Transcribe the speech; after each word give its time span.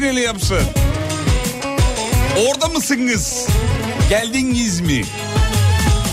Sezon 0.00 0.10
finali 0.10 0.20
yapsın. 0.20 0.62
Orada 2.48 2.68
mısınız? 2.68 3.46
Geldiniz 4.10 4.80
mi? 4.80 5.02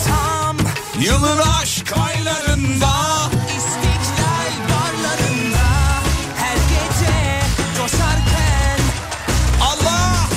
Tam 0.07 0.57
Yılın 1.01 1.37
aşk 1.61 1.93
aylarında 1.97 2.91
İstiklal 3.57 4.53
barlarında 4.69 5.67
her 6.37 6.55
gece 6.55 7.41
coşarken 7.77 8.79
Allah 9.61 10.29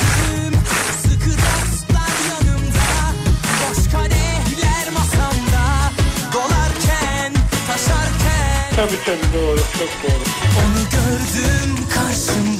tüm 0.00 0.54
sıkı 1.02 1.30
dostlar 1.30 2.16
yanımda 2.30 3.14
boş 3.60 3.92
kadehler 3.92 4.90
masamda 4.94 5.92
dolarken 6.32 7.32
taşarken 7.66 8.76
Tabii 8.76 8.98
tabii 9.06 9.32
doğru 9.34 9.60
çok 9.78 9.90
doğru. 10.02 10.24
onu 10.60 10.82
gördüm 10.90 11.76
karşımda 11.94 12.59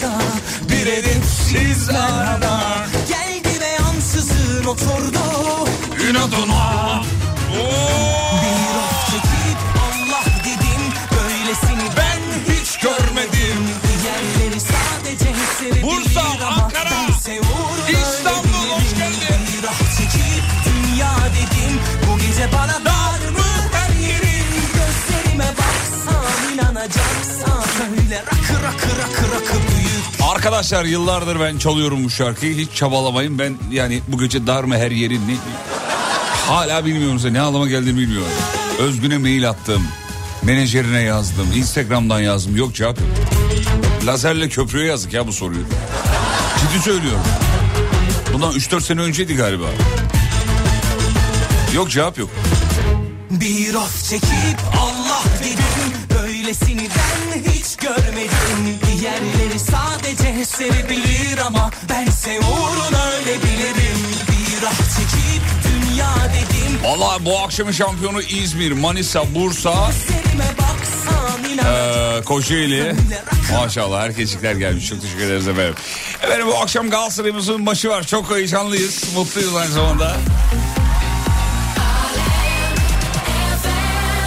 bir 0.91 0.97
edepsiz 0.97 1.89
merhaba 1.89 2.87
geldi 3.09 3.61
ve 3.61 3.78
ansızın 3.84 4.65
oturdu 4.65 5.19
inadına. 6.11 7.03
bir 8.43 8.77
of 8.78 9.06
çekip 9.06 9.59
Allah 9.78 10.25
dedim 10.45 10.83
böylesini 11.12 11.89
ben 11.97 12.53
hiç 12.53 12.78
görmedim. 12.78 13.59
Diğerleri 14.03 14.61
sadece 14.61 15.34
sevebilir 15.59 15.83
Bursa, 15.83 16.21
Ankara, 16.47 16.91
İstanbul, 17.89 18.62
öyle 18.62 18.75
hoş 18.75 18.91
geldin. 18.99 19.41
bir 19.53 19.69
of 19.69 19.99
çekip 19.99 20.45
dünya 20.65 21.12
dedim 21.34 21.81
bu 22.07 22.19
gece 22.19 22.53
bana 22.53 22.84
dar 22.84 23.31
mı 23.31 23.49
her 23.72 24.09
yerin? 24.09 24.45
Gözlerime 24.75 25.47
baksan 25.59 26.55
inanacaksan 26.55 27.61
söyle 27.78 28.22
rakı 28.27 28.62
rakı 28.62 28.99
rakı 28.99 29.34
rakı 29.34 29.55
büyük 29.55 30.20
Arkadaşlar 30.31 30.85
yıllardır 30.85 31.41
ben 31.41 31.59
çalıyorum 31.59 32.05
bu 32.05 32.11
şarkıyı. 32.11 32.57
Hiç 32.57 32.73
çabalamayın. 32.75 33.39
Ben 33.39 33.57
yani 33.71 34.01
bu 34.09 34.19
gece 34.19 34.47
dar 34.47 34.65
mı 34.65 34.77
her 34.77 34.91
yerin 34.91 35.29
ne? 35.29 35.35
Hala 36.47 36.85
bilmiyorum 36.85 37.21
ne 37.33 37.41
anlama 37.41 37.69
geldiğini 37.69 37.99
bilmiyorum. 37.99 38.33
Özgün'e 38.79 39.19
mail 39.19 39.51
attım. 39.51 39.83
Menajerine 40.43 41.01
yazdım. 41.03 41.47
Instagram'dan 41.57 42.21
yazdım. 42.21 42.57
Yok 42.57 42.75
cevap 42.75 43.01
yok. 43.01 43.09
Lazerle 44.07 44.49
köprüye 44.49 44.87
yazdık 44.87 45.13
ya 45.13 45.27
bu 45.27 45.33
soruyu. 45.33 45.65
Ciddi 46.61 46.83
söylüyorum. 46.83 47.23
Bundan 48.33 48.53
3-4 48.53 48.81
sene 48.81 49.01
önceydi 49.01 49.37
galiba. 49.37 49.67
Yok 51.75 51.91
cevap 51.91 52.19
yok. 52.19 52.31
Bir 53.31 53.75
of 53.75 54.05
çekip 54.05 54.59
Allah 54.81 55.23
dedim 55.41 56.21
Böylesini 56.23 56.81
ben 56.81 57.20
sadece 60.45 60.73
sevebilir 60.73 61.39
ama 61.47 61.71
Bense 61.89 62.39
uğruna 62.41 63.05
öyle 63.11 63.43
bilirim 63.43 63.99
Bir 64.28 64.67
of 64.67 64.78
çekip 64.78 65.43
dünya 65.65 66.15
dedim 66.17 66.78
Valla 66.84 67.25
bu 67.25 67.39
akşamın 67.39 67.73
şampiyonu 67.73 68.23
İzmir, 68.23 68.73
Manisa, 68.73 69.34
Bursa, 69.34 69.91
Ee, 71.65 72.23
Kocaeli. 72.25 72.95
Maşallah 73.53 74.03
herkeslikler 74.03 74.55
gelmiş. 74.55 74.89
Çok 74.89 75.03
teşekkür 75.03 75.25
ederiz 75.25 75.49
efendim. 75.49 75.75
Efendim 76.23 76.47
bu 76.47 76.59
akşam 76.59 76.91
Galatasaray'ımızın 76.91 77.62
maçı 77.62 77.89
var. 77.89 78.03
Çok 78.03 78.31
heyecanlıyız. 78.31 79.05
Mutluyuz 79.17 79.57
aynı 79.57 79.72
zamanda. 79.72 80.17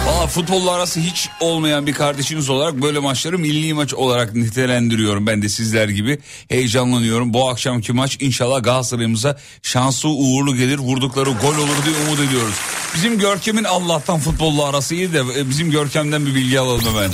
Valla 0.06 0.26
futbolla 0.26 0.70
arası 0.72 1.00
hiç 1.00 1.28
olmayan 1.40 1.86
bir 1.86 1.92
kardeşiniz 1.92 2.50
olarak 2.50 2.82
böyle 2.82 2.98
maçları 2.98 3.38
milli 3.38 3.74
maç 3.74 3.94
olarak 3.94 4.34
nitelendiriyorum. 4.34 5.26
Ben 5.26 5.42
de 5.42 5.48
sizler 5.48 5.88
gibi 5.88 6.18
heyecanlanıyorum. 6.48 7.34
Bu 7.34 7.48
akşamki 7.48 7.92
maç 7.92 8.16
inşallah 8.20 8.62
Galatasaray'ımıza 8.62 9.38
şanslı 9.62 10.08
uğurlu 10.08 10.56
gelir. 10.56 10.78
Vurdukları 10.78 11.30
gol 11.30 11.56
olur 11.56 11.84
diye 11.84 11.96
umut 12.06 12.20
ediyoruz. 12.20 12.54
Bizim 12.94 13.18
Görkem'in 13.18 13.64
Allah'tan 13.64 14.18
futbolla 14.20 14.64
arası 14.64 14.94
iyi 14.94 15.12
de 15.12 15.22
e, 15.36 15.48
bizim 15.48 15.70
Görkem'den 15.70 16.26
bir 16.26 16.34
bilgi 16.34 16.60
alalım 16.60 16.84
hemen. 16.84 17.10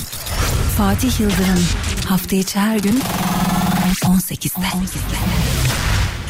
Fatih 0.79 1.21
Yıldırım 1.21 1.65
hafta 2.09 2.37
içi 2.37 2.59
her 2.59 2.77
gün 2.79 3.03
18'de. 4.05 5.50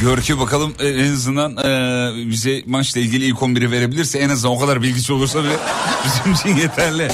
Görke 0.01 0.39
bakalım 0.39 0.75
e, 0.81 0.89
en 0.89 1.13
azından 1.13 1.57
e, 1.57 2.31
bize 2.31 2.63
maçla 2.67 3.01
ilgili 3.01 3.25
ilk 3.25 3.37
11'i 3.39 3.71
verebilirse 3.71 4.19
en 4.19 4.29
azından 4.31 4.57
o 4.57 4.61
kadar 4.61 4.83
bilgisi 4.83 5.13
olursa 5.13 5.45
bile 5.45 5.53
bizim 6.05 6.33
için 6.33 6.63
yeterli. 6.63 7.09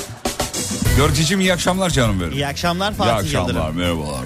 Görkeciğim 0.96 1.40
iyi 1.40 1.52
akşamlar 1.52 1.90
canım 1.90 2.20
benim. 2.20 2.32
İyi 2.32 2.46
akşamlar 2.46 2.92
İyi 2.92 2.96
Fatih 2.96 3.14
akşamlar 3.14 3.48
Yıldırım. 3.54 3.76
merhabalar. 3.76 4.08
merhabalar. 4.08 4.24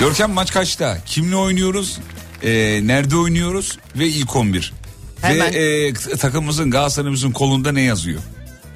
Görkem 0.00 0.30
maç 0.30 0.52
kaçta? 0.52 0.98
Kimle 1.06 1.36
oynuyoruz? 1.36 1.98
E, 2.42 2.50
nerede 2.86 3.16
oynuyoruz? 3.16 3.78
Ve 3.96 4.06
ilk 4.06 4.36
11. 4.36 4.72
Hemen- 5.20 5.52
Ve 5.54 5.58
e, 5.86 5.92
takımımızın 5.94 6.70
Galatasaray'ımızın 6.70 7.32
kolunda 7.32 7.72
ne 7.72 7.82
yazıyor? 7.82 8.20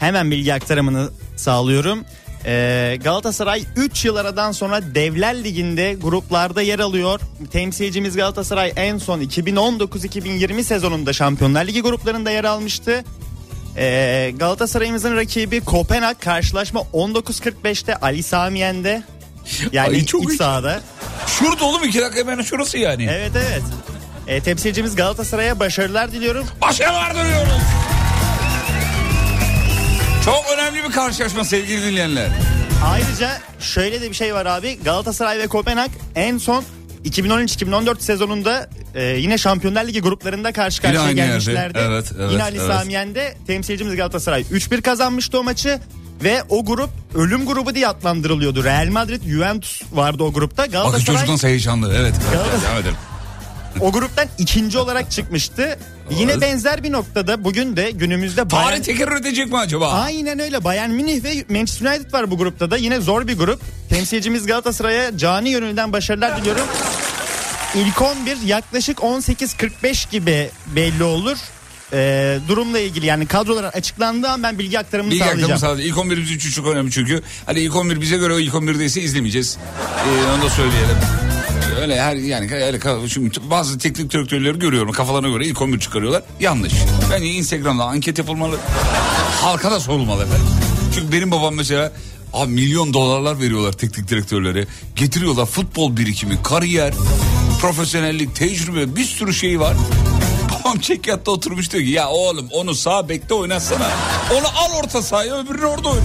Hemen 0.01 0.31
bilgi 0.31 0.55
aktarımını 0.55 1.11
sağlıyorum. 1.37 2.05
Ee, 2.47 2.99
Galatasaray 3.05 3.65
3 3.77 4.05
yıl 4.05 4.17
aradan 4.17 4.53
sonra 4.53 4.95
Devler 4.95 5.45
Ligi'nde 5.45 5.95
gruplarda 5.95 6.63
yer 6.63 6.79
alıyor. 6.79 7.21
Temsilcimiz 7.53 8.17
Galatasaray 8.17 8.73
en 8.77 8.99
son 8.99 9.21
2019-2020 9.21 10.63
sezonunda 10.63 11.13
Şampiyonlar 11.13 11.65
Ligi 11.67 11.81
gruplarında 11.81 12.31
yer 12.31 12.45
almıştı. 12.45 13.05
Ee, 13.77 14.33
Galatasaray'ımızın 14.37 15.17
rakibi 15.17 15.61
Kopenhag 15.61 16.21
karşılaşma 16.21 16.81
19.45'te 16.81 17.97
Ali 17.97 18.23
Samiyen'de. 18.23 19.03
Yani 19.73 19.89
Ay, 19.97 20.05
çok 20.05 20.25
iç 20.25 20.31
iyi. 20.31 20.37
sahada. 20.37 20.81
Şurada 21.27 21.65
oğlum 21.65 21.85
iki 21.85 22.01
dakika 22.01 22.21
hemen 22.21 22.43
şurası 22.43 22.79
yani. 22.79 23.09
Evet 23.11 23.33
evet. 23.35 23.63
E, 24.27 24.41
temsilcimiz 24.41 24.97
Galatasaray'a 24.97 25.59
başarılar 25.61 26.13
diliyorum. 26.13 26.47
Başarılar 26.61 27.15
diliyoruz. 27.15 27.53
Çok 30.25 30.45
önemli 30.55 30.85
bir 30.85 30.91
karşılaşma 30.93 31.45
sevgili 31.45 31.83
dinleyenler. 31.83 32.29
Ayrıca 32.85 33.31
şöyle 33.61 34.01
de 34.01 34.09
bir 34.11 34.15
şey 34.15 34.35
var 34.35 34.47
abi. 34.47 34.79
Galatasaray 34.85 35.39
ve 35.39 35.47
Kopenhag 35.47 35.91
en 36.15 36.39
son 36.39 36.65
2013-2014 37.05 38.01
sezonunda 38.01 38.69
e, 38.95 39.03
yine 39.05 39.39
Şampiyonlar 39.39 39.85
Ligi 39.87 40.01
gruplarında 40.01 40.53
karşı 40.53 40.83
Yine 40.87 40.95
karşıya 40.95 41.09
yerde. 41.17 41.27
gelmişlerdi. 41.31 41.79
Evet, 41.83 42.13
evet, 42.21 42.33
yine 42.33 42.43
Ali 42.43 42.57
evet. 42.59 42.67
Sami 42.73 42.93
Yen'de 42.93 43.35
temsilcimiz 43.47 43.97
Galatasaray 43.97 44.43
3-1 44.43 44.83
kazanmıştı 44.83 45.39
o 45.41 45.43
maçı. 45.45 45.81
Ve 46.25 46.43
o 46.49 46.65
grup 46.65 46.91
ölüm 47.15 47.47
grubu 47.47 47.75
diye 47.75 47.89
adlandırılıyordu. 47.89 48.65
Real 48.65 48.89
Madrid, 48.89 49.23
Juventus 49.23 49.83
vardı 49.93 50.23
o 50.23 50.33
grupta. 50.33 50.63
Bakın 50.63 50.73
Galatasaray 50.73 51.05
çocuk 51.05 51.29
nasıl 51.29 51.49
heyecanlı. 51.49 51.95
Evet. 51.97 52.15
Galatasaray- 52.35 52.69
Devam 52.69 52.79
edelim. 52.83 52.97
o 53.81 53.93
gruptan 53.93 54.27
ikinci 54.39 54.79
olarak 54.79 55.11
çıkmıştı. 55.11 55.79
Yine 56.19 56.41
benzer 56.41 56.83
bir 56.83 56.93
noktada 56.93 57.45
bugün 57.45 57.77
de 57.77 57.91
günümüzde 57.91 58.49
Tarih 58.49 58.67
Bayern... 58.67 58.83
tekrar 58.83 59.17
edecek 59.21 59.49
mi 59.49 59.59
acaba? 59.59 59.89
Aynen 59.89 60.39
öyle. 60.39 60.65
Bayern 60.65 60.91
Münih 60.91 61.25
ve 61.25 61.45
Manchester 61.49 61.91
United 61.91 62.13
var 62.13 62.31
bu 62.31 62.39
grupta 62.39 62.71
da. 62.71 62.77
Yine 62.77 63.01
zor 63.01 63.29
bir 63.29 63.39
grup. 63.39 63.61
Temsilcimiz 63.89 64.47
Galatasaray'a 64.47 65.19
cani 65.19 65.49
yönünden 65.49 65.93
başarılar 65.93 66.41
diliyorum. 66.41 66.67
İlk 67.75 68.03
11 68.03 68.39
yaklaşık 68.47 68.99
18.45 68.99 70.11
gibi 70.11 70.51
belli 70.67 71.05
olur. 71.05 71.39
Ee, 71.93 72.39
durumla 72.49 72.79
ilgili 72.79 73.07
yani 73.07 73.27
kadrolar 73.27 73.65
açıklandığı 73.65 74.29
an 74.29 74.43
ben 74.43 74.59
bilgi 74.59 74.79
aktarımını 74.79 75.11
Bilgi 75.13 75.25
sağlayacağım. 75.25 75.53
aktarımı 75.53 75.61
sağlayacak. 75.61 75.87
İlk 75.91 75.99
11 75.99 76.17
bizim 76.23 76.37
için 76.37 76.51
çok 76.51 76.67
önemli 76.67 76.91
çünkü. 76.91 77.23
Hani 77.47 77.61
ilk 77.61 77.77
11 77.77 78.01
bize 78.01 78.17
göre 78.17 78.35
o 78.35 78.39
ilk 78.39 78.55
11 78.55 78.79
değilse 78.79 79.03
izlemeyeceğiz. 79.03 79.59
Ee, 80.07 80.33
onu 80.37 80.43
da 80.43 80.51
söyleyelim. 80.51 80.97
Öyle 81.81 82.01
her 82.01 82.17
yani 82.17 82.55
öyle 82.55 82.81
şimdi 83.09 83.31
bazı 83.51 83.79
teknik 83.79 84.11
direktörleri 84.13 84.59
görüyorum 84.59 84.93
kafalarına 84.93 85.29
göre 85.29 85.47
ilk 85.47 85.63
11 85.63 85.81
çıkarıyorlar. 85.81 86.23
Yanlış. 86.41 86.73
Bence 87.13 87.27
Instagram'da 87.27 87.85
anket 87.85 88.19
yapılmalı. 88.19 88.57
Halka 89.41 89.71
da 89.71 89.81
sorulmalı 89.81 90.23
efendim. 90.25 90.47
Çünkü 90.95 91.13
benim 91.13 91.31
babam 91.31 91.55
mesela 91.55 91.93
abi 92.33 92.53
milyon 92.53 92.95
dolarlar 92.95 93.41
veriyorlar 93.41 93.73
teknik 93.73 94.09
direktörlere. 94.09 94.67
Getiriyorlar 94.97 95.47
futbol 95.47 95.97
birikimi, 95.97 96.43
kariyer, 96.43 96.95
profesyonellik, 97.61 98.35
tecrübe 98.37 98.97
bir 98.97 99.05
sürü 99.05 99.35
şey 99.35 99.61
var. 99.61 99.77
Babam 100.73 100.81
çekyatta 100.81 101.31
oturmuş 101.31 101.73
diyor 101.73 101.85
ki 101.85 101.91
ya 101.91 102.09
oğlum 102.09 102.49
onu 102.53 102.75
sağ 102.75 103.09
bekte 103.09 103.35
oynatsana. 103.35 103.91
Onu 104.33 104.47
al 104.47 104.79
orta 104.83 105.03
sahaya 105.03 105.39
öbürünü 105.39 105.67
orada 105.67 105.89
oyna. 105.89 106.03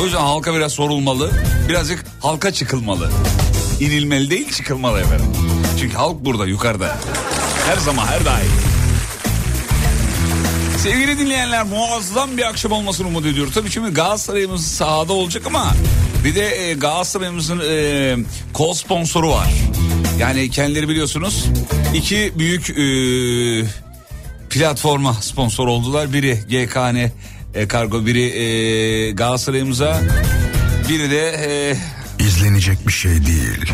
O 0.00 0.04
yüzden 0.04 0.18
halka 0.18 0.54
biraz 0.54 0.72
sorulmalı. 0.72 1.30
Birazcık 1.68 2.04
halka 2.20 2.52
çıkılmalı. 2.52 3.10
İnilmeli 3.80 4.30
değil 4.30 4.52
çıkılmalı 4.52 5.00
efendim. 5.00 5.26
Çünkü 5.80 5.96
halk 5.96 6.24
burada 6.24 6.46
yukarıda. 6.46 6.96
Her 7.66 7.76
zaman 7.76 8.06
her 8.06 8.24
daim. 8.24 8.52
Sevgili 10.78 11.18
dinleyenler 11.18 11.62
muazzam 11.62 12.36
bir 12.36 12.42
akşam 12.48 12.72
olmasını 12.72 13.06
umut 13.06 13.26
ediyoruz. 13.26 13.54
Tabii 13.54 13.70
şimdi 13.70 13.90
Galatasaray'ımız 13.90 14.66
sahada 14.66 15.12
olacak 15.12 15.42
ama 15.46 15.74
bir 16.24 16.34
de 16.34 16.70
e, 16.70 16.74
Galatasaray'ımızın 16.74 17.62
e, 17.68 18.16
kol 18.52 18.74
sponsoru 18.74 19.30
var. 19.30 19.48
Yani 20.18 20.50
kendileri 20.50 20.88
biliyorsunuz 20.88 21.46
iki 21.94 22.32
büyük 22.38 22.70
e, 22.70 22.84
platforma 24.50 25.14
sponsor 25.14 25.68
oldular. 25.68 26.12
Biri 26.12 26.34
GKN 26.34 27.10
e, 27.54 27.68
Kargo, 27.68 28.06
biri 28.06 28.22
e, 28.22 29.10
Galatasaray'ımıza, 29.10 30.00
biri 30.88 31.10
de 31.10 31.28
e, 31.28 31.76
İzlenecek 32.18 32.86
bir 32.86 32.92
şey 32.92 33.12
değil. 33.12 33.72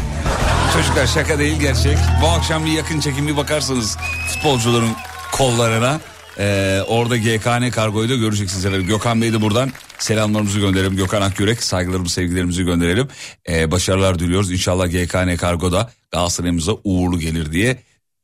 Çocuklar 0.75 1.07
şaka 1.07 1.39
değil 1.39 1.61
gerçek. 1.61 1.99
Bu 2.23 2.27
akşam 2.27 2.67
bir 2.67 2.71
yakın 2.71 3.01
çekim 3.01 3.29
bir 3.29 3.37
bakarsanız 3.37 3.97
futbolcuların 4.29 4.91
kollarına. 5.33 6.01
Ee, 6.39 6.81
orada 6.87 7.17
GKN 7.17 7.71
kargoyu 7.71 8.09
da 8.09 8.15
göreceksiniz 8.15 8.67
efendim. 8.67 8.87
Gökhan 8.87 9.23
Bey 9.23 9.33
de 9.33 9.41
buradan 9.41 9.71
selamlarımızı 9.99 10.61
gönderelim. 10.61 10.97
Gökhan 10.97 11.23
Akyürek 11.23 11.63
saygılarımızı 11.63 12.15
sevgilerimizi 12.15 12.65
gönderelim. 12.65 13.09
Ee, 13.49 13.71
başarılar 13.71 14.19
diliyoruz. 14.19 14.53
İnşallah 14.53 14.87
GKN 14.87 15.37
kargoda 15.37 15.91
Galatasaray'ımıza 16.13 16.73
uğurlu 16.85 17.19
gelir 17.19 17.53
diye 17.53 17.83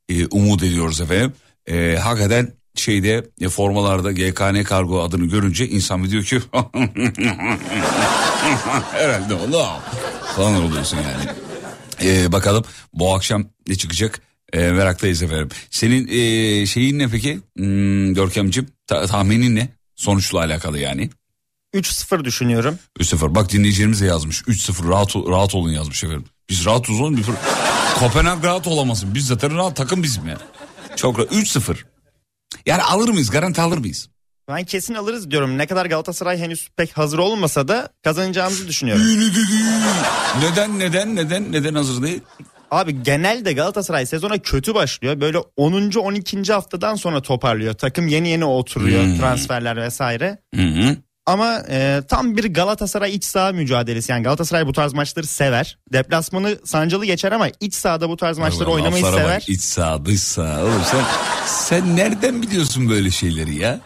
e, 0.09 0.27
umut 0.27 0.63
ediyoruz 0.63 1.01
efendim. 1.01 1.33
Ee, 1.67 1.97
hakikaten 2.03 2.53
şeyde 2.75 3.25
e, 3.41 3.49
formalarda 3.49 4.13
GKN 4.13 4.63
kargo 4.63 5.03
adını 5.03 5.27
görünce 5.27 5.69
insan 5.69 6.11
diyor 6.11 6.25
ki 6.25 6.41
herhalde 8.93 9.35
oğlum 9.35 9.81
falan 10.37 10.63
oluyorsun 10.63 10.97
yani. 10.97 11.31
Ee, 12.03 12.33
bakalım 12.33 12.65
bu 12.93 13.15
akşam 13.15 13.45
ne 13.69 13.75
çıkacak 13.75 14.21
ee, 14.53 14.71
meraktayız 14.71 15.23
efendim. 15.23 15.49
Senin 15.71 16.09
ee, 16.09 16.67
şeyin 16.67 16.99
ne 16.99 17.09
peki 17.09 17.41
hmm, 17.57 18.15
Görkemciğim 18.15 18.69
Ta- 18.87 19.07
tahminin 19.07 19.57
ne 19.57 19.69
sonuçla 19.97 20.39
alakalı 20.39 20.79
yani. 20.79 21.11
3-0 21.75 22.25
düşünüyorum. 22.25 22.79
3-0 22.99 23.35
bak 23.35 23.53
dinleyicilerimiz 23.53 24.01
de 24.01 24.07
yazmış 24.07 24.43
3-0 24.43 24.89
rahat, 24.89 25.17
rahat 25.17 25.55
olun 25.55 25.71
yazmış 25.71 26.05
efendim. 26.05 26.25
Biz 26.51 26.65
rahat 26.65 26.91
olun 26.91 27.17
bir 27.17 27.25
Kopenhag 27.99 28.45
rahat 28.45 28.67
olamasın 28.67 29.15
biz 29.15 29.27
zaten 29.27 29.57
rahat 29.57 29.77
takım 29.77 30.03
bizim 30.03 30.29
ya. 30.29 30.39
Çok 30.97 31.19
rahat 31.19 31.33
3-0 31.33 31.77
yani 32.67 32.83
alır 32.83 33.09
mıyız 33.09 33.31
garanti 33.31 33.61
alır 33.61 33.79
mıyız? 33.79 34.09
Ben 34.49 34.65
kesin 34.65 34.95
alırız 34.95 35.31
diyorum. 35.31 35.59
Ne 35.59 35.67
kadar 35.67 35.87
Galatasaray 35.87 36.39
henüz 36.39 36.69
pek 36.77 36.99
hazır 36.99 37.19
olmasa 37.19 37.69
da 37.69 37.89
kazanacağımızı 38.05 38.69
düşünüyorum. 38.69 39.05
Neden 40.43 40.79
neden 40.79 41.17
neden 41.17 41.53
neden 41.53 41.75
hazır 41.75 42.03
değil? 42.03 42.21
Abi 42.71 43.03
genelde 43.03 43.53
Galatasaray 43.53 44.07
sezona 44.07 44.39
kötü 44.39 44.75
başlıyor. 44.75 45.21
Böyle 45.21 45.39
10. 45.57 45.91
12. 45.91 46.53
haftadan 46.53 46.95
sonra 46.95 47.23
toparlıyor. 47.23 47.75
Takım 47.75 48.09
yeni 48.09 48.29
yeni 48.29 48.45
oturuyor. 48.45 49.05
Hmm. 49.05 49.19
Transferler 49.19 49.77
vesaire. 49.77 50.39
Hı 50.55 50.63
hı. 50.63 50.97
Ama 51.29 51.63
e, 51.71 52.03
tam 52.09 52.37
bir 52.37 52.45
Galatasaray 52.45 53.15
iç 53.15 53.25
saha 53.25 53.53
mücadelesi. 53.53 54.13
Yani 54.13 54.23
Galatasaray 54.23 54.67
bu 54.67 54.73
tarz 54.73 54.93
maçları 54.93 55.27
sever. 55.27 55.79
Deplasmanı 55.93 56.59
sancılı 56.65 57.05
geçer 57.05 57.33
ama 57.33 57.49
iç 57.61 57.75
sahada 57.75 58.09
bu 58.09 58.17
tarz 58.17 58.39
maçları 58.39 58.69
Ulan 58.69 58.77
oynamayı 58.77 59.05
sever. 59.05 59.41
Bak, 59.41 59.49
iç 59.49 59.61
sağ 59.61 60.05
dış 60.05 60.21
sağ. 60.23 60.63
Oğlum 60.63 60.83
sen, 60.91 61.05
sen 61.47 61.97
nereden 61.97 62.43
biliyorsun 62.43 62.91
böyle 62.91 63.11
şeyleri 63.11 63.55
ya? 63.55 63.81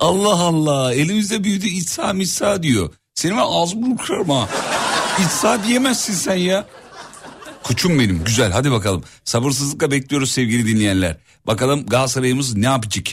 Allah 0.00 0.34
Allah 0.34 0.94
elimizde 0.94 1.44
büyüdü 1.44 1.66
iç 1.66 1.88
sağ 1.88 2.14
iç 2.14 2.28
sağ 2.28 2.62
diyor. 2.62 2.90
Senin 3.14 3.36
ben 3.36 3.46
ağzımı 3.46 3.96
kırarım 3.96 4.30
ha. 4.30 4.48
İç 5.18 5.30
sağ 5.30 5.64
diyemezsin 5.64 6.14
sen 6.14 6.36
ya. 6.36 6.66
Kuçum 7.62 7.98
benim 7.98 8.24
güzel 8.24 8.52
hadi 8.52 8.70
bakalım. 8.72 9.04
Sabırsızlıkla 9.24 9.90
bekliyoruz 9.90 10.30
sevgili 10.30 10.66
dinleyenler. 10.66 11.16
Bakalım 11.46 11.86
Galatasaray'ımız 11.86 12.56
ne 12.56 12.66
yapacak? 12.66 13.06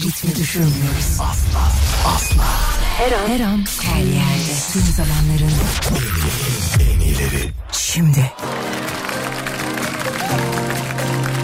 Ritmi 0.00 0.36
düşürmüyoruz. 0.36 1.06
Asla, 1.20 1.72
asla. 2.06 2.44
Her 2.98 3.12
an, 3.12 3.28
her 3.28 3.40
an, 3.40 3.64
her 3.82 4.04
yerde. 4.04 4.54
Tüm 4.72 4.82
zamanların. 4.82 5.52
En 6.80 7.00
iyileri. 7.00 7.52
Şimdi. 7.72 8.32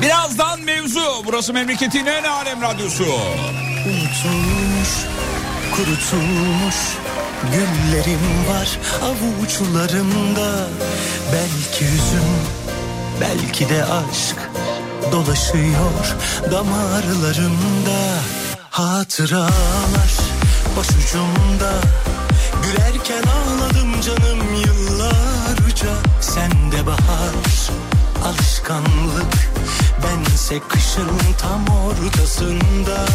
Birazdan 0.02 0.60
mevzu. 0.60 1.22
Burası 1.26 1.52
memleketin 1.52 2.06
en 2.06 2.24
alem 2.24 2.62
radyosu. 2.62 3.04
Unutulmuş, 3.86 4.90
kurutulmuş 5.72 6.76
güllerim 7.52 8.48
var 8.48 8.78
avuçlarımda. 9.02 10.68
Belki 11.32 11.84
hüzün, 11.84 12.36
belki 13.20 13.68
de 13.68 13.84
aşk 13.84 14.50
dolaşıyor 15.12 16.16
damarlarımda. 16.50 18.22
Hatıralar 18.76 20.12
başucumda, 20.76 21.72
gülerken 22.62 23.22
ağladım 23.22 24.00
canım 24.00 24.54
yıllarca. 24.54 25.92
Sende 26.20 26.86
bahar, 26.86 27.34
alışkanlık, 28.24 29.50
bense 30.02 30.60
kışın 30.68 31.10
tam 31.38 31.64
ortasında. 31.66 33.06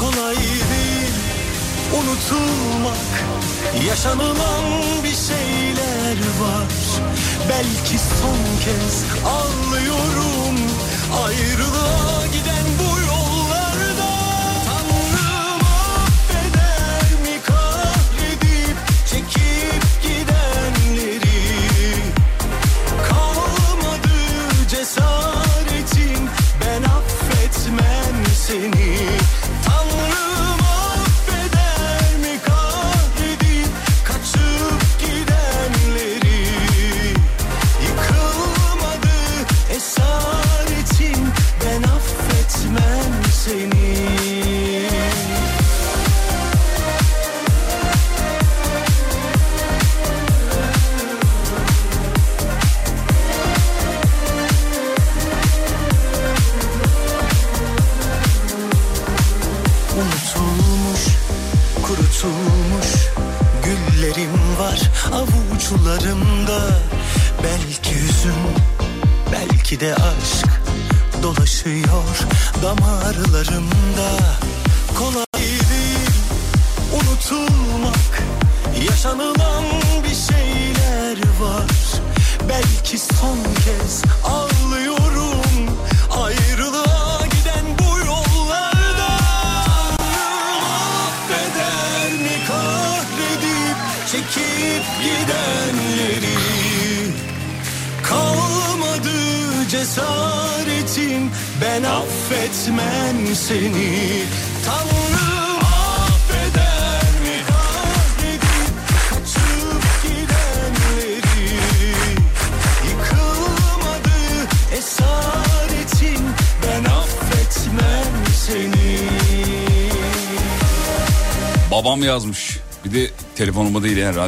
Kolay 0.00 0.36
değil 0.36 1.14
unutulmak. 1.92 3.08
Yaşanılan 3.88 4.64
bir 5.04 5.16
şeyler 5.16 6.18
var. 6.40 6.68
Belki 7.48 7.98
son 7.98 8.64
kez 8.64 9.04
ağlıyorum. 9.26 10.56
Ayrılığa 11.24 12.26
giden 12.26 12.66
bu 12.78 12.87
seni 28.48 28.87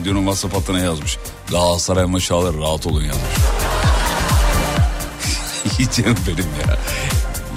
radyonun 0.01 0.21
WhatsApp 0.21 0.55
hattına 0.55 0.79
yazmış. 0.79 1.19
Galatasaray 1.51 2.05
maçı 2.05 2.35
rahat 2.35 2.87
olun 2.87 3.05
yazmış. 3.05 3.25
Hiç 5.79 5.99
benim 5.99 6.49
ya. 6.69 6.79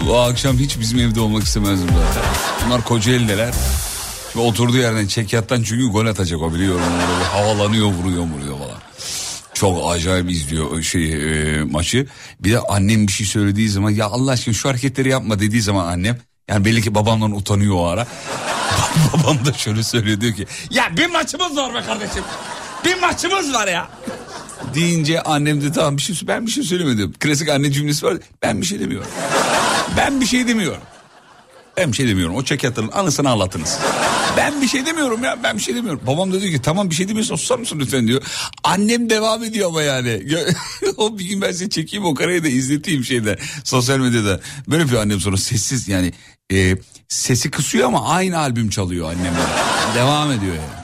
Bu 0.08 0.20
akşam 0.20 0.58
hiç 0.58 0.80
bizim 0.80 1.00
evde 1.00 1.20
olmak 1.20 1.44
istemezdim 1.44 1.88
zaten. 1.88 2.30
Bunlar 2.66 2.84
Kocaeli'deler. 2.84 3.54
Şimdi 4.32 4.46
oturduğu 4.46 4.78
yerden 4.78 5.08
çekyattan 5.08 5.64
çünkü 5.64 5.88
gol 5.88 6.06
atacak 6.06 6.42
o 6.42 6.54
biliyorum. 6.54 6.82
Böyle 7.12 7.24
havalanıyor 7.24 7.88
vuruyor 7.88 8.24
vuruyor 8.24 8.58
falan. 8.58 8.82
Çok 9.54 9.92
acayip 9.92 10.32
izliyor 10.32 10.82
şey 10.82 11.14
e, 11.14 11.64
maçı. 11.64 12.08
Bir 12.40 12.52
de 12.52 12.60
annem 12.60 13.08
bir 13.08 13.12
şey 13.12 13.28
söylediği 13.28 13.70
zaman 13.70 13.90
ya 13.90 14.06
Allah 14.06 14.32
aşkına 14.32 14.54
şu 14.54 14.70
hareketleri 14.70 15.10
yapma 15.10 15.40
dediği 15.40 15.62
zaman 15.62 15.86
annem 15.86 16.18
yani 16.50 16.66
belli 16.66 16.82
ki 16.82 16.96
babamdan 16.96 17.32
utanıyor 17.32 17.76
o 17.76 17.88
ara. 17.88 18.08
Babam 19.14 19.46
da 19.46 19.54
şöyle 19.54 19.84
söylüyor 19.84 20.22
diyor 20.22 20.34
ki 20.34 20.48
ya 20.70 20.98
bir 20.98 21.08
maçımız 21.10 21.58
var 21.58 21.74
be 21.74 21.82
kardeşim. 21.82 22.24
Bir 22.86 23.00
maçımız 23.00 23.54
var 23.54 23.68
ya. 23.68 23.88
Deyince 24.76 25.22
annem 25.22 25.62
de 25.62 25.72
tamam 25.72 25.98
bir 25.98 26.02
şey 26.02 26.16
ben 26.24 26.46
bir 26.46 26.52
şey 26.52 26.64
söylemedim. 26.64 27.14
Klasik 27.20 27.50
anne 27.50 27.72
cümlesi 27.72 28.06
var. 28.06 28.18
Ben 28.42 28.62
bir 28.62 28.66
şey 28.66 28.80
demiyorum. 28.80 29.08
Ben 29.98 30.22
bir 30.22 30.26
şey 30.26 30.48
demiyorum. 30.48 30.82
Ben 31.78 31.92
bir 31.92 31.98
şey 31.98 32.08
demiyorum. 32.08 32.36
O 32.36 32.44
çekyatların 32.44 32.92
anısını 32.92 33.30
anlatınız. 33.30 33.80
Ben 34.38 34.62
bir 34.62 34.68
şey 34.68 34.86
demiyorum 34.86 35.24
ya 35.24 35.44
ben 35.44 35.58
bir 35.58 35.62
şey 35.62 35.76
demiyorum. 35.76 36.02
Babam 36.08 36.34
da 36.34 36.42
diyor 36.42 36.54
ki 36.54 36.62
tamam 36.62 36.90
bir 36.90 36.96
şey 36.96 37.08
demiyorsun 37.08 37.36
susar 37.36 37.60
mısın 37.60 37.80
lütfen 37.80 38.08
diyor. 38.08 38.24
Annem 38.64 39.10
devam 39.10 39.44
ediyor 39.44 39.70
ama 39.70 39.82
yani. 39.82 40.24
o 40.98 41.20
bir 41.20 41.26
gün 41.26 41.42
ben 41.42 41.52
size 41.52 41.70
çekeyim 41.70 42.06
o 42.06 42.14
kareyi 42.14 42.44
de 42.44 42.50
izleteyim 42.50 43.04
şeyde 43.04 43.38
sosyal 43.64 44.00
medyada. 44.00 44.40
Böyle 44.68 44.92
bir 44.92 44.94
annem 44.94 45.20
sonra 45.20 45.38
sessiz 45.38 45.88
yani 45.88 46.14
e, 46.54 46.78
sesi 47.08 47.52
kısıyor 47.52 47.88
ama 47.88 48.10
aynı 48.10 48.38
albüm 48.40 48.70
çalıyor 48.70 49.10
annem. 49.12 49.34
devam 49.96 50.32
ediyor 50.32 50.56
yani. 50.56 50.84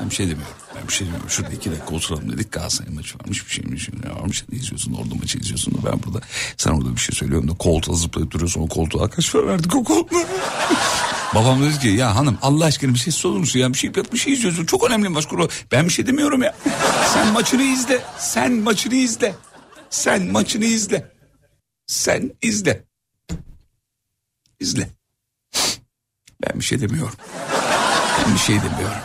Ben 0.00 0.10
bir 0.10 0.14
şey 0.14 0.26
demiyorum. 0.26 0.54
Ben 0.76 0.88
bir 0.88 0.92
şey 0.92 1.06
demiyorum. 1.06 1.30
Şurada 1.30 1.52
iki 1.52 1.70
dakika 1.70 1.94
oturalım 1.94 2.32
dedik. 2.32 2.52
Galatasaray 2.52 2.94
maçı 2.94 3.18
varmış 3.18 3.46
bir 3.46 3.52
şeymiş. 3.52 3.88
Ne 4.04 4.14
varmış 4.14 4.44
ne 4.52 4.58
izliyorsun 4.58 4.92
orada 4.92 5.14
maçı 5.14 5.38
izliyorsun 5.38 5.74
da 5.74 5.92
ben 5.92 6.02
burada. 6.06 6.20
Sen 6.56 6.70
orada 6.70 6.96
bir 6.96 7.00
şey 7.00 7.16
söylüyorum 7.16 7.48
da 7.48 7.54
koltuğa 7.54 7.94
zıplayıp 7.94 8.30
duruyorsun. 8.30 8.60
O 8.60 8.68
koltuğa 8.68 9.10
kaç 9.10 9.32
para 9.32 9.46
verdik 9.46 9.76
o 9.76 9.84
koltuğa. 9.84 10.22
Babam 11.34 11.62
dedi 11.62 11.78
ki 11.78 11.88
ya 11.88 12.16
hanım 12.16 12.38
Allah 12.42 12.64
aşkına 12.64 12.94
bir 12.94 12.98
şey 12.98 13.30
olur 13.30 13.38
musun 13.38 13.58
ya 13.58 13.72
bir 13.72 13.78
şey 13.78 13.94
bir 13.94 14.18
şey 14.18 14.32
izliyorsun 14.32 14.66
çok 14.66 14.90
önemli 14.90 15.08
maç 15.08 15.26
kuru. 15.28 15.48
Ben 15.72 15.84
bir 15.84 15.90
şey 15.90 16.06
demiyorum 16.06 16.42
ya. 16.42 16.54
Sen 17.14 17.32
maçını 17.32 17.62
izle. 17.62 18.02
Sen 18.18 18.52
maçını 18.52 18.94
izle. 18.94 19.34
Sen 19.90 20.26
maçını 20.26 20.64
izle. 20.64 21.12
Sen 21.86 22.32
izle. 22.42 22.84
İzle. 24.60 24.90
Ben 26.42 26.60
bir 26.60 26.64
şey 26.64 26.80
demiyorum. 26.80 27.16
Ben 28.18 28.34
bir 28.34 28.38
şey 28.38 28.56
demiyorum. 28.56 29.02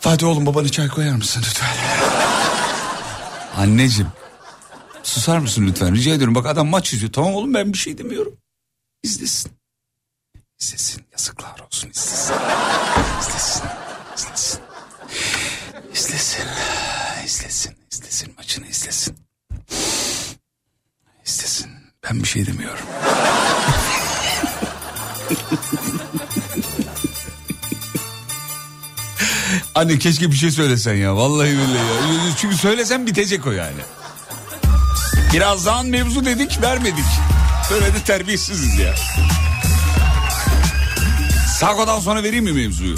Fatih 0.00 0.26
oğlum 0.26 0.46
babana 0.46 0.68
çay 0.68 0.88
koyar 0.88 1.14
mısın 1.14 1.42
lütfen? 1.46 1.76
Anneciğim. 3.56 4.10
Susar 5.02 5.38
mısın 5.38 5.66
lütfen 5.66 5.94
rica 5.94 6.14
ediyorum. 6.14 6.34
Bak 6.34 6.46
adam 6.46 6.68
maç 6.68 6.92
izliyor. 6.92 7.12
Tamam 7.12 7.34
oğlum 7.34 7.54
ben 7.54 7.72
bir 7.72 7.78
şey 7.78 7.98
demiyorum. 7.98 8.36
İzlesin. 9.02 9.52
İzlesin. 10.60 11.06
Yazıklar 11.12 11.58
olsun 11.66 11.90
izlesin. 11.90 12.34
İzlesin. 13.20 13.62
İzlesin. 14.16 14.60
İzlesin. 15.94 16.44
İzlesin. 17.24 17.76
İzlesin. 17.92 18.34
Maçını 18.36 18.66
izlesin. 18.66 19.16
İzlesin. 21.26 21.70
Ben 22.04 22.22
bir 22.22 22.28
şey 22.28 22.46
demiyorum. 22.46 22.86
Anne 29.74 29.98
keşke 29.98 30.30
bir 30.30 30.36
şey 30.36 30.50
söylesen 30.50 30.94
ya. 30.94 31.16
Vallahi 31.16 31.50
billahi 31.52 32.26
ya. 32.26 32.36
Çünkü 32.36 32.56
söylesen 32.56 33.06
bitecek 33.06 33.46
o 33.46 33.50
yani. 33.52 33.80
Birazdan 35.32 35.86
mevzu 35.86 36.24
dedik 36.24 36.62
vermedik. 36.62 37.04
Böyle 37.70 37.94
de 37.94 38.00
terbiyesiziz 38.04 38.78
ya. 38.78 38.94
Sago'dan 41.60 42.00
sonra 42.00 42.22
vereyim 42.22 42.44
mi 42.44 42.52
mevzuyu? 42.52 42.96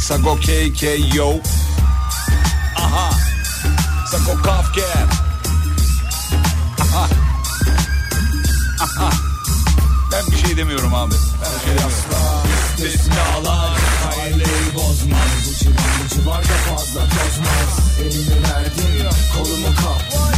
Sago 0.00 0.36
KK 0.36 0.82
yo. 1.14 1.32
Aha. 2.76 3.10
Sago 4.10 4.42
Kafke. 4.42 4.84
Aha. 6.80 7.08
Aha. 8.80 9.10
Ben 10.12 10.26
bir 10.32 10.36
şey 10.36 10.56
demiyorum 10.56 10.94
abi. 10.94 11.14
Ben 11.14 11.52
bir 11.54 11.64
şey 11.64 11.72
demiyorum. 11.72 11.94
İstisnalar 12.78 13.78
aileyi 14.20 14.74
bozmaz. 14.74 15.28
Bu 15.48 15.58
civan 15.58 15.74
bu 16.04 16.14
civarda 16.14 16.54
fazla 16.68 17.00
tozmaz. 17.00 17.98
Elini 18.00 18.42
verdim 18.42 19.08
kolumu 19.36 19.76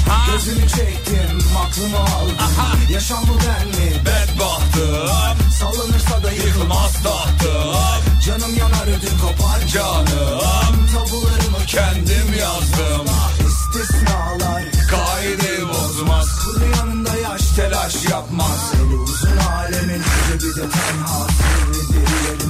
kaptım. 0.07 0.33
Gözünü 0.33 0.69
çektim 0.69 1.39
aklımı 1.67 1.99
aldım. 1.99 2.37
Yaşam 2.91 3.25
bu 3.29 3.39
ben 3.39 3.67
mi? 3.69 3.93
Bedbahtım. 4.07 5.51
Sallanırsa 5.59 6.23
da 6.23 6.33
yıkılmaz 6.33 7.03
tahtım. 7.03 7.75
Canım 8.27 8.55
yanar 8.59 8.87
ödüm 8.87 9.19
kopar 9.21 9.67
canım. 9.67 10.87
Tabularımı 10.95 11.67
kendim 11.67 12.35
yazdım. 12.41 13.07
İstisnalar 13.47 14.63
kaideyi 14.91 15.69
bozmaz. 15.69 16.27
Kuru 16.45 16.65
yanında 16.77 17.17
yaş 17.17 17.43
telaş 17.57 18.05
yapmaz. 18.11 18.73
Eli 18.75 18.97
uzun 18.97 19.37
alemin 19.37 20.03
bir 20.35 20.57
de 20.57 20.71
tenha. 20.71 21.27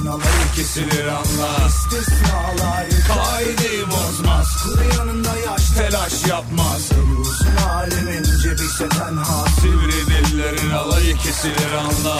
Alayı 0.07 0.51
kesilir 0.55 1.07
anla. 1.07 1.67
İstisnalar 1.67 2.85
kaideyi 3.07 3.85
bozmaz. 3.87 4.47
Kuru 4.63 4.97
yanında 4.97 5.37
yaş 5.37 5.69
telaş 5.77 6.25
yapmaz. 6.27 6.91
Eli 6.91 7.19
uzun 7.19 7.55
alemin 7.69 8.23
cebi 8.43 8.65
ise 8.65 8.89
tenha. 8.89 9.45
Sivri 9.61 10.07
dillerin 10.07 10.69
alayı 10.71 11.17
kesilir 11.17 11.71
anla. 11.79 12.19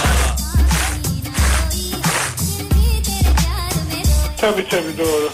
Tabii 4.42 4.70
tabii 4.70 4.98
doğru. 4.98 5.30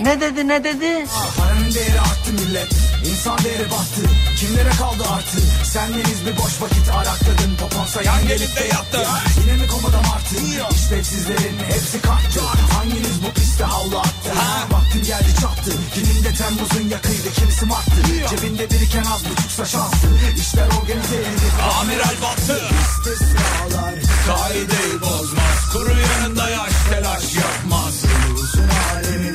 Ne 0.00 0.20
dedi 0.20 0.48
ne 0.48 0.64
dedi? 0.64 1.06
Paranın 1.38 1.74
değeri 1.74 2.00
arttı 2.00 2.32
millet 2.32 2.83
İnsan 3.10 3.38
değeri 3.44 3.70
battı 3.70 4.02
Kimlere 4.36 4.70
kaldı 4.70 5.04
artı? 5.16 5.40
Sendeniz 5.64 6.26
bir 6.26 6.36
boş 6.36 6.62
vakit 6.62 6.88
arakladın 6.88 7.54
Poponsa 7.60 8.02
yan 8.02 8.28
gelip 8.28 8.56
de 8.56 8.64
yattı. 8.64 9.06
Yine 9.40 9.52
mi 9.62 9.66
komadam 9.66 10.04
artı 10.14 10.34
İşlevsizlerin 10.74 11.58
hepsi 11.58 12.00
kalktı 12.00 12.40
Hanginiz 12.74 13.22
bu 13.24 13.34
piste 13.34 13.64
havlu 13.64 13.98
attı? 13.98 14.30
Ha? 14.34 14.66
Vaktim 14.70 15.02
geldi 15.02 15.34
çattı. 15.40 15.72
Gününde 15.94 16.34
Temmuz'un 16.34 16.88
yakıydı 16.88 17.32
kimsi 17.32 17.66
marttı. 17.66 18.00
Cebinde 18.30 18.70
biriken 18.70 19.04
az 19.14 19.24
buçuksa 19.30 19.64
şanstı 19.64 20.08
İşler 20.40 20.66
organize 20.66 21.16
edildi. 21.16 21.48
Amiral 21.80 22.16
battı. 22.22 22.60
İstisnalar 22.80 23.94
kaideyi 24.26 25.00
bozmaz. 25.00 25.58
Kuru 25.72 25.94
yanında 26.00 26.50
yaş 26.50 26.72
telaş 26.90 27.34
yapmaz. 27.34 27.94
Rusun 28.30 28.68
alemin 28.94 29.33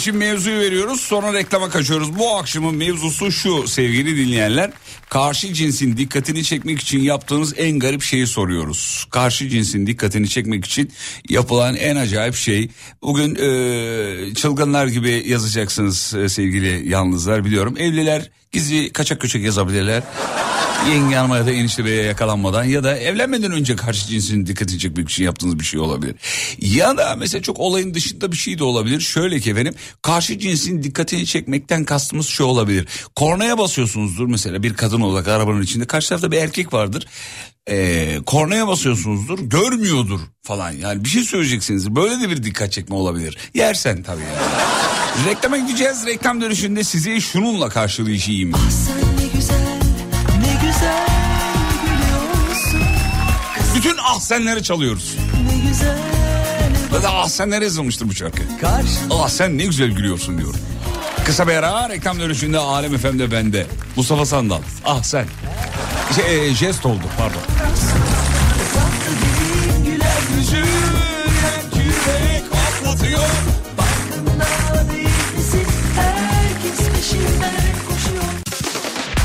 şimdi 0.00 0.18
mevzuyu 0.18 0.60
veriyoruz 0.60 1.00
sonra 1.00 1.32
reklama 1.32 1.68
kaçıyoruz. 1.68 2.18
Bu 2.18 2.36
akşamın 2.36 2.74
mevzusu 2.74 3.32
şu 3.32 3.68
sevgili 3.68 4.16
dinleyenler. 4.16 4.70
Karşı 5.08 5.54
cinsin 5.54 5.96
dikkatini 5.96 6.44
çekmek 6.44 6.80
için 6.80 7.00
yaptığınız 7.00 7.54
en 7.56 7.78
garip 7.78 8.02
şeyi 8.02 8.26
soruyoruz. 8.26 9.06
Karşı 9.10 9.48
cinsin 9.48 9.86
dikkatini 9.86 10.28
çekmek 10.28 10.64
için 10.64 10.92
yapılan 11.28 11.76
en 11.76 11.96
acayip 11.96 12.34
şey. 12.34 12.68
Bugün 13.02 13.34
e, 13.34 14.34
çılgınlar 14.34 14.86
gibi 14.86 15.24
yazacaksınız 15.26 16.14
e, 16.14 16.28
sevgili 16.28 16.88
yalnızlar 16.88 17.44
biliyorum. 17.44 17.74
Evliler 17.78 18.30
gizli 18.52 18.92
kaçak 18.92 19.20
köçek 19.20 19.44
yazabilirler. 19.44 20.02
Yenge 20.88 21.14
hanıma 21.14 21.36
ya 21.36 21.46
da 21.46 21.50
enişte 21.50 21.84
beye 21.84 22.02
yakalanmadan 22.02 22.64
ya 22.64 22.84
da 22.84 22.98
evlenmeden 22.98 23.52
önce 23.52 23.76
karşı 23.76 24.06
cinsin 24.06 24.46
dikkatini 24.46 24.78
çekmek 24.78 25.10
için 25.10 25.24
yaptığınız 25.24 25.58
bir 25.58 25.64
şey 25.64 25.80
olabilir. 25.80 26.14
Ya 26.58 26.96
da 26.96 27.16
mesela 27.18 27.42
çok 27.42 27.60
olayın 27.60 27.94
dışında 27.94 28.32
bir 28.32 28.36
şey 28.36 28.58
de 28.58 28.64
olabilir. 28.64 29.00
Şöyle 29.00 29.40
ki 29.40 29.50
efendim 29.50 29.74
karşı 30.02 30.38
cinsin 30.38 30.82
dikkatini 30.82 31.26
çekmekten 31.26 31.84
kastımız 31.84 32.26
şu 32.26 32.44
olabilir. 32.44 32.88
Kornaya 33.16 33.58
basıyorsunuzdur 33.58 34.26
mesela 34.26 34.62
bir 34.62 34.74
kadın 34.74 35.00
olarak 35.00 35.28
arabanın 35.28 35.62
içinde 35.62 35.86
karşı 35.86 36.08
tarafta 36.08 36.32
bir 36.32 36.38
erkek 36.38 36.72
vardır. 36.72 37.06
Ee, 37.70 38.18
kornaya 38.26 38.68
basıyorsunuzdur 38.68 39.38
görmüyordur 39.38 40.20
falan 40.42 40.70
yani 40.70 41.04
bir 41.04 41.08
şey 41.08 41.22
söyleyeceksiniz 41.22 41.90
böyle 41.90 42.20
de 42.20 42.30
bir 42.30 42.42
dikkat 42.42 42.72
çekme 42.72 42.96
olabilir. 42.96 43.36
Yersen 43.54 44.02
tabii 44.02 44.22
yani. 44.22 44.99
Reklama 45.26 45.58
gideceğiz 45.58 46.06
reklam 46.06 46.40
dönüşünde 46.40 46.84
sizi 46.84 47.20
şununla 47.20 47.68
karşılayacağım. 47.68 48.52
Sen 48.70 48.96
ne 49.18 49.26
güzel, 49.34 49.78
ne 50.40 50.66
güzel. 50.66 51.06
Bütün 53.76 53.96
ahsenleri 54.04 54.62
çalıyoruz. 54.62 55.16
Ne 55.52 55.68
güzel 55.70 55.98
Ve 56.92 57.02
de 57.02 57.08
ahsenlere 57.08 57.64
yazılmıştır 57.64 58.08
bu 58.08 58.14
şarkı. 58.14 58.42
Ah 59.10 59.28
sen 59.28 59.58
ne 59.58 59.64
güzel 59.64 59.90
gülüyorsun 59.90 60.38
diyor. 60.38 60.54
Kısa 61.24 61.48
bir 61.48 61.52
ara 61.52 61.88
reklam 61.88 62.20
dönüşünde 62.20 62.58
Alem 62.58 62.98
FM'de 62.98 63.30
bende. 63.32 63.66
Mustafa 63.96 64.26
Sandal. 64.26 64.60
Ah 64.84 65.02
sen. 65.02 65.26
Şey, 66.16 66.48
e, 66.48 66.54
jest 66.54 66.86
oldu 66.86 67.02
pardon. 67.18 67.42
güler 69.84 70.20
yüzü 70.38 70.56
yürek 70.56 72.44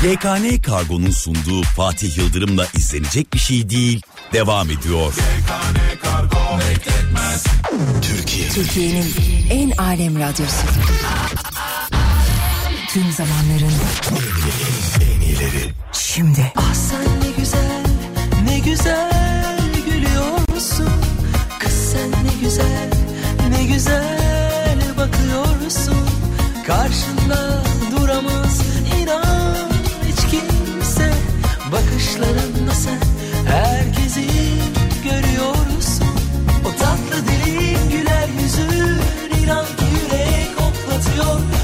YKN 0.06 0.62
Kargo'nun 0.62 1.10
sunduğu 1.10 1.62
Fatih 1.62 2.18
Yıldırım'la 2.18 2.66
izlenecek 2.76 3.34
bir 3.34 3.38
şey 3.38 3.70
değil. 3.70 4.02
Devam 4.32 4.70
ediyor. 4.70 5.14
Türkiye 8.02 8.48
Türkiye'nin 8.48 9.14
en 9.50 9.70
alem 9.70 10.18
radyosu. 10.18 10.66
Tüm 12.88 13.12
zamanların 13.12 13.72
en 15.16 15.20
iyileri. 15.20 15.72
şimdi. 15.92 16.52
Ah 16.56 16.74
sen 16.74 17.20
ne 17.20 17.30
güzel, 17.38 17.84
ne 18.44 18.58
güzel 18.58 19.58
gülüyorsun. 19.86 20.90
Kız 21.58 21.72
sen 21.92 22.10
ne 22.10 22.40
güzel, 22.42 22.90
ne 23.50 23.64
güzel 23.64 24.78
bakıyorsun. 24.98 26.08
Karşında 26.66 27.62
inan 39.46 39.66
yürek 39.92 40.60
hoplatıyor. 40.60 41.55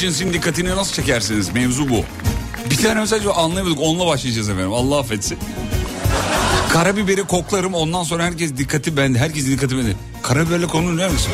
Cinsin 0.00 0.32
dikkatini 0.32 0.68
nasıl 0.70 0.92
çekersiniz? 0.92 1.54
Mevzu 1.54 1.88
bu. 1.90 2.04
Bir 2.70 2.76
tane 2.76 3.00
mesaj 3.00 3.26
var 3.26 3.34
anlayamadık. 3.36 3.78
Onunla 3.80 4.06
başlayacağız 4.06 4.48
efendim. 4.48 4.72
Allah 4.72 4.98
affetsin. 4.98 5.38
Karabiberi 6.72 7.22
koklarım 7.24 7.74
ondan 7.74 8.02
sonra 8.02 8.24
herkes 8.24 8.56
dikkati 8.56 8.96
bende. 8.96 9.18
Herkes 9.18 9.46
dikkati 9.46 9.76
bende. 9.78 9.92
Karabiberle 10.22 10.66
konu 10.66 10.96
ne 10.96 11.08
misin? 11.08 11.30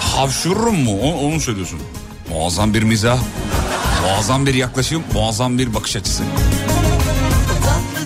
Havşururum 0.00 0.76
mu? 0.76 0.98
O- 1.02 1.26
Onu 1.28 1.40
söylüyorsun. 1.40 1.78
Muazzam 2.30 2.74
bir 2.74 2.82
mizah. 2.82 3.18
Muazzam 4.02 4.46
bir 4.46 4.54
yaklaşım. 4.54 5.02
Muazzam 5.14 5.58
bir 5.58 5.74
bakış 5.74 5.96
açısı. 5.96 6.22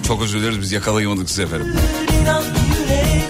Çok 0.07 0.22
özür 0.22 0.40
dileriz 0.40 0.61
biz 0.61 0.72
yakalayamadık 0.72 1.29
sizi 1.29 1.42
efendim. 1.42 1.77
İnan 2.22 2.42
yürek 2.42 3.24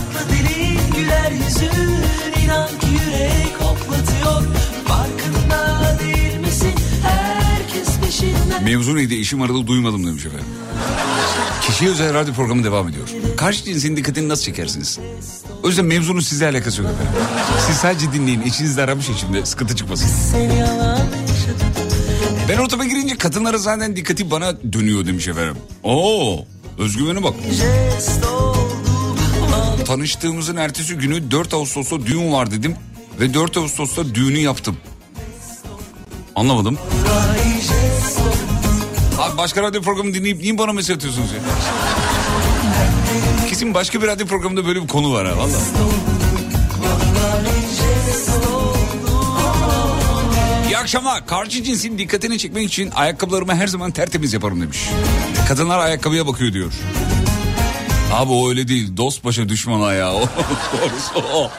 tatlı 0.00 0.28
dilin 0.32 0.78
güler 0.96 1.30
yüzün 1.32 1.94
inan 2.44 2.68
ki 2.68 2.86
yürek 2.86 3.54
hoplatıyor. 3.60 4.42
Farkında 4.86 5.96
değil 6.00 6.36
misin? 6.38 6.72
Herkes 7.02 7.88
peşinden 8.04 8.64
Mevzu 8.64 8.96
neydi? 8.96 9.14
Eşim 9.14 9.42
aradı 9.42 9.66
duymadım 9.66 10.06
demiş 10.06 10.26
efendim. 10.26 10.46
Kişiye 11.66 11.90
özel 11.90 12.14
radyo 12.14 12.34
programı 12.34 12.64
devam 12.64 12.88
ediyor. 12.88 13.08
Karşı 13.36 13.64
cinsin 13.64 13.96
dikkatini 13.96 14.28
nasıl 14.28 14.42
çekersiniz? 14.44 14.98
O 15.62 15.68
yüzden 15.68 15.84
mevzunun 15.84 16.20
sizle 16.20 16.48
alakası 16.48 16.82
yok 16.82 16.90
efendim. 16.90 17.12
Siz 17.66 17.76
sadece 17.76 18.12
dinleyin. 18.12 18.40
Eşiniz 18.42 18.76
de 18.76 18.82
aramış 18.82 19.06
şimdi 19.20 19.46
sıkıntı 19.46 19.76
çıkmasın. 19.76 20.10
Ben 22.48 22.58
ortama 22.58 22.84
girince 22.84 23.16
kadınlara 23.18 23.58
zaten 23.58 23.96
dikkati 23.96 24.30
bana 24.30 24.52
dönüyor 24.72 25.06
demiş 25.06 25.28
efendim. 25.28 25.56
Oo, 25.82 26.44
özgüvene 26.78 27.22
bak. 27.22 27.34
Tanıştığımızın 29.90 30.56
ertesi 30.56 30.94
günü 30.94 31.30
4 31.30 31.54
Ağustos'ta 31.54 32.06
düğün 32.06 32.32
var 32.32 32.50
dedim 32.50 32.76
ve 33.20 33.34
4 33.34 33.56
Ağustos'ta 33.56 34.14
düğünü 34.14 34.38
yaptım. 34.38 34.76
Anlamadım. 36.36 36.78
Abi 39.18 39.38
başka 39.38 39.62
radyo 39.62 39.82
programı 39.82 40.14
dinleyip 40.14 40.40
niye 40.40 40.58
bana 40.58 40.72
mesaj 40.72 40.96
atıyorsunuz 40.96 41.32
ya? 41.32 41.38
Kesin 43.48 43.74
başka 43.74 44.02
bir 44.02 44.06
radyo 44.06 44.26
programında 44.26 44.66
böyle 44.66 44.82
bir 44.82 44.88
konu 44.88 45.12
var 45.12 45.26
ha 45.26 45.36
valla. 45.38 45.58
İyi 50.66 50.78
akşamlar. 50.78 51.26
Karşı 51.26 51.62
cinsin 51.62 51.98
dikkatini 51.98 52.38
çekmek 52.38 52.68
için 52.68 52.90
ayakkabılarımı 52.90 53.54
her 53.54 53.66
zaman 53.66 53.90
tertemiz 53.90 54.32
yaparım 54.32 54.60
demiş. 54.60 54.88
Kadınlar 55.48 55.78
ayakkabıya 55.78 56.26
bakıyor 56.26 56.52
diyor. 56.52 56.72
Abi 58.12 58.32
o 58.32 58.48
öyle 58.48 58.68
değil. 58.68 58.96
Dost 58.96 59.24
başa 59.24 59.48
düşman 59.48 59.80
ayağı. 59.80 60.14
O. 61.34 61.50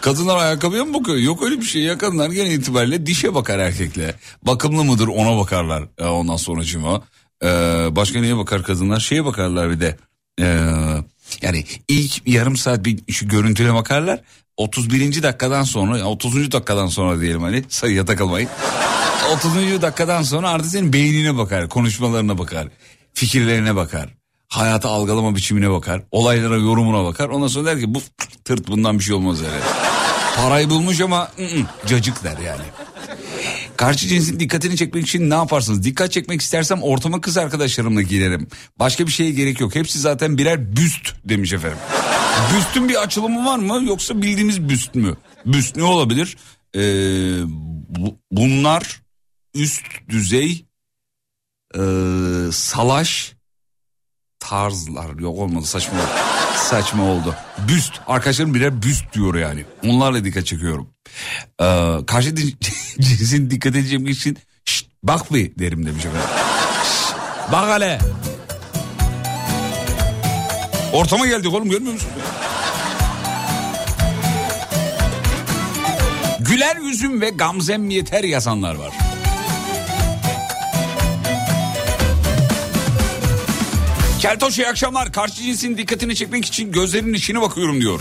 Kadınlar 0.00 0.36
ayakkabıya 0.36 0.84
mı 0.84 0.94
bakıyor? 0.94 1.16
Yok 1.16 1.42
öyle 1.42 1.60
bir 1.60 1.64
şey 1.64 1.82
ya. 1.82 1.98
Kadınlar 1.98 2.30
genel 2.30 2.50
itibariyle 2.50 3.06
dişe 3.06 3.34
bakar 3.34 3.58
erkekle. 3.58 4.14
Bakımlı 4.42 4.84
mıdır 4.84 5.08
ona 5.08 5.38
bakarlar. 5.38 5.84
Ee, 5.98 6.04
ondan 6.04 6.36
sonra 6.36 6.64
cima. 6.64 7.02
Ee, 7.44 7.46
başka 7.90 8.20
neye 8.20 8.36
bakar 8.36 8.62
kadınlar? 8.62 9.00
Şeye 9.00 9.24
bakarlar 9.24 9.70
bir 9.70 9.80
de. 9.80 9.96
Ee, 10.40 10.44
yani 11.42 11.64
ilk 11.88 12.28
yarım 12.28 12.56
saat 12.56 12.84
bir 12.84 13.12
şu 13.12 13.28
görüntüye 13.28 13.74
bakarlar. 13.74 14.20
31. 14.56 15.22
dakikadan 15.22 15.62
sonra 15.62 15.98
yani 15.98 16.08
30. 16.08 16.52
dakikadan 16.52 16.86
sonra 16.86 17.20
diyelim 17.20 17.42
hani 17.42 17.64
sayıya 17.68 18.04
takılmayın. 18.04 18.48
30. 19.36 19.82
dakikadan 19.82 20.22
sonra 20.22 20.50
artık 20.50 20.70
senin 20.70 20.92
beynine 20.92 21.36
bakar, 21.38 21.68
konuşmalarına 21.68 22.38
bakar, 22.38 22.68
fikirlerine 23.14 23.76
bakar. 23.76 24.21
Hayata 24.52 24.88
algılama 24.88 25.36
biçimine 25.36 25.70
bakar, 25.70 26.02
olaylara 26.10 26.56
yorumuna 26.56 27.04
bakar. 27.04 27.28
Ondan 27.28 27.46
sonra 27.46 27.66
der 27.66 27.80
ki 27.80 27.94
bu 27.94 28.02
tırt 28.44 28.68
bundan 28.68 28.98
bir 28.98 29.04
şey 29.04 29.14
olmaz 29.14 29.38
herhalde. 29.42 29.64
Parayı 30.36 30.70
bulmuş 30.70 31.00
ama 31.00 31.28
ı 31.38 31.42
-ı, 31.42 31.64
cacık 31.86 32.24
der 32.24 32.38
yani. 32.38 32.62
Karşı 33.76 34.08
cinsin 34.08 34.40
dikkatini 34.40 34.76
çekmek 34.76 35.06
için 35.06 35.30
ne 35.30 35.34
yaparsınız? 35.34 35.84
Dikkat 35.84 36.12
çekmek 36.12 36.40
istersem 36.40 36.82
ortama 36.82 37.20
kız 37.20 37.36
arkadaşlarımla 37.36 38.02
girerim. 38.02 38.48
Başka 38.78 39.06
bir 39.06 39.12
şeye 39.12 39.30
gerek 39.30 39.60
yok. 39.60 39.74
Hepsi 39.74 39.98
zaten 39.98 40.38
birer 40.38 40.76
büst 40.76 41.14
demiş 41.24 41.52
efendim. 41.52 41.78
Büstün 42.56 42.88
bir 42.88 43.02
açılımı 43.02 43.46
var 43.46 43.58
mı 43.58 43.84
yoksa 43.86 44.22
bildiğimiz 44.22 44.68
büst 44.68 44.94
mü? 44.94 45.16
Büst 45.46 45.76
ne 45.76 45.84
olabilir? 45.84 46.36
Ee, 46.74 46.80
bu- 47.88 48.18
bunlar 48.30 49.02
üst 49.54 49.84
düzey 50.08 50.66
ee, 51.74 51.80
salaş 52.52 53.34
tarzlar 54.48 55.18
yok 55.18 55.38
olmadı 55.38 55.66
saçma 55.66 55.94
oldu. 55.98 56.08
saçma 56.56 57.04
oldu. 57.04 57.34
Büst 57.68 57.92
arkadaşlarım 58.06 58.54
birer 58.54 58.82
büst 58.82 59.12
diyor 59.14 59.34
yani. 59.34 59.64
Onlarla 59.86 60.24
dikkat 60.24 60.46
çekiyorum. 60.46 60.88
Ee, 61.60 61.96
karşı 62.06 62.34
cinsin 63.00 63.50
dikkat 63.50 63.76
edeceğim 63.76 64.06
için 64.06 64.38
"Şşt, 64.64 64.86
bak 65.02 65.32
bir 65.32 65.58
derim 65.58 65.86
demiş 65.86 66.04
efendim. 66.04 66.28
Bak 67.52 67.74
hele. 67.76 67.98
Ortama 70.92 71.26
geldik 71.26 71.54
oğlum 71.54 71.70
görmüyor 71.70 71.92
musun? 71.92 72.10
Güler 76.40 76.76
yüzüm 76.76 77.20
ve 77.20 77.30
gamzem 77.30 77.90
yeter 77.90 78.24
yazanlar 78.24 78.74
var. 78.74 78.92
Keltoş 84.22 84.58
iyi 84.58 84.68
akşamlar. 84.68 85.12
Karşı 85.12 85.34
cinsin 85.34 85.78
dikkatini 85.78 86.16
çekmek 86.16 86.44
için 86.44 86.72
gözlerinin 86.72 87.12
içine 87.12 87.40
bakıyorum 87.40 87.80
diyor. 87.80 88.00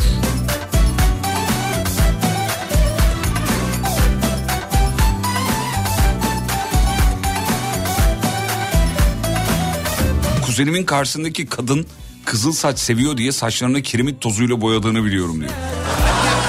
Kuzenimin 10.46 10.84
karşısındaki 10.84 11.46
kadın 11.46 11.86
kızıl 12.26 12.52
saç 12.52 12.80
seviyor 12.80 13.18
diye 13.18 13.32
saçlarını 13.32 13.82
kiremit 13.82 14.22
tozuyla 14.22 14.62
boyadığını 14.62 15.06
biliyorum 15.06 15.40
diyor. 15.40 15.52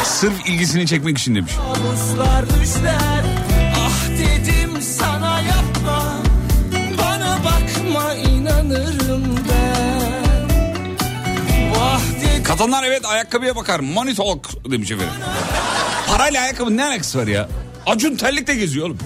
Sırf 0.05 0.49
ilgisini 0.49 0.87
çekmek 0.87 1.19
için 1.19 1.35
demiş. 1.35 1.53
Kabuslar 1.57 2.47
düşler 2.47 3.32
Kadınlar 12.63 12.85
evet 12.85 13.05
ayakkabıya 13.07 13.57
bakar. 13.57 13.81
Money 13.81 14.15
talk 14.15 14.71
demiş 14.71 14.91
efendim. 14.91 15.15
Parayla 16.09 16.43
ayakkabının 16.43 16.77
ne 16.77 16.85
alakası 16.85 17.19
var 17.19 17.27
ya? 17.27 17.49
Acun 17.87 18.17
terlikte 18.17 18.55
geziyor 18.55 18.87
oğlum. 18.87 18.99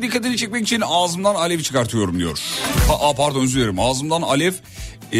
Cinsin 0.00 0.12
dikkatini 0.12 0.36
çekmek 0.36 0.62
için 0.62 0.82
ağzımdan 0.86 1.34
alev 1.34 1.60
çıkartıyorum 1.60 2.18
diyor. 2.18 2.38
Aa, 2.90 3.14
pardon 3.14 3.42
özür 3.42 3.60
dilerim. 3.60 3.80
Ağzımdan 3.80 4.22
alev 4.22 4.52
ee, 5.12 5.18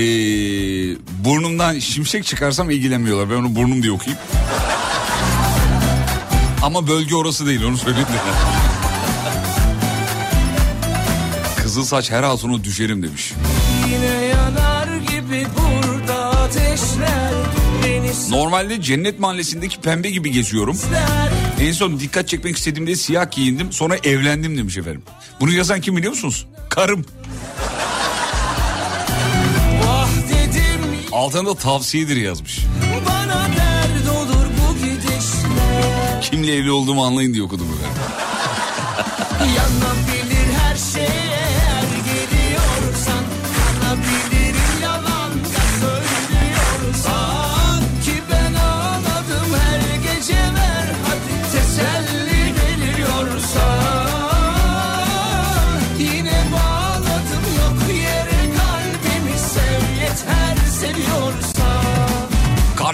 burnumdan 1.24 1.78
şimşek 1.78 2.24
çıkarsam 2.24 2.70
ilgilenmiyorlar. 2.70 3.30
Ben 3.30 3.34
onu 3.34 3.56
burnum 3.56 3.82
diye 3.82 3.92
okuyayım. 3.92 4.22
Ama 6.62 6.86
bölge 6.86 7.14
orası 7.16 7.46
değil 7.46 7.64
onu 7.64 7.76
söyleyeyim 7.76 8.08
de. 8.08 8.20
Kızıl 11.62 11.84
saç 11.84 12.10
her 12.10 12.22
hatunu 12.22 12.64
düşerim 12.64 13.02
demiş. 13.02 13.32
Yine 13.86 14.19
Normalde 18.28 18.82
cennet 18.82 19.20
mahallesindeki 19.20 19.80
pembe 19.80 20.10
gibi 20.10 20.30
geziyorum. 20.32 20.78
En 21.60 21.72
son 21.72 22.00
dikkat 22.00 22.28
çekmek 22.28 22.56
istediğimde 22.56 22.96
siyah 22.96 23.30
giyindim 23.30 23.72
sonra 23.72 23.96
evlendim 23.96 24.58
demiş 24.58 24.76
efendim. 24.78 25.02
Bunu 25.40 25.52
yazan 25.52 25.80
kim 25.80 25.96
biliyor 25.96 26.12
musunuz? 26.12 26.46
Karım. 26.68 27.04
Dedim 30.28 30.80
Altında 31.12 31.54
tavsiyedir 31.54 32.16
yazmış. 32.16 32.60
bana 33.06 33.46
dert 33.56 34.08
olur 34.16 34.46
bu 34.60 34.78
gidişler 34.78 36.22
Kimle 36.22 36.54
evli 36.56 36.70
olduğumu 36.70 37.04
anlayın 37.04 37.34
diye 37.34 37.42
okudum 37.42 37.66
efendim. 37.66 38.02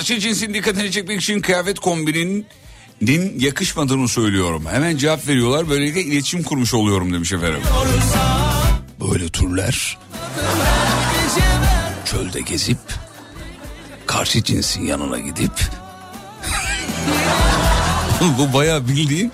Karşı 0.07 0.21
cinsin 0.21 0.55
dikkatini 0.55 0.91
çekmek 0.91 1.21
için 1.21 1.41
kıyafet 1.41 1.79
kombinin 1.79 2.47
din 3.07 3.39
yakışmadığını 3.39 4.09
söylüyorum. 4.09 4.65
Hemen 4.71 4.97
cevap 4.97 5.29
veriyorlar. 5.29 5.71
Böylelikle 5.71 6.03
iletişim 6.03 6.43
kurmuş 6.43 6.75
oluyorum 6.75 7.13
demiş 7.13 7.33
efendim. 7.33 7.61
Böyle 9.01 9.25
ver 9.57 9.99
çölde 12.05 12.41
gezip 12.41 12.79
karşı 14.07 14.45
cinsin 14.45 14.87
yanına 14.87 15.19
gidip 15.19 15.53
Bu 18.39 18.53
bayağı 18.53 18.89
bildiğin 18.89 19.33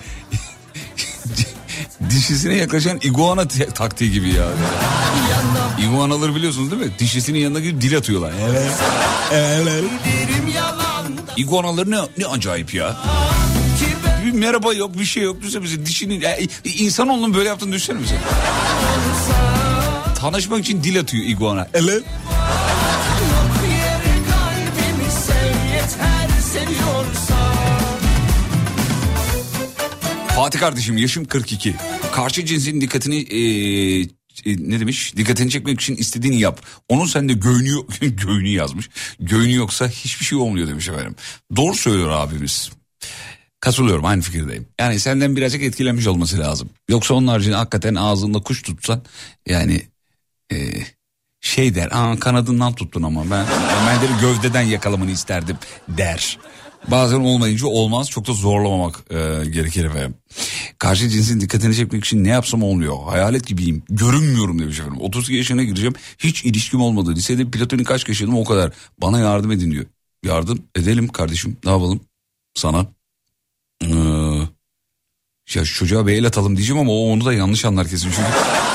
dişisine 2.09 2.55
yaklaşan 2.55 2.99
iguana 3.01 3.47
taktiği 3.73 4.11
gibi 4.11 4.29
ya. 4.29 4.45
İguanaları 5.79 6.35
biliyorsunuz 6.35 6.71
değil 6.71 6.81
mi? 6.81 6.91
Dişisinin 6.99 7.39
yanına 7.39 7.59
gidip 7.59 7.81
dil 7.81 7.97
atıyorlar. 7.97 8.33
Evet. 8.49 8.71
Evet. 9.31 9.83
İguanaları 11.37 11.91
ne, 11.91 11.97
ne 12.17 12.25
acayip 12.25 12.73
ya. 12.73 12.97
Bir 14.25 14.31
merhaba 14.31 14.73
yok 14.73 14.99
bir 14.99 15.05
şey 15.05 15.23
yok. 15.23 15.41
Düşünsene 15.41 15.85
dişinin... 15.85 16.21
Ya, 16.21 16.37
insanoğlunun 16.63 17.33
böyle 17.33 17.49
yaptığını 17.49 17.71
düşünsene 17.71 17.99
bize. 18.03 18.15
Tanışmak 20.19 20.59
için 20.59 20.83
dil 20.83 20.99
atıyor 20.99 21.23
iguana. 21.25 21.67
Evet. 21.73 22.03
Fatih 30.35 30.59
kardeşim 30.59 30.97
yaşım 30.97 31.25
42. 31.25 31.75
Karşı 32.11 32.45
cinsin 32.45 32.81
dikkatini 32.81 33.15
eee, 33.15 34.01
e, 34.45 34.57
ne 34.57 34.79
demiş? 34.79 35.13
Dikkatini 35.17 35.49
çekmek 35.49 35.81
için 35.81 35.95
istediğini 35.95 36.39
yap. 36.39 36.61
Onun 36.89 37.05
sende 37.05 37.33
göğünü 37.33 37.75
göğünü 38.01 38.49
yazmış. 38.49 38.89
Göğünü 39.19 39.53
yoksa 39.53 39.87
hiçbir 39.87 40.25
şey 40.25 40.37
olmuyor 40.37 40.67
demiş 40.67 40.87
efendim. 40.89 41.15
Doğru 41.55 41.75
söylüyor 41.75 42.09
abimiz. 42.11 42.71
Katılıyorum 43.59 44.05
aynı 44.05 44.21
fikirdeyim. 44.21 44.67
Yani 44.79 44.99
senden 44.99 45.35
birazcık 45.35 45.63
etkilenmiş 45.63 46.07
olması 46.07 46.39
lazım. 46.39 46.69
Yoksa 46.89 47.13
onun 47.13 47.27
haricinde 47.27 47.55
hakikaten 47.55 47.95
ağzında 47.95 48.39
kuş 48.39 48.61
tutsan 48.61 49.03
yani 49.47 49.81
e, 50.51 50.55
şey 51.41 51.75
der. 51.75 51.89
Aa 51.91 52.19
kanadından 52.19 52.73
tuttun 52.75 53.03
ama 53.03 53.31
ben 53.31 53.45
ben 53.87 54.01
de 54.01 54.05
gövdeden 54.21 54.61
yakalamanı 54.61 55.11
isterdim 55.11 55.57
der. 55.87 56.39
Bazen 56.87 57.19
olmayınca 57.19 57.67
olmaz 57.67 58.09
çok 58.09 58.27
da 58.27 58.33
zorlamamak 58.33 58.99
e, 59.09 59.49
gerekir 59.49 59.85
efendim. 59.85 60.15
Karşı 60.79 61.09
cinsin 61.09 61.39
dikkatini 61.39 61.75
çekmek 61.75 62.05
için 62.05 62.23
ne 62.23 62.29
yapsam 62.29 62.63
olmuyor. 62.63 62.97
Hayalet 63.05 63.47
gibiyim. 63.47 63.83
Görünmüyorum 63.89 64.59
demiş 64.59 64.79
efendim. 64.79 65.01
32 65.01 65.33
yaşına 65.33 65.63
gireceğim. 65.63 65.93
Hiç 66.19 66.45
ilişkim 66.45 66.81
olmadı. 66.81 67.15
Lisede 67.15 67.51
platonik 67.51 67.87
kaç 67.87 68.09
yaşadım 68.09 68.37
o 68.37 68.43
kadar. 68.43 68.71
Bana 69.01 69.19
yardım 69.19 69.51
edin 69.51 69.71
diyor. 69.71 69.85
Yardım 70.23 70.63
edelim 70.75 71.07
kardeşim. 71.07 71.57
Ne 71.65 71.71
yapalım? 71.71 72.01
Sana. 72.53 72.85
Ee, 73.83 73.87
ya 75.55 75.65
çocuğa 75.65 76.07
bir 76.07 76.13
el 76.13 76.27
atalım 76.27 76.57
diyeceğim 76.57 76.81
ama 76.81 76.91
o 76.91 77.11
onu 77.11 77.25
da 77.25 77.33
yanlış 77.33 77.65
anlar 77.65 77.87
kesin. 77.87 78.11
Çünkü, 78.11 78.29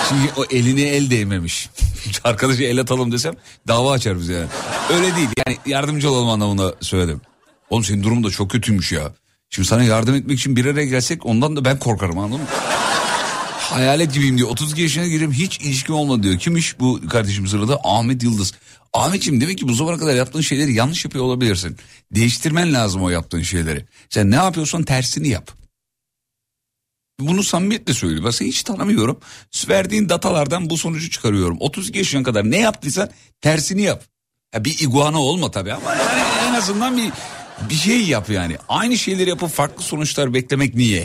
çünkü 0.09 0.41
o 0.41 0.45
eline 0.45 0.83
el 0.83 1.11
değmemiş. 1.11 1.71
Arkadaşa 2.25 2.65
el 2.65 2.81
atalım 2.81 3.13
desem 3.13 3.35
dava 3.69 3.93
açar 3.93 4.19
bize 4.19 4.33
yani. 4.33 4.49
Öyle 4.93 5.17
değil 5.17 5.29
yani 5.47 5.59
yardımcı 5.67 6.11
olalım 6.11 6.29
anlamında 6.29 6.75
söyledim. 6.81 7.21
Oğlum 7.71 7.85
senin 7.85 8.03
durumun 8.03 8.25
da 8.25 8.31
çok 8.31 8.51
kötüymüş 8.51 8.93
ya. 8.93 9.13
Şimdi 9.51 9.69
sana 9.69 9.85
yardım 9.85 10.15
etmek 10.15 10.39
için 10.39 10.57
bir 10.57 10.65
araya 10.65 10.87
gelsek 10.87 11.27
ondan 11.27 11.57
da 11.57 11.65
ben 11.65 11.79
korkarım 11.79 12.19
anladın 12.19 12.41
mı? 12.41 12.47
Hayalet 13.59 14.15
gibiyim 14.15 14.39
diyor. 14.39 14.49
32 14.49 14.83
yaşına 14.83 15.07
gireyim 15.07 15.33
hiç 15.33 15.61
ilişkim 15.61 15.95
olmadı 15.95 16.23
diyor. 16.23 16.39
Kimmiş 16.39 16.81
bu 16.81 17.01
kardeşim 17.09 17.47
sırada? 17.47 17.81
Ahmet 17.85 18.23
Yıldız. 18.23 18.53
Ahmetciğim 18.93 19.41
demek 19.41 19.59
ki 19.59 19.69
bu 19.69 19.75
zamana 19.75 19.99
kadar 19.99 20.15
yaptığın 20.15 20.41
şeyleri 20.41 20.75
yanlış 20.75 21.05
yapıyor 21.05 21.25
olabilirsin. 21.25 21.77
Değiştirmen 22.15 22.73
lazım 22.73 23.03
o 23.03 23.09
yaptığın 23.09 23.43
şeyleri. 23.43 23.87
Sen 24.11 24.31
ne 24.31 24.35
yapıyorsan 24.35 24.83
tersini 24.83 25.29
yap. 25.29 25.51
Bunu 27.21 27.43
samimiyetle 27.43 27.95
söylüyorum. 27.95 28.27
Ben 28.27 28.31
seni 28.31 28.49
hiç 28.49 28.63
tanımıyorum. 28.63 29.21
Verdiğin 29.69 30.09
datalardan 30.09 30.71
bu 30.71 30.79
sonucu 30.79 31.11
çıkarıyorum. 31.11 31.57
32 31.61 31.99
yaşına 31.99 32.23
kadar 32.23 32.51
ne 32.51 32.59
yaptıysan 32.59 33.11
tersini 33.41 33.83
yap. 33.83 34.05
Ya 34.55 34.65
bir 34.65 34.79
iguana 34.81 35.23
olma 35.23 35.51
tabii 35.51 35.73
ama 35.73 35.95
yani 35.95 36.23
en 36.49 36.55
azından 36.55 36.97
bir 36.97 37.13
bir 37.71 37.75
şey 37.75 38.01
yap 38.01 38.31
yani. 38.31 38.57
Aynı 38.69 38.99
şeyleri 38.99 39.29
yapıp 39.31 39.51
farklı 39.51 39.83
sonuçlar 39.83 40.35
beklemek 40.35 40.75
niye? 40.75 41.05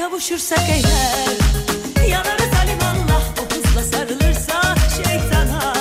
Kavuşursak 0.00 0.58
eğer 0.68 2.08
Yanarız 2.08 2.54
alimallah 2.62 3.22
o 3.38 3.54
hızla 3.54 3.82
sarılırsa 3.82 4.74
şeytana. 4.96 5.74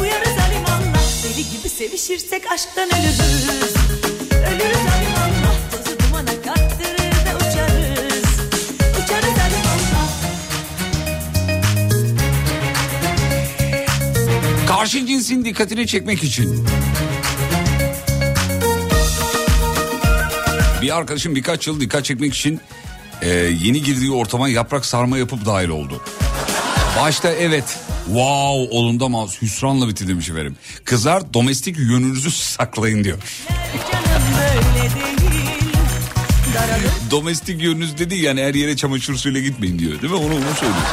Uyarız 0.00 0.38
alimallah 0.46 1.24
deli 1.24 1.50
gibi 1.50 1.68
sevişirsek 1.68 2.52
aşktan 2.52 2.88
ölürüz. 2.88 3.74
Ölürüz 4.32 4.84
alimallah 4.94 5.56
tozu 5.70 5.98
dumana 5.98 6.42
kattırır 6.44 7.12
da 7.26 7.36
uçarız. 7.36 8.28
Uçarız 9.04 9.38
alimallah 9.46 10.08
Karşı 14.68 15.06
cinsin 15.06 15.44
dikkatini 15.44 15.86
çekmek 15.86 16.22
için. 16.22 16.66
Bir 20.82 20.96
arkadaşım 20.96 21.34
birkaç 21.34 21.66
yıl 21.66 21.80
dikkat 21.80 22.04
çekmek 22.04 22.34
için 22.34 22.60
e, 23.28 23.34
yeni 23.62 23.82
girdiği 23.82 24.12
ortama 24.12 24.48
yaprak 24.48 24.86
sarma 24.86 25.18
yapıp 25.18 25.46
dahil 25.46 25.68
oldu. 25.68 26.02
Başta 27.00 27.32
evet 27.32 27.78
wow 28.06 28.76
olunda 28.76 29.04
ama 29.04 29.26
hüsranla 29.42 29.88
bitti 29.88 30.08
demiş 30.08 30.30
efendim. 30.30 30.56
Kızlar 30.84 31.34
domestik 31.34 31.78
yönünüzü 31.78 32.30
saklayın 32.30 33.04
diyor. 33.04 33.18
Domestik 37.10 37.62
yönünüz 37.62 37.98
dedi 37.98 38.14
yani 38.14 38.42
her 38.42 38.54
yere 38.54 38.76
çamaşır 38.76 39.16
suyuyla 39.16 39.40
gitmeyin 39.40 39.78
diyor 39.78 40.02
değil 40.02 40.12
mi? 40.12 40.18
Onu, 40.18 40.34
onu 40.34 40.54
söylüyor. 40.54 40.86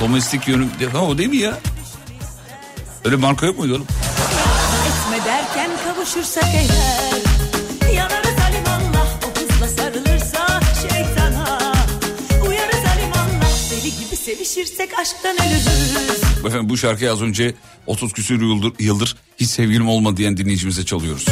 Domestik 0.00 0.48
yönü 0.48 0.66
ha, 0.92 1.04
o 1.04 1.18
değil 1.18 1.28
mi 1.28 1.36
ya? 1.36 1.58
Öyle 3.04 3.16
marka 3.16 3.46
yok 3.46 3.58
muydu 3.58 3.74
oğlum? 3.74 3.86
etme 4.86 5.24
derken 5.24 5.70
kavuşursak 5.84 6.44
eğer 6.44 7.09
sevişirsek 14.24 14.98
aşktan 14.98 15.36
ölürüz 15.36 16.20
Efendim 16.46 16.68
bu 16.68 16.76
şarkıyı 16.76 17.12
az 17.12 17.22
önce 17.22 17.54
30 17.86 18.12
küsür 18.12 18.40
yıldır, 18.42 18.72
yıldır 18.78 19.16
hiç 19.40 19.50
sevgilim 19.50 19.88
olmadı 19.88 20.16
diyen 20.16 20.36
dinleyicimize 20.36 20.84
çalıyoruz. 20.84 21.26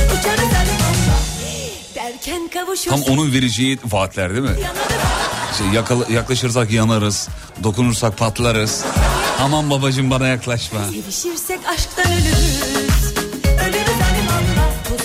Tam 2.89 3.03
onun 3.03 3.33
vereceği 3.33 3.79
vaatler 3.85 4.31
değil 4.31 4.43
mi? 4.43 4.57
Şey, 5.59 5.67
yakala- 5.67 6.13
yaklaşırsak 6.13 6.71
yanarız, 6.71 7.29
dokunursak 7.63 8.19
patlarız. 8.19 8.85
Aman 9.41 9.71
babacığım 9.71 10.11
bana 10.11 10.27
yaklaşma. 10.29 10.81
sevişirsek 10.85 11.61
aşktan 11.69 12.13
ölürüz 12.13 12.63
Ölürüz 13.65 13.99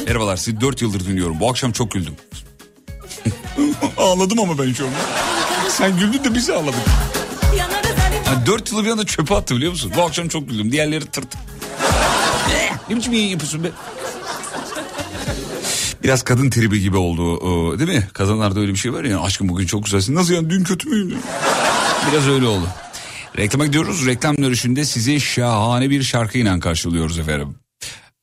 Merhabalar 0.08 0.38
sizi 0.38 0.62
4 0.62 0.82
yıldır 0.82 1.06
dinliyorum. 1.06 1.40
Bu 1.40 1.50
akşam 1.50 1.72
çok 1.72 1.92
güldüm. 1.92 2.16
Ağladım 3.98 4.40
ama 4.40 4.58
ben 4.58 4.74
şu 4.74 4.86
an. 4.86 4.92
Sen 5.70 6.00
güldün 6.00 6.24
de 6.24 6.36
biz 6.36 6.50
ağladık. 6.50 6.80
Yani 8.34 8.46
4 8.46 8.72
yılı 8.72 8.86
bir 8.86 8.90
anda 8.90 9.06
çöpe 9.06 9.36
attı 9.36 9.56
biliyor 9.56 9.72
musun? 9.72 9.92
Bu 9.98 10.02
akşam 10.02 10.28
çok 10.28 10.50
güldüm. 10.50 10.72
Diğerleri 10.72 11.06
tırt. 11.06 11.38
Ne? 12.90 12.96
Biçim 12.96 13.14
yayın 13.14 13.28
yapıyorsun 13.28 13.64
be? 13.64 13.72
Biraz 16.04 16.24
kadın 16.24 16.50
tribi 16.50 16.80
gibi 16.80 16.98
oldu 16.98 17.80
değil 17.80 17.90
mi? 17.90 18.08
Kadınlarda 18.14 18.60
öyle 18.60 18.72
bir 18.72 18.78
şey 18.78 18.94
var 18.94 19.04
ya 19.04 19.22
aşkım 19.22 19.50
bugün 19.50 19.66
çok 19.66 19.86
güzelsin. 19.86 20.16
Nasıl 20.16 20.34
yani 20.34 20.50
dün 20.50 20.64
kötü 20.64 20.90
müydün? 20.90 21.22
Biraz 22.12 22.28
öyle 22.28 22.48
oldu. 22.48 22.68
Reklama 23.38 23.66
gidiyoruz. 23.66 24.06
Reklam 24.06 24.38
dönüşünde 24.38 24.86
sizi 24.86 25.22
şahane 25.22 25.90
bir 25.90 26.04
şarkıyla 26.04 26.60
karşılıyoruz 26.60 27.20
efendim. 27.20 27.56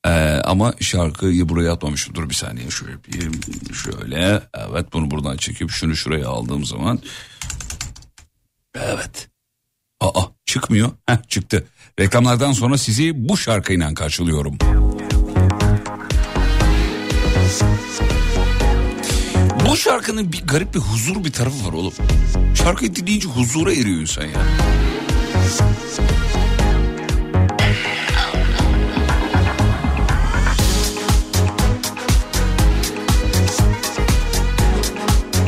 Ee, 0.05 0.09
ama 0.43 0.73
şarkıyı 0.79 1.49
buraya 1.49 1.73
atmamışım. 1.73 2.15
Dur 2.15 2.29
bir 2.29 2.35
saniye 2.35 2.69
şöyle 2.69 2.91
yapayım. 2.91 3.33
Şöyle. 3.73 4.41
Evet 4.71 4.93
bunu 4.93 5.11
buradan 5.11 5.37
çekip 5.37 5.69
şunu 5.69 5.95
şuraya 5.95 6.27
aldığım 6.29 6.65
zaman. 6.65 6.99
Evet. 8.75 9.30
Aa 10.01 10.21
çıkmıyor. 10.45 10.89
Heh 11.05 11.17
çıktı. 11.27 11.67
Reklamlardan 11.99 12.51
sonra 12.51 12.77
sizi 12.77 13.29
bu 13.29 13.37
şarkıyla 13.37 13.93
karşılıyorum. 13.93 14.57
Bu 19.69 19.77
şarkının 19.77 20.33
bir 20.33 20.41
garip 20.47 20.73
bir 20.73 20.79
huzur 20.79 21.23
bir 21.23 21.31
tarafı 21.31 21.67
var 21.67 21.73
oğlum. 21.73 21.93
Şarkıyı 22.55 22.95
dinleyince 22.95 23.27
huzura 23.27 23.73
eriyor 23.73 24.01
insan 24.01 24.23
ya. 24.23 24.41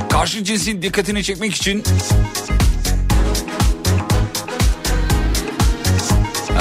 Karşı 0.10 0.44
cinsin 0.44 0.82
dikkatini 0.82 1.24
çekmek 1.24 1.56
için 1.56 1.84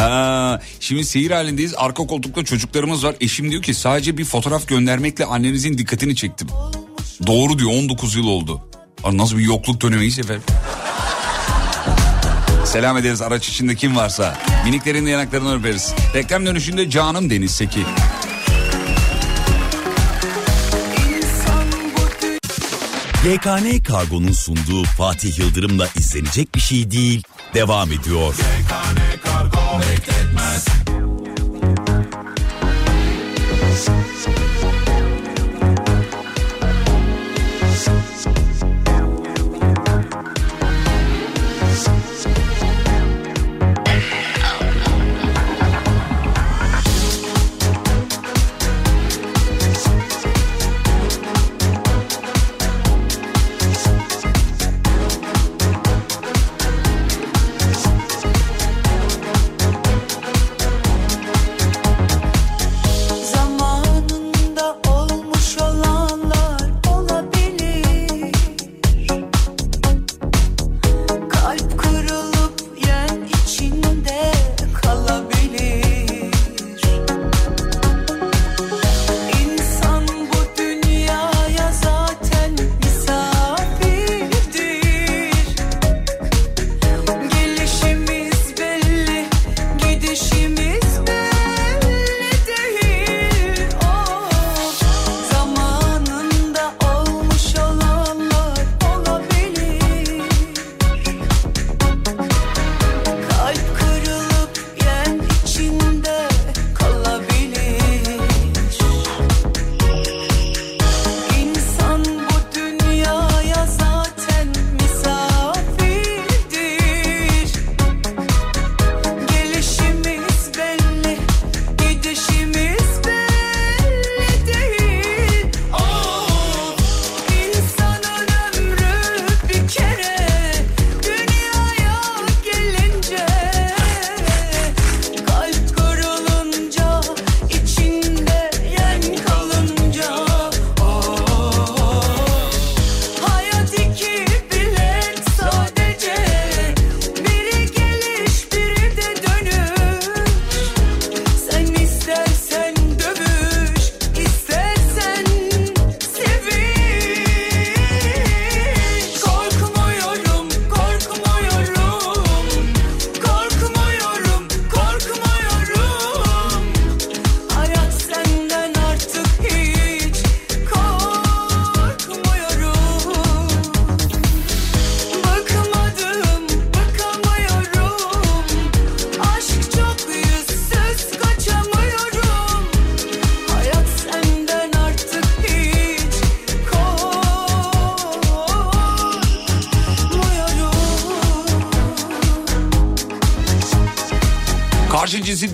Aa, 0.03 0.59
şimdi 0.81 1.05
seyir 1.05 1.31
halindeyiz. 1.31 1.75
Arka 1.77 2.07
koltukta 2.07 2.45
çocuklarımız 2.45 3.05
var. 3.05 3.15
Eşim 3.21 3.51
diyor 3.51 3.63
ki 3.63 3.75
sadece 3.75 4.19
bir 4.19 4.25
fotoğraf 4.25 4.69
göndermekle 4.69 5.25
annenizin 5.25 5.79
dikkatini 5.79 6.17
çektim. 6.17 6.49
Doğru 7.27 7.59
diyor 7.59 7.71
19 7.71 8.15
yıl 8.15 8.27
oldu. 8.27 8.61
Aa, 9.05 9.17
nasıl 9.17 9.39
bir 9.39 9.45
yokluk 9.45 9.81
dönemeyiz 9.81 10.19
efendim. 10.19 10.43
Selam 12.65 12.97
ederiz 12.97 13.23
araç 13.23 13.49
içinde 13.49 13.75
kim 13.75 13.97
varsa. 13.97 14.39
Miniklerin 14.65 15.07
de 15.07 15.11
yanaklarını 15.11 15.59
öperiz. 15.59 15.93
Reklam 16.15 16.47
dönüşünde 16.47 16.91
canım 16.91 17.31
Deniz 17.31 17.51
Seki. 17.51 17.81
YKN 23.27 23.83
Kargo'nun 23.83 24.33
sunduğu 24.33 24.85
Fatih 24.85 25.39
Yıldırım'la 25.39 25.89
izlenecek 25.97 26.55
bir 26.55 26.61
şey 26.61 26.91
değil. 26.91 27.23
Devam 27.55 27.93
ediyor. 27.93 28.35
I'll 29.73 29.79
make 29.79 30.22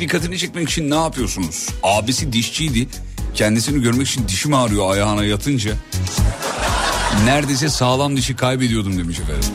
dikkatini 0.09 0.39
çekmek 0.39 0.71
için 0.71 0.91
ne 0.91 0.95
yapıyorsunuz? 0.95 1.69
Abisi 1.83 2.33
dişçiydi. 2.33 2.89
Kendisini 3.35 3.83
görmek 3.83 4.07
için 4.07 4.29
dişim 4.29 4.55
ağrıyor 4.55 4.93
ayağına 4.93 5.25
yatınca. 5.25 5.73
Neredeyse 7.25 7.69
sağlam 7.69 8.17
dişi 8.17 8.37
kaybediyordum 8.37 8.99
demiş 8.99 9.19
efendim. 9.21 9.49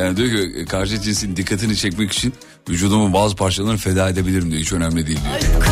Yani 0.00 0.16
diyor 0.16 0.30
ki 0.30 0.66
karşı 0.68 1.00
cinsin 1.00 1.36
dikkatini 1.36 1.76
çekmek 1.76 2.12
için 2.12 2.32
vücudumun 2.68 3.12
bazı 3.12 3.36
parçalarını 3.36 3.78
feda 3.78 4.08
edebilirim 4.08 4.50
diyor. 4.50 4.62
Hiç 4.62 4.72
önemli 4.72 5.06
değil 5.06 5.18
diyor. 5.24 5.64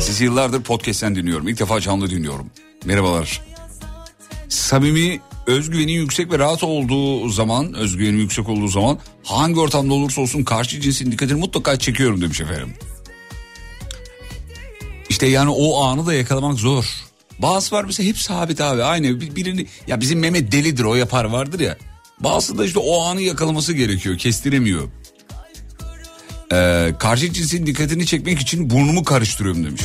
Sizi 0.00 0.24
yıllardır 0.24 0.62
podcast'ten 0.62 1.14
dinliyorum. 1.14 1.48
İlk 1.48 1.60
defa 1.60 1.80
canlı 1.80 2.10
dinliyorum. 2.10 2.50
Merhabalar. 2.84 3.53
Samimi, 4.54 5.20
özgüveni 5.46 5.92
yüksek 5.92 6.32
ve 6.32 6.38
rahat 6.38 6.62
olduğu 6.64 7.28
zaman, 7.28 7.74
özgüveni 7.74 8.16
yüksek 8.20 8.48
olduğu 8.48 8.68
zaman 8.68 8.98
hangi 9.24 9.60
ortamda 9.60 9.94
olursa 9.94 10.20
olsun 10.20 10.44
karşı 10.44 10.80
cinsin 10.80 11.12
dikkatini 11.12 11.38
mutlaka 11.40 11.78
çekiyorum 11.78 12.20
demiş 12.20 12.40
efendim. 12.40 12.74
İşte 15.08 15.26
yani 15.26 15.50
o 15.50 15.82
anı 15.84 16.06
da 16.06 16.14
yakalamak 16.14 16.58
zor. 16.58 16.84
Bazı 17.38 17.76
var 17.76 17.84
mesela 17.84 18.08
hep 18.08 18.18
sabit 18.18 18.60
abi 18.60 18.82
aynı 18.82 19.20
Bir- 19.20 19.36
birini 19.36 19.66
ya 19.86 20.00
bizim 20.00 20.18
Mehmet 20.18 20.52
delidir 20.52 20.84
o 20.84 20.94
yapar 20.94 21.24
vardır 21.24 21.60
ya. 21.60 21.76
Bazısı 22.20 22.58
da 22.58 22.64
işte 22.64 22.78
o 22.78 23.02
anı 23.02 23.20
yakalaması 23.20 23.72
gerekiyor 23.72 24.18
kestiremiyor. 24.18 24.88
Ee, 26.52 26.94
karşı 26.98 27.32
cinsin 27.32 27.66
dikkatini 27.66 28.06
çekmek 28.06 28.40
için 28.40 28.70
burnumu 28.70 29.04
karıştırıyorum 29.04 29.64
demiş. 29.64 29.82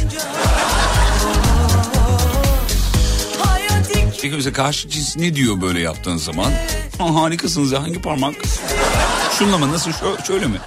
Peki 4.22 4.36
mesela 4.36 4.53
karşı 4.53 4.89
cins 4.89 5.17
ne 5.17 5.36
diyor 5.36 5.61
böyle 5.61 5.80
yaptığın 5.80 6.17
zaman? 6.17 6.51
Ha, 6.97 7.15
harikasınız 7.15 7.72
ya 7.72 7.82
hangi 7.84 8.01
parmak? 8.01 8.36
Şunla 9.39 9.57
mı 9.57 9.72
nasıl 9.74 9.91
şö- 9.91 10.28
şöyle 10.28 10.47
mi? 10.47 10.57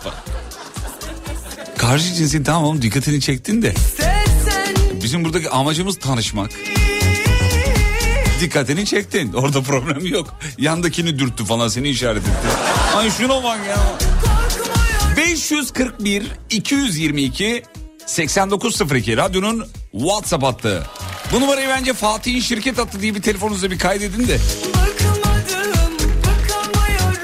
Karşı 1.79 2.15
cinsin 2.15 2.45
tamam 2.45 2.83
dikkatini 2.83 3.21
çektin 3.21 3.63
de 3.63 3.75
bizim 5.03 5.25
buradaki 5.25 5.51
amacımız 5.51 5.99
tanışmak. 5.99 6.51
Dikkatini 8.41 8.87
çektin 8.87 9.33
orada 9.33 9.63
problem 9.63 10.07
yok. 10.07 10.35
Yandakini 10.59 11.19
dürttü 11.19 11.45
falan 11.45 11.69
seni 11.69 11.89
işaret 11.89 12.23
etti. 12.23 12.31
Ay 12.97 13.11
şuna 13.11 13.43
bak 13.43 13.59
ya. 13.69 13.79
541 15.17 16.27
222 16.51 17.63
8902 18.07 19.17
radyonun 19.17 19.67
WhatsApp 19.93 20.45
hattı. 20.45 20.87
Bu 21.33 21.41
numarayı 21.41 21.69
bence 21.69 21.93
Fatih'in 21.93 22.41
şirket 22.41 22.79
hattı 22.79 23.01
diye 23.01 23.15
bir 23.15 23.23
telefonunuza 23.23 23.71
bir 23.71 23.79
kaydedin 23.79 24.29
de 24.29 24.39
kaçamıyorum 26.25 27.23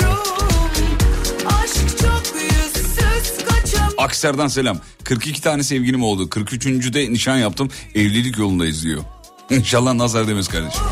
Aksar'dan 3.99 4.49
selam. 4.49 4.79
42 5.05 5.41
tane 5.41 5.63
sevgilim 5.63 6.03
oldu. 6.03 6.31
43. 6.31 6.67
de 6.67 7.13
nişan 7.13 7.37
yaptım. 7.37 7.71
Evlilik 7.95 8.39
yolundayız 8.39 8.85
diyor. 8.85 9.03
İnşallah 9.51 9.95
nazar 9.95 10.29
demez 10.29 10.49
kardeşim. 10.49 10.83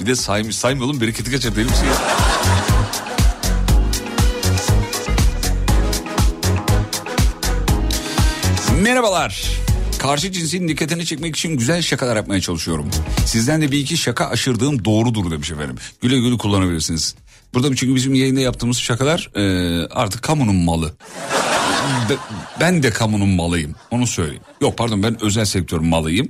Bir 0.00 0.06
de 0.06 0.16
saymış 0.16 0.56
saymayalım 0.56 1.00
bereketi 1.00 1.30
kaçar 1.30 1.56
değil 1.56 1.70
misin 1.70 1.84
ya? 1.86 2.27
Merhabalar. 8.82 9.42
Karşı 9.98 10.32
cinsin 10.32 10.68
dikkatini 10.68 11.06
çekmek 11.06 11.36
için 11.36 11.56
güzel 11.56 11.82
şakalar 11.82 12.16
yapmaya 12.16 12.40
çalışıyorum. 12.40 12.90
Sizden 13.26 13.62
de 13.62 13.72
bir 13.72 13.78
iki 13.78 13.96
şaka 13.96 14.28
aşırdığım 14.28 14.84
doğrudur 14.84 15.30
demiş 15.30 15.50
efendim. 15.50 15.76
Güle 16.02 16.18
güle 16.18 16.36
kullanabilirsiniz. 16.38 17.14
Burada 17.54 17.76
çünkü 17.76 17.94
bizim 17.94 18.14
yayında 18.14 18.40
yaptığımız 18.40 18.78
şakalar 18.78 19.30
e, 19.34 19.42
artık 19.86 20.22
kamunun 20.22 20.56
malı. 20.56 20.96
Be- 22.10 22.16
ben 22.60 22.82
de 22.82 22.90
kamunun 22.90 23.28
malıyım 23.28 23.74
onu 23.90 24.06
söyleyeyim. 24.06 24.42
Yok 24.60 24.78
pardon 24.78 25.02
ben 25.02 25.22
özel 25.24 25.44
sektör 25.44 25.78
malıyım. 25.78 26.28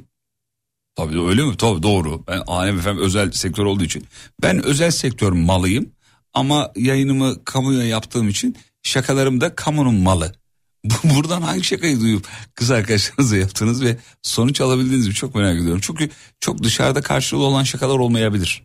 Tabii 0.97 1.23
öyle 1.23 1.43
mi? 1.43 1.57
Tabii 1.57 1.83
doğru. 1.83 2.25
Ben 2.29 2.77
efendim 2.79 3.03
özel 3.03 3.33
sektör 3.33 3.65
olduğu 3.65 3.85
için. 3.85 4.07
Ben 4.43 4.65
özel 4.65 4.91
sektör 4.91 5.33
malıyım 5.33 5.93
ama 6.35 6.73
yayınımı 6.77 7.45
kamuya 7.45 7.85
yaptığım 7.87 8.29
için 8.29 8.57
şakalarım 8.83 9.41
da 9.41 9.55
kamunun 9.55 9.95
malı. 9.95 10.35
Bu- 10.85 11.15
Buradan 11.15 11.43
hangi 11.43 11.65
şakayı 11.65 12.01
duyup 12.01 12.27
kız 12.55 12.71
arkadaşlarınızla 12.71 13.37
yaptınız 13.37 13.83
ve 13.85 13.97
sonuç 14.23 14.61
alabildiniz 14.61 15.07
mi 15.09 15.15
çok 15.15 15.35
merak 15.35 15.57
ediyorum. 15.61 15.81
Çünkü 15.85 16.11
çok 16.41 16.63
dışarıda 16.63 17.03
karşılığı 17.03 17.45
olan 17.45 17.63
şakalar 17.63 17.99
olmayabilir. 17.99 18.63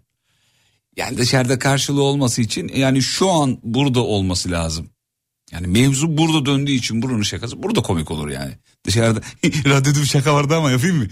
Yani 0.97 1.18
dışarıda 1.18 1.59
karşılığı 1.59 2.03
olması 2.03 2.41
için 2.41 2.68
yani 2.76 3.01
şu 3.01 3.30
an 3.32 3.57
burada 3.64 3.99
olması 4.01 4.51
lazım. 4.51 4.89
Yani 5.51 5.68
mevzu 5.68 6.18
burada 6.18 6.45
döndüğü 6.45 6.72
için 6.72 7.01
buranın 7.01 7.22
şakası 7.22 7.64
burada 7.64 7.82
komik 7.82 8.11
olur 8.11 8.30
yani. 8.30 8.51
Dışarıda 8.86 9.20
radyoda 9.45 9.99
bir 10.01 10.05
şaka 10.05 10.34
vardı 10.36 10.55
ama 10.55 10.72
yapayım 10.72 10.97
mı? 10.97 11.07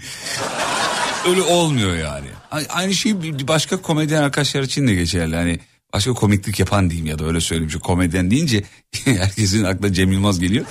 Öyle 1.28 1.42
olmuyor 1.42 1.96
yani. 1.96 2.26
Aynı 2.68 2.94
şey 2.94 3.14
başka 3.48 3.82
komedyen 3.82 4.22
arkadaşlar 4.22 4.62
için 4.62 4.86
de 4.86 4.94
geçerli. 4.94 5.36
Hani 5.36 5.60
başka 5.92 6.12
komiklik 6.12 6.60
yapan 6.60 6.90
diyeyim 6.90 7.06
ya 7.10 7.18
da 7.18 7.24
öyle 7.24 7.40
söyleyeyim. 7.40 7.70
Çünkü 7.72 7.84
komedyen 7.84 8.30
deyince 8.30 8.62
herkesin 9.04 9.64
aklına 9.64 9.92
Cem 9.92 10.12
Yılmaz 10.12 10.40
geliyor. 10.40 10.64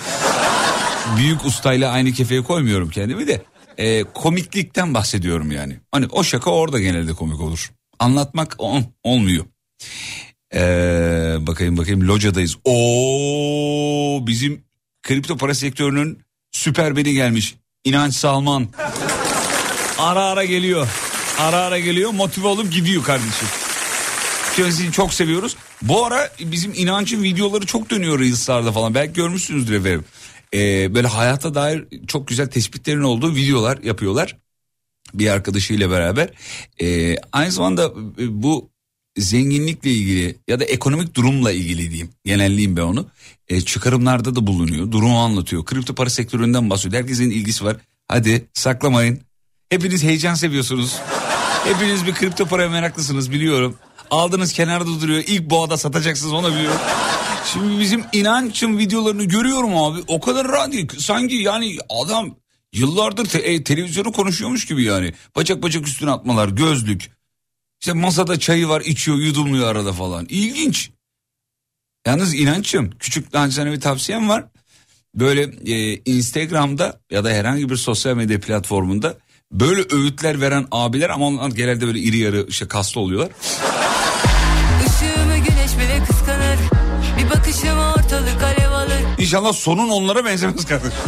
Büyük 1.18 1.46
ustayla 1.46 1.92
aynı 1.92 2.12
kefeye 2.12 2.42
koymuyorum 2.44 2.90
kendimi 2.90 3.28
de. 3.28 3.42
e, 3.78 4.04
komiklikten 4.04 4.94
bahsediyorum 4.94 5.52
yani. 5.52 5.78
Hani 5.92 6.06
o 6.12 6.24
şaka 6.24 6.52
orada 6.52 6.80
genelde 6.80 7.14
komik 7.14 7.42
olur. 7.42 7.72
Anlatmak 8.00 8.56
on, 8.58 8.86
olmuyor. 9.04 9.46
Ee, 10.54 11.36
bakayım 11.40 11.78
bakayım 11.78 12.08
locadayız. 12.08 12.58
Oo 12.66 14.28
bizim 14.28 14.64
kripto 15.04 15.38
para 15.38 15.54
sektörünün 15.54 16.20
süper 16.52 16.96
beni 16.98 17.14
gelmiş. 17.14 17.56
İnanç 17.84 18.16
Salman. 18.16 18.68
Ara 19.98 20.24
ara 20.26 20.46
geliyor. 20.46 20.88
Ara 21.40 21.58
ara 21.58 21.80
geliyor 21.80 22.12
motive 22.12 22.48
olup 22.48 22.72
gidiyor 22.74 23.04
kardeşim. 23.04 23.48
Kendisini 24.56 24.92
çok 24.92 25.14
seviyoruz. 25.14 25.56
Bu 25.82 26.06
ara 26.06 26.32
bizim 26.40 26.74
inancın 26.76 27.24
videoları 27.24 27.66
çok 27.66 27.90
dönüyor 27.90 28.20
Reels'larda 28.20 28.72
falan. 28.72 28.96
Belki 28.96 29.14
görmüşsünüzdür 29.14 29.74
efendim. 29.74 30.06
Ee, 30.54 30.96
böyle 30.96 31.08
hayata 31.08 31.56
dair 31.56 31.86
çok 32.08 32.28
güzel 32.28 32.48
tespitlerin 32.48 33.02
olduğu 33.02 33.36
videolar 33.36 33.78
yapıyorlar. 33.78 34.38
Bir 35.14 35.28
arkadaşıyla 35.30 35.90
beraber. 35.92 36.30
Ee, 36.82 37.16
aynı 37.32 37.52
zamanda 37.52 37.94
e, 38.20 38.44
bu 38.44 38.70
zenginlikle 39.18 39.92
ilgili 39.92 40.36
ya 40.48 40.60
da 40.60 40.64
ekonomik 40.64 41.16
durumla 41.16 41.52
ilgili 41.52 41.90
diyeyim. 41.90 42.10
Genelleyeyim 42.26 42.78
ben 42.78 42.82
onu. 42.82 43.08
Ee, 43.48 43.62
çıkarımlarda 43.62 44.36
da 44.36 44.48
bulunuyor. 44.48 44.92
Durumu 44.92 45.20
anlatıyor. 45.20 45.66
Kripto 45.66 45.96
para 45.96 46.10
sektöründen 46.10 46.70
bahsediyor. 46.70 47.04
Herkesin 47.04 47.30
ilgisi 47.30 47.66
var. 47.66 47.78
Hadi 48.08 48.48
saklamayın. 48.54 49.20
Hepiniz 49.70 50.04
heyecan 50.04 50.36
seviyorsunuz. 50.36 50.98
Hepiniz 51.66 52.06
bir 52.06 52.14
kripto 52.14 52.46
paraya 52.46 52.70
meraklısınız 52.70 53.32
biliyorum. 53.32 53.76
Aldınız 54.12 54.54
kenarda 54.54 55.02
duruyor. 55.02 55.24
İlk 55.28 55.50
boğada 55.50 55.78
satacaksınız 55.78 56.34
onu 56.34 56.48
biliyorum. 56.48 56.80
Şimdi 57.54 57.80
bizim 57.80 58.04
inançın 58.14 58.78
videolarını 58.78 59.24
görüyorum 59.24 59.78
abi. 59.78 60.00
O 60.08 60.20
kadar 60.20 60.72
değil. 60.72 60.92
Sanki 61.00 61.36
yani 61.36 61.78
adam 61.90 62.36
yıllardır 62.74 63.26
te- 63.26 63.40
e, 63.40 63.64
televizyonu 63.64 64.12
konuşuyormuş 64.12 64.66
gibi 64.66 64.84
yani. 64.84 65.14
Bacak 65.36 65.64
bacak 65.64 65.88
üstüne 65.88 66.12
atmalar, 66.12 66.48
gözlük. 66.48 67.12
İşte 67.82 67.94
masada 67.94 68.40
çayı 68.40 68.68
var 68.68 68.82
içiyor 68.82 69.18
yudumluyor 69.18 69.68
arada 69.68 69.94
falan. 69.94 70.26
İlginç. 70.30 70.90
Yalnız 72.08 72.34
inançım 72.36 72.90
küçük 73.00 73.34
naçizane 73.34 73.72
bir 73.72 73.82
tavsiyem 73.82 74.30
var. 74.30 74.46
Böyle 75.16 75.42
e, 75.76 76.02
Instagram'da 76.06 77.00
ya 77.12 77.24
da 77.24 77.30
herhangi 77.30 77.70
bir 77.70 77.76
sosyal 77.76 78.16
medya 78.16 78.40
platformunda 78.40 79.18
böyle 79.52 79.96
öğütler 79.96 80.42
veren 80.42 80.68
abiler 80.72 81.10
ama 81.10 81.28
onlar 81.28 81.50
genelde 81.52 81.88
böyle 81.88 82.00
iri 82.00 82.18
yarı 82.18 82.46
işte 82.50 82.68
kaslı 82.68 83.02
oluyorlar. 83.02 83.30
İnşallah 89.32 89.54
sonun 89.54 89.90
onlara 89.90 90.26
benzemez 90.26 90.66
kardeşim. 90.66 91.00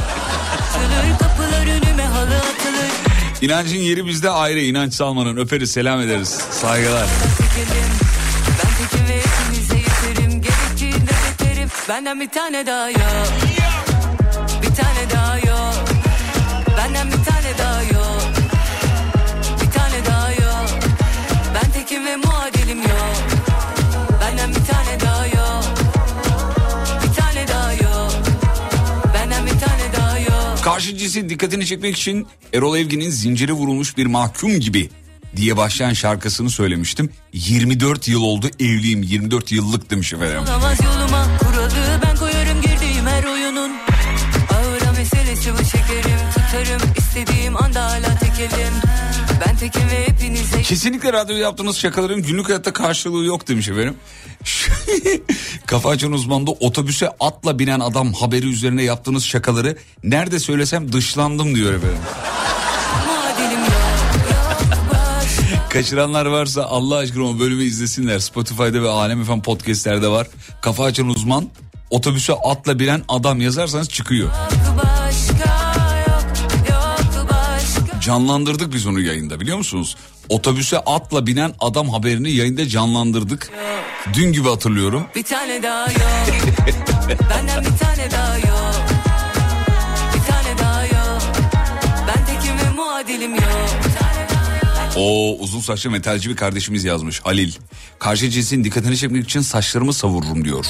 İnancın 3.42 3.78
yeri 3.78 4.06
bizde 4.06 4.30
ayrı. 4.30 4.60
İnanç 4.60 4.94
Salman'ın 4.94 5.38
öperiz 5.38 5.72
selam 5.72 6.02
ederiz. 6.02 6.30
Saygılar. 6.52 7.08
Benden 11.90 12.20
bir 12.20 12.30
tane 12.30 12.66
daha 12.66 12.90
yok 12.90 13.28
Bir 14.62 14.76
tane 14.76 15.10
daha 15.14 15.38
yok 15.38 15.76
Benden 16.78 17.08
bir 17.08 17.24
tane 17.26 17.58
daha 17.60 17.84
yok 17.84 18.24
Bir 19.62 19.72
tane 19.72 20.06
daha 20.06 20.32
yok 20.32 20.70
Ben 21.56 21.72
tekim 21.72 22.06
ve 22.06 22.16
muadilim 22.16 22.82
yok 22.82 23.33
Karşı 30.74 30.98
cinsin 30.98 31.30
dikkatini 31.30 31.66
çekmek 31.66 31.98
için 31.98 32.28
Erol 32.54 32.78
Evgin'in 32.78 33.10
zinciri 33.10 33.54
vurulmuş 33.54 33.98
bir 33.98 34.06
mahkum 34.06 34.60
gibi 34.60 34.90
diye 35.36 35.58
başlayan 35.58 35.94
şarkısını 35.94 36.50
söylemiştim. 36.50 37.10
24 37.34 38.08
yıl 38.08 38.22
oldu 38.22 38.50
evliyim 38.60 39.04
24 39.04 39.52
yıllık 39.52 39.90
demiş 39.90 40.14
efendim. 40.14 40.42
Ben 42.06 42.18
koyarım 42.18 42.62
girdiğim 42.62 43.08
her 43.08 43.24
oyunun 43.24 43.72
Ağıra 44.54 44.92
meselesi 44.92 45.54
bu 45.54 45.66
şekerim 45.66 46.20
tutarım 46.36 46.82
istediğim 46.98 47.64
anda 47.64 47.86
hala 47.86 48.18
tekelim 48.20 48.74
Kesinlikle 50.64 51.14
radyoda 51.14 51.40
yaptığınız 51.40 51.78
şakaların 51.78 52.22
günlük 52.22 52.50
hayatta 52.50 52.74
karşılığı 52.74 53.26
yok 53.26 53.48
demiş 53.48 53.70
efendim. 53.70 53.96
Kafa 55.66 55.90
açan 55.90 56.12
uzmanda 56.12 56.52
otobüse 56.52 57.10
atla 57.20 57.60
binen 57.60 57.80
adam 57.80 58.14
haberi 58.14 58.48
üzerine 58.50 58.84
yaptığınız 58.84 59.26
şakaları 59.26 59.78
nerede 60.04 60.40
söylesem 60.40 60.94
dışlandım 60.94 61.56
diyor 61.56 61.74
efendim. 61.74 62.00
Kaçıranlar 65.70 66.26
varsa 66.26 66.64
Allah 66.64 66.96
aşkına 66.96 67.24
o 67.24 67.40
bölümü 67.40 67.64
izlesinler. 67.64 68.20
Spotify'da 68.20 68.84
ve 68.84 68.90
Alem 68.90 69.24
FM 69.24 69.42
podcastlerde 69.42 70.08
var. 70.08 70.28
Kafa 70.62 70.84
açan 70.84 71.08
uzman 71.08 71.50
otobüse 71.90 72.34
atla 72.34 72.80
binen 72.80 73.02
adam 73.08 73.42
yazarsanız 73.42 73.90
çıkıyor. 73.90 74.30
Canlandırdık 78.04 78.74
biz 78.74 78.86
onu 78.88 79.02
yayında 79.02 79.40
biliyor 79.40 79.58
musunuz? 79.58 79.96
Otobüse 80.30 80.80
atla 80.80 81.28
binen 81.28 81.54
adam 81.60 81.90
haberini 81.90 82.32
yayında 82.32 82.68
canlandırdık. 82.68 83.52
Dün 84.14 84.32
gibi 84.32 84.50
hatırlıyorum. 84.50 85.06
Bir 85.16 85.24
tane 85.24 85.64
daha 85.64 85.86
yok 85.86 86.02
Benden 87.30 87.62
bir 87.62 87.78
tane 87.78 88.12
daha 88.12 88.38
yok 88.38 88.76
Bir 90.16 90.32
tane 90.32 90.58
daha 90.60 90.86
yok 90.86 91.22
Ben 92.08 92.26
tekim 92.26 92.58
ve 92.58 92.76
muadilim 92.76 93.36
yok 93.36 93.70
O 94.98 95.38
uzun 95.40 95.60
saçlı 95.60 95.92
metalci 95.92 96.30
bir 96.30 96.36
kardeşimiz 96.36 96.84
yazmış 96.84 97.20
Halil. 97.20 97.52
Karşı 98.00 98.30
cinsin 98.30 98.64
dikkatini 98.64 98.98
çekmek 98.98 99.24
için 99.24 99.42
saçlarımı 99.42 99.94
savururum 99.94 100.46
diyor. 100.46 100.66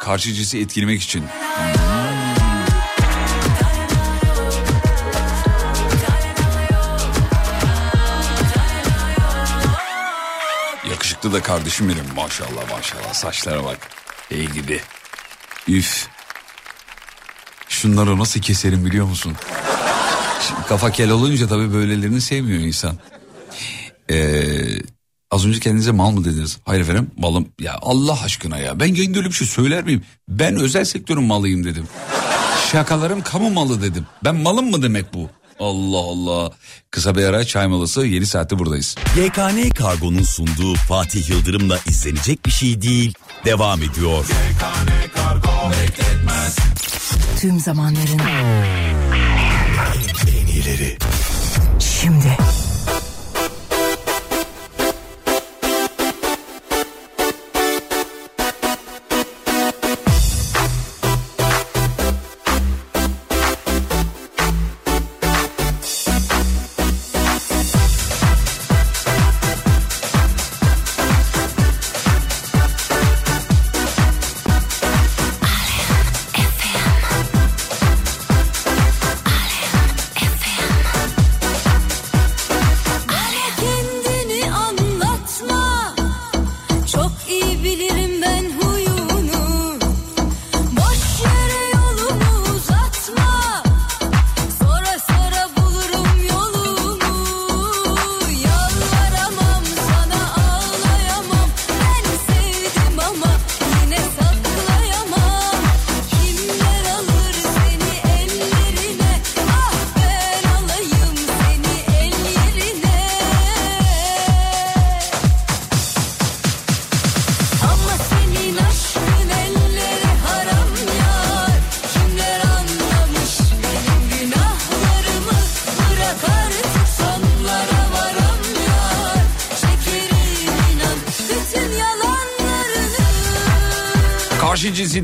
Karşı 0.00 0.32
cinsi 0.32 0.58
etkilemek 0.58 1.02
için. 1.02 1.24
Yakışıklı 11.26 11.32
da 11.32 11.42
kardeşim 11.54 11.88
benim 11.88 12.14
maşallah 12.16 12.70
maşallah 12.70 13.14
saçlara 13.14 13.64
bak. 13.64 13.78
İyi 14.30 14.52
gibi. 14.52 14.80
Üf. 15.68 16.08
Şunları 17.68 18.18
nasıl 18.18 18.40
keserim 18.40 18.84
biliyor 18.86 19.06
musun? 19.06 19.32
Şimdi 20.48 20.60
kafa 20.68 20.90
kel 20.90 21.10
olunca 21.10 21.48
tabii 21.48 21.72
böylelerini 21.72 22.20
sevmiyor 22.20 22.60
insan. 22.60 22.98
Ee, 24.10 24.78
Az 25.30 25.46
önce 25.46 25.60
kendinize 25.60 25.90
mal 25.90 26.10
mı 26.10 26.24
dediniz? 26.24 26.58
Hayır 26.64 26.80
efendim 26.82 27.10
malım. 27.16 27.48
Ya 27.60 27.78
Allah 27.82 28.22
aşkına 28.24 28.58
ya 28.58 28.80
ben 28.80 28.94
yayında 28.94 29.18
öyle 29.18 29.28
bir 29.28 29.34
şey 29.34 29.46
söyler 29.46 29.84
miyim? 29.84 30.02
Ben 30.28 30.56
özel 30.56 30.84
sektörün 30.84 31.22
malıyım 31.24 31.64
dedim. 31.64 31.88
Şakalarım 32.72 33.22
kamu 33.22 33.50
malı 33.50 33.82
dedim. 33.82 34.06
Ben 34.24 34.34
malım 34.36 34.70
mı 34.70 34.82
demek 34.82 35.14
bu? 35.14 35.30
Allah 35.60 35.98
Allah. 35.98 36.50
Kısa 36.90 37.16
bir 37.16 37.24
ara 37.24 37.44
çay 37.44 37.66
molası 37.66 38.06
7 38.06 38.26
saatte 38.26 38.58
buradayız. 38.58 38.96
YKN 39.16 39.68
Kargo'nun 39.70 40.22
sunduğu 40.22 40.74
Fatih 40.74 41.30
Yıldırım'la 41.30 41.78
izlenecek 41.86 42.46
bir 42.46 42.50
şey 42.50 42.82
değil. 42.82 43.14
Devam 43.44 43.82
ediyor. 43.82 44.24
Tüm 47.40 47.60
zamanların 47.60 48.18
En 50.40 50.46
iyileri. 50.46 50.98
şimdi. 51.80 52.36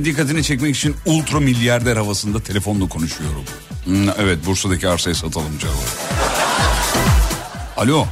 Cinsin 0.02 0.14
dikkatini 0.16 0.44
çekmek 0.44 0.76
için 0.76 0.96
ultra 1.06 1.40
milyarder 1.40 1.96
havasında 1.96 2.40
telefonla 2.40 2.88
konuşuyorum. 2.88 3.44
Hmm, 3.84 4.08
evet 4.08 4.46
Bursa'daki 4.46 4.88
arsayı 4.88 5.14
satalım 5.14 5.58
canım. 5.58 5.76
Alo. 7.76 8.06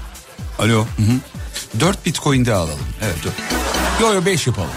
Alo. 0.58 0.84
Hı 0.96 1.02
hı. 1.02 1.80
4 1.80 2.06
bitcoin 2.06 2.44
de 2.44 2.54
alalım. 2.54 2.78
Evet 3.02 3.16
4. 3.24 3.34
Yo 4.00 4.14
yo 4.14 4.24
5 4.24 4.46
yapalım. 4.46 4.70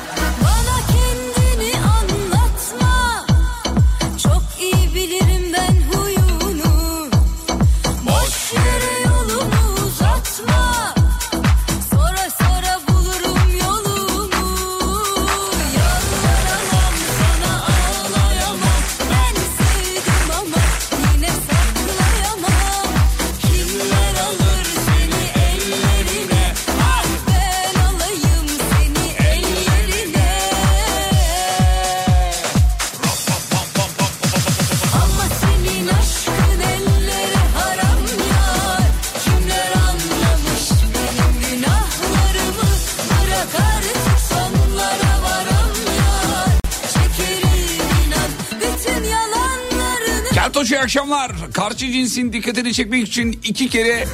Akşamlar. 50.93 51.31
Karşı 51.53 51.77
cinsin 51.77 52.33
dikkatini 52.33 52.73
çekmek 52.73 53.07
için 53.07 53.39
iki 53.43 53.69
kere 53.69 54.07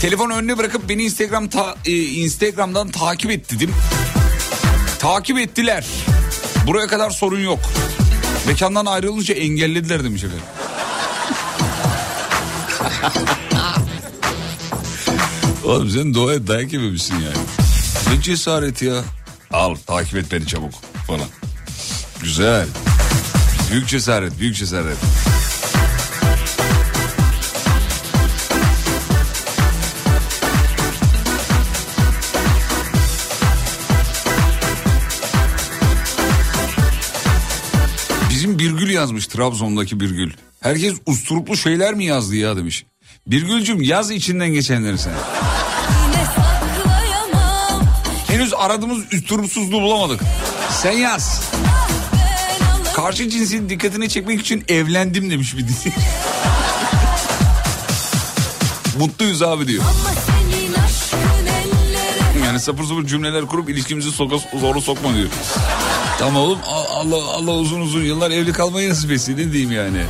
telefon 0.00 0.30
önüne 0.30 0.58
bırakıp 0.58 0.88
beni 0.88 1.02
Instagram 1.02 1.48
ta- 1.48 1.76
e, 1.86 1.92
Instagram'dan 1.96 2.88
takip 2.88 3.30
et 3.30 3.50
dedim. 3.52 3.74
Takip 4.98 5.38
ettiler. 5.38 5.86
Buraya 6.66 6.86
kadar 6.86 7.10
sorun 7.10 7.40
yok. 7.40 7.58
Mekandan 8.46 8.86
ayrılınca 8.86 9.34
engellediler 9.34 10.04
demiş 10.04 10.24
efendim. 10.24 10.44
Oğlum 15.64 15.90
sen 15.90 16.30
et 16.34 16.46
dayak 16.48 16.72
yememişsin 16.72 17.14
yani. 17.14 17.36
Ne 18.16 18.22
cesaret 18.22 18.82
ya. 18.82 19.04
Al 19.50 19.74
takip 19.86 20.16
et 20.16 20.32
beni 20.32 20.46
çabuk 20.46 20.72
falan. 21.06 21.28
Güzel. 22.22 22.66
Büyük 23.70 23.88
cesaret, 23.88 24.40
büyük 24.40 24.56
cesaret. 24.56 24.96
Bizim 38.30 38.58
Birgül 38.58 38.90
yazmış 38.90 39.26
Trabzon'daki 39.26 40.00
Birgül. 40.00 40.32
Herkes 40.60 40.94
usturuplu 41.06 41.56
şeyler 41.56 41.94
mi 41.94 42.04
yazdı 42.04 42.36
ya 42.36 42.56
demiş. 42.56 42.86
Birgülcüm 43.26 43.82
yaz 43.82 44.10
içinden 44.10 44.52
geçenleri 44.52 44.98
sen. 44.98 45.12
Henüz 48.26 48.54
aradığımız 48.54 49.12
usturupsuzluğu 49.12 49.82
bulamadık. 49.82 50.20
Sen 50.70 50.92
yaz. 50.92 51.42
Karşı 52.98 53.30
cinsin 53.30 53.68
dikkatini 53.68 54.08
çekmek 54.08 54.40
için 54.40 54.64
evlendim 54.68 55.30
demiş 55.30 55.56
bir 55.56 55.62
dinleyici. 55.62 55.92
Mutluyuz 58.98 59.42
abi 59.42 59.68
diyor. 59.68 59.84
Yani 62.44 62.60
sapır 62.60 62.84
sapır 62.84 63.06
cümleler 63.06 63.46
kurup 63.46 63.70
ilişkimizi 63.70 64.12
soka, 64.12 64.36
zoru 64.60 64.80
sokma 64.80 65.14
diyor. 65.14 65.28
Tamam 66.18 66.42
oğlum 66.42 66.58
Allah 66.68 67.24
Allah 67.34 67.52
uzun 67.52 67.80
uzun 67.80 68.02
yıllar 68.02 68.30
evli 68.30 68.52
kalmayı 68.52 68.90
nasip 68.90 69.10
etsin 69.10 69.36
ne 69.36 69.52
diyeyim 69.52 69.72
yani. 69.72 70.02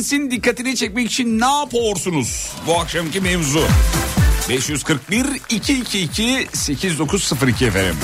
Cinsin 0.00 0.30
dikkatini 0.30 0.76
çekmek 0.76 1.10
için 1.10 1.40
ne 1.40 1.44
yapıyorsunuz? 1.46 2.52
Bu 2.66 2.80
akşamki 2.80 3.20
mevzu. 3.20 3.60
541 4.48 5.26
222 5.50 6.48
8902 6.52 7.66
efendim. 7.66 7.96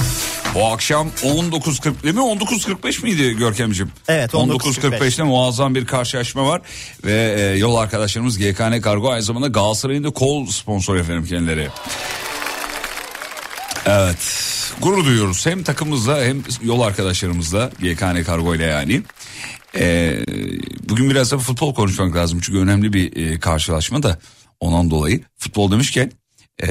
Bu 0.54 0.66
akşam 0.66 1.08
19.40 1.22 2.02
değil 2.02 2.14
mi? 2.14 2.20
19.45 2.20 3.02
miydi 3.02 3.36
Görkemciğim? 3.36 3.92
Evet, 4.08 4.34
19.45. 4.34 4.80
19.45'te 4.80 5.22
muazzam 5.22 5.74
bir 5.74 5.86
karşılaşma 5.86 6.46
var. 6.46 6.62
Ve 7.04 7.34
e, 7.38 7.58
yol 7.58 7.76
arkadaşlarımız 7.76 8.38
GKN 8.38 8.80
Kargo 8.80 9.10
aynı 9.10 9.22
zamanda 9.22 9.48
Galatasaray'ın 9.48 10.04
da 10.04 10.10
kol 10.10 10.46
sponsoru 10.46 10.98
efendim 10.98 11.26
kendileri. 11.26 11.68
Evet. 13.86 14.18
Gurur 14.80 15.04
duyuyoruz 15.04 15.46
hem 15.46 15.62
takımımızla 15.62 16.24
hem 16.24 16.42
yol 16.62 16.80
arkadaşlarımızla 16.80 17.70
GKN 17.80 18.22
Kargo 18.22 18.54
ile 18.54 18.64
yani. 18.64 19.02
Ee, 19.78 20.24
bugün 20.88 21.10
biraz 21.10 21.32
da 21.32 21.38
futbol 21.38 21.74
konuşmak 21.74 22.16
lazım 22.16 22.40
çünkü 22.42 22.58
önemli 22.58 22.92
bir 22.92 23.16
e, 23.16 23.40
karşılaşma 23.40 24.02
da 24.02 24.18
ondan 24.60 24.90
dolayı 24.90 25.20
futbol 25.38 25.70
demişken 25.70 26.12
e, 26.62 26.68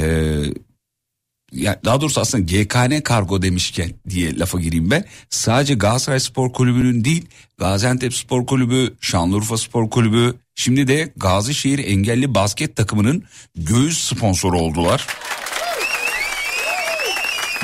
ya 1.52 1.80
daha 1.86 2.02
doğrusu 2.02 2.22
aslında 2.22 2.44
GKN 2.44 3.02
Kargo 3.02 3.42
demişken 3.42 3.92
diye 4.10 4.40
lafa 4.40 4.60
gireyim 4.60 4.92
ben. 4.92 5.06
Sadece 5.30 5.74
Galatasaray 5.74 6.20
Spor 6.20 6.54
Kulübü'nün 6.54 7.06
değil 7.06 7.26
Gaziantep 7.58 8.14
Spor 8.14 8.46
Kulübü, 8.46 8.94
Şanlıurfa 9.02 9.58
Spor 9.58 9.90
Kulübü 9.90 10.36
şimdi 10.56 10.88
de 10.88 11.14
Gazişehir 11.18 11.80
Engelli 11.80 12.36
Basket 12.36 12.76
takımının 12.76 13.24
göğüs 13.56 13.98
sponsoru 13.98 14.60
oldular. 14.60 15.08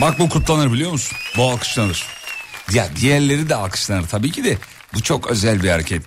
Bak 0.01 0.19
bu 0.19 0.29
kutlanır 0.29 0.73
biliyor 0.73 0.91
musun? 0.91 1.17
Bu 1.37 1.43
alkışlanır. 1.43 2.05
Ya 2.73 2.89
diğerleri 2.95 3.49
de 3.49 3.55
alkışlanır 3.55 4.07
tabii 4.07 4.31
ki 4.31 4.43
de 4.43 4.57
bu 4.93 5.01
çok 5.01 5.31
özel 5.31 5.63
bir 5.63 5.69
hareket. 5.69 6.01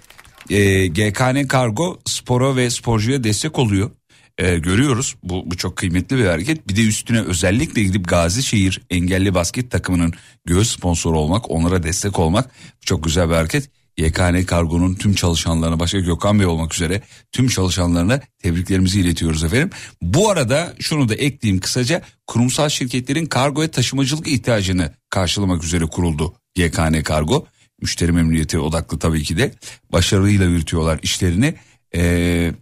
Ee, 0.51 0.87
GKN 0.87 1.47
Kargo 1.49 1.99
spora 2.05 2.57
ve 2.57 2.71
sporcuya 2.71 3.25
destek 3.25 3.59
oluyor. 3.59 3.91
Ee, 4.39 4.59
görüyoruz 4.59 5.17
bu, 5.23 5.51
bu 5.51 5.57
çok 5.57 5.77
kıymetli 5.77 6.17
bir 6.17 6.27
hareket. 6.27 6.69
Bir 6.69 6.77
de 6.77 6.81
üstüne 6.81 7.21
özellikle 7.21 7.83
gidip 7.83 8.09
Gazişehir 8.09 8.83
engelli 8.91 9.35
basket 9.35 9.71
takımının 9.71 10.13
göğüs 10.45 10.77
sponsoru 10.77 11.19
olmak, 11.19 11.51
onlara 11.51 11.83
destek 11.83 12.19
olmak 12.19 12.51
çok 12.81 13.05
güzel 13.05 13.29
bir 13.29 13.35
hareket. 13.35 13.71
YKN 13.99 14.43
Kargo'nun 14.47 14.95
tüm 14.95 15.15
çalışanlarına 15.15 15.81
başka 15.81 15.99
Gökhan 15.99 16.39
Bey 16.39 16.47
olmak 16.47 16.75
üzere 16.75 17.03
tüm 17.33 17.49
çalışanlarına 17.49 18.21
tebriklerimizi 18.43 19.01
iletiyoruz 19.01 19.45
efendim. 19.45 19.71
Bu 20.03 20.31
arada 20.31 20.75
şunu 20.81 21.09
da 21.09 21.15
ekleyeyim 21.15 21.61
kısaca 21.61 22.03
kurumsal 22.27 22.69
şirketlerin 22.69 23.27
kargo 23.27 23.63
ve 23.63 23.69
taşımacılık 23.69 24.29
ihtiyacını 24.29 24.93
karşılamak 25.11 25.65
üzere 25.65 25.85
kuruldu 25.85 26.35
YKN 26.57 27.03
Kargo. 27.03 27.47
Müşteri 27.81 28.13
memnuniyeti 28.13 28.59
odaklı 28.59 28.99
tabii 28.99 29.23
ki 29.23 29.37
de 29.37 29.55
başarıyla 29.93 30.47
yürütüyorlar 30.47 30.99
işlerini. 31.03 31.55
Ee, 31.95 32.53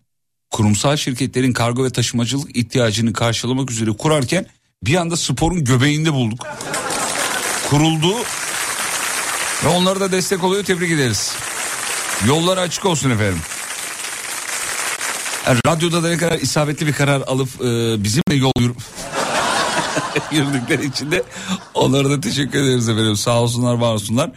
kurumsal 0.51 0.97
şirketlerin 0.97 1.53
kargo 1.53 1.85
ve 1.85 1.91
taşımacılık 1.91 2.57
ihtiyacını 2.57 3.13
karşılamak 3.13 3.71
üzere 3.71 3.91
kurarken 3.91 4.47
bir 4.83 4.95
anda 4.95 5.17
sporun 5.17 5.65
göbeğinde 5.65 6.13
bulduk. 6.13 6.47
Kuruldu 7.71 8.15
ve 9.65 9.69
onlara 9.69 10.01
da 10.01 10.13
destek 10.13 10.45
oluyor 10.45 10.65
tebrik 10.65 10.91
ederiz. 10.91 11.35
Yolları 12.27 12.61
açık 12.61 12.87
olsun 12.87 13.11
efendim. 13.11 13.41
Yani 15.47 15.61
radyoda 15.67 16.03
da 16.03 16.09
ne 16.09 16.17
kadar 16.17 16.39
isabetli 16.39 16.87
bir 16.87 16.93
karar 16.93 17.21
alıp 17.21 17.49
e, 17.61 18.05
bizimle 18.05 18.35
yol 18.35 18.53
yürü... 18.59 18.75
yürüdükleri 20.33 20.87
için 20.87 21.11
de 21.11 21.23
onlara 21.75 22.11
da 22.11 22.21
teşekkür 22.21 22.63
ederiz 22.63 22.89
efendim. 22.89 23.17
Sağ 23.17 23.41
olsunlar 23.41 23.75
var 23.75 23.95
olsunlar. 23.95 24.31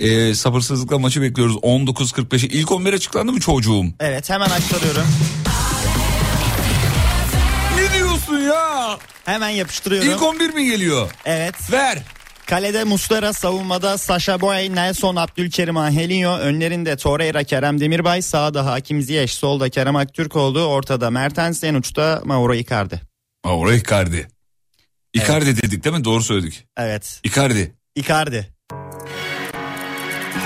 E, 0.00 0.34
sabırsızlıkla 0.34 0.98
maçı 0.98 1.22
bekliyoruz. 1.22 1.56
19.45'e 1.56 2.48
ilk 2.48 2.72
11 2.72 2.92
açıklandı 2.92 3.32
mı 3.32 3.40
çocuğum? 3.40 3.84
Evet 4.00 4.30
hemen 4.30 4.50
aktarıyorum. 4.50 5.06
Ne 7.76 7.98
diyorsun 7.98 8.38
ya? 8.38 8.98
Hemen 9.24 9.48
yapıştırıyorum. 9.48 10.10
İlk 10.10 10.22
11 10.22 10.54
mi 10.54 10.66
geliyor? 10.66 11.10
Evet. 11.24 11.72
Ver. 11.72 11.98
Kalede 12.46 12.84
Muslera, 12.84 13.32
savunmada 13.32 13.98
Sasha 13.98 14.40
Boy, 14.40 14.74
Nelson, 14.74 15.16
Abdülkerim 15.16 15.76
Angelinho, 15.76 16.36
önlerinde 16.36 16.96
Torreira, 16.96 17.44
Kerem 17.44 17.80
Demirbay, 17.80 18.22
sağda 18.22 18.66
Hakim 18.66 19.02
Ziyech, 19.02 19.32
solda 19.32 19.68
Kerem 19.68 19.96
Aktürkoğlu, 19.96 20.62
ortada 20.62 21.10
Mertens, 21.10 21.64
en 21.64 21.74
uçta 21.74 22.22
Mauro 22.24 22.54
Icardi. 22.54 23.00
Mauro 23.44 23.72
Icardi. 23.72 24.28
Icardi 25.14 25.56
dedik 25.62 25.84
değil 25.84 25.96
mi? 25.96 26.04
Doğru 26.04 26.22
söyledik. 26.22 26.66
Evet. 26.76 27.20
Icardi. 27.24 27.74
Icardi. 27.94 28.48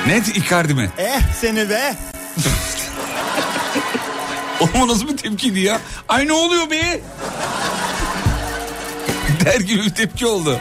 Net 0.07 0.37
Icardi 0.37 0.75
mi? 0.75 0.91
Eh 0.99 1.21
seni 1.41 1.71
be. 1.71 1.97
Oğlum 4.61 4.89
nasıl 4.89 5.09
bir 5.09 5.17
tepkiydi 5.17 5.61
ya? 5.61 5.81
Ay 6.09 6.29
ne 6.29 6.33
oluyor 6.33 6.71
be? 6.71 7.01
Der 9.45 9.61
gibi 9.61 9.83
bir 9.85 9.91
tepki 9.91 10.27
oldu. 10.27 10.59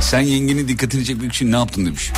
Sen 0.00 0.20
yengenin 0.20 0.68
dikkatini 0.68 1.04
çekmek 1.04 1.32
için 1.32 1.52
ne 1.52 1.56
yaptın 1.56 1.86
demiş. 1.86 2.12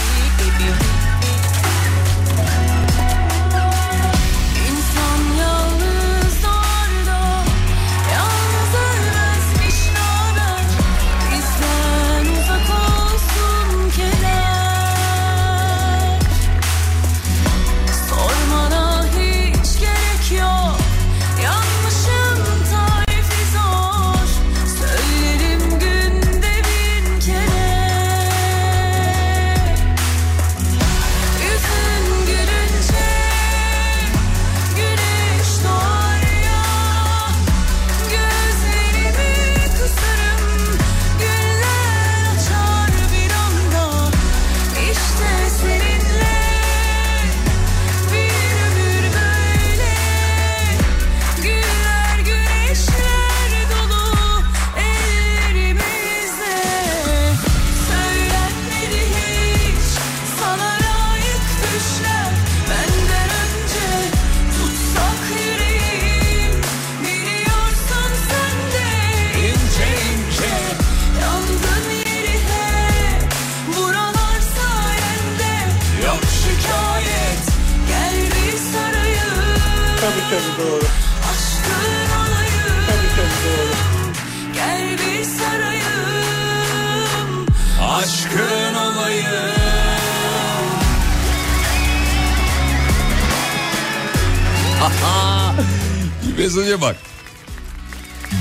Mesaja 96.39 96.80
bak. 96.80 96.97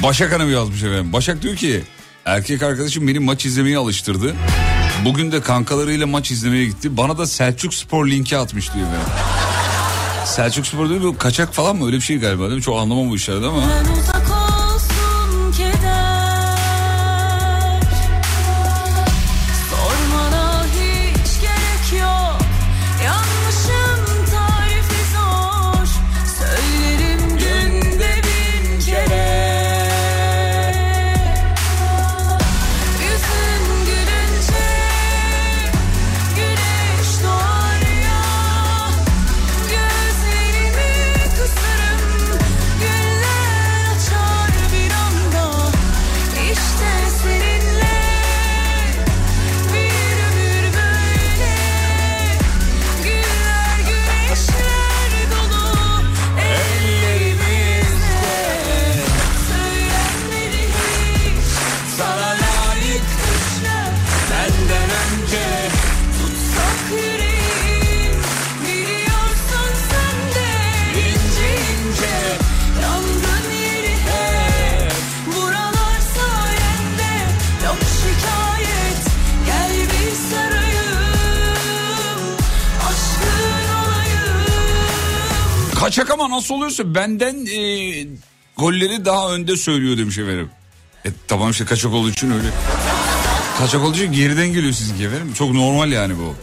Başak 0.04 0.32
Hanım 0.34 0.52
yazmış 0.52 0.84
efendim. 0.84 1.14
Başak 1.14 1.42
diyor 1.42 1.56
ki 1.56 1.84
erkek 2.26 2.64
arkadaşım 2.64 3.08
beni 3.08 3.20
maç 3.20 3.46
izlemeye 3.46 3.78
alıştırdı. 3.78 4.36
Bugün 5.06 5.32
de 5.32 5.42
kankalarıyla 5.42 6.08
maç 6.08 6.32
izlemeye 6.32 6.66
gitti. 6.66 6.98
Bana 6.98 7.18
da 7.18 7.28
Selçuk 7.28 7.74
Spor 7.74 8.08
linki 8.08 8.38
atmış 8.38 8.74
diyor 8.74 8.88
efendim. 8.88 9.08
Selçuk 10.26 10.68
Spor 10.68 10.90
diyor 10.90 11.02
bu 11.02 11.18
kaçak 11.18 11.54
falan 11.54 11.76
mı 11.76 11.86
öyle 11.86 11.96
bir 11.96 12.02
şey 12.02 12.18
galiba 12.18 12.44
değil 12.44 12.56
mi? 12.56 12.62
Çok 12.62 12.80
anlamam 12.80 13.10
bu 13.10 13.16
işlerden 13.16 13.48
ama. 13.48 13.64
Oluyorsa 86.66 86.96
benden 86.96 87.46
e, 87.46 88.08
golleri 88.58 89.06
daha 89.06 89.34
önde 89.34 89.58
söylüyor 89.58 89.98
demiş 89.98 90.18
efendim. 90.18 90.50
E, 91.06 91.10
tamam 91.28 91.52
işte 91.52 91.66
kaçak 91.66 91.94
olduğu 91.94 92.10
için 92.10 92.32
öyle. 92.32 92.48
Kaçak 93.58 93.84
olduğu 93.84 93.98
için 93.98 94.12
geriden 94.12 94.48
geliyor 94.48 94.74
sizinki 94.74 95.04
efendim. 95.04 95.34
Çok 95.34 95.54
normal 95.54 95.92
yani 95.92 96.14
bu. 96.18 96.36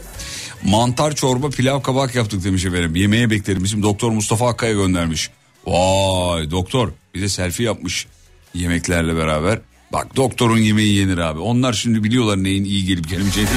Mantar 0.71 1.15
çorba 1.15 1.51
pilav 1.51 1.83
kabak 1.83 2.15
yaptık 2.15 2.45
demiş 2.45 2.65
efendim. 2.65 2.97
Yemeğe 2.97 3.31
beklerim. 3.31 3.65
Bizim 3.65 3.83
doktor 3.83 4.11
Mustafa 4.11 4.49
Akkaya 4.49 4.73
göndermiş. 4.73 5.31
Vay 5.67 6.51
doktor 6.51 6.93
bir 7.15 7.23
de 7.23 7.29
selfie 7.29 7.67
yapmış 7.67 8.07
yemeklerle 8.55 9.17
beraber. 9.17 9.59
Bak 9.93 10.17
doktorun 10.17 10.59
yemeği 10.59 10.95
yenir 10.95 11.19
abi. 11.19 11.41
Onlar 11.41 11.73
şimdi 11.73 12.05
biliyorlar 12.05 12.43
neyin 12.43 12.65
iyi 12.65 12.85
gelip 12.85 13.09
gelmeyeceğini. 13.09 13.51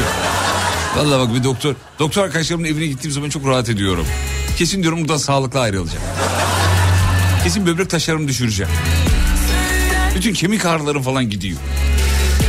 Vallahi 0.97 1.27
bak 1.27 1.35
bir 1.35 1.43
doktor. 1.43 1.75
Doktor 1.99 2.23
arkadaşlarımın 2.23 2.65
evine 2.65 2.85
gittiğim 2.85 3.11
zaman 3.11 3.29
çok 3.29 3.47
rahat 3.47 3.69
ediyorum. 3.69 4.05
Kesin 4.57 4.81
diyorum 4.81 5.01
buradan 5.01 5.17
sağlıklı 5.17 5.59
ayrılacağım. 5.59 6.03
Kesin 7.43 7.65
böbrek 7.65 7.89
taşlarımı 7.89 8.27
düşüreceğim. 8.27 8.71
Bütün 10.15 10.33
kemik 10.33 10.65
ağrılarım 10.65 11.01
falan 11.01 11.29
gidiyor. 11.29 11.57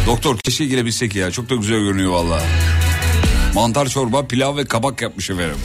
Doktor 0.07 0.39
keşke 0.39 0.67
gelebilsek 0.67 1.15
ya. 1.15 1.31
Çok 1.31 1.51
da 1.51 1.55
güzel 1.55 1.79
görünüyor 1.79 2.13
vallahi. 2.13 2.45
Mantar 3.55 3.89
çorba, 3.89 4.27
pilav 4.27 4.57
ve 4.57 4.65
kabak 4.65 5.03
yapmış 5.03 5.31
efendim. 5.31 5.57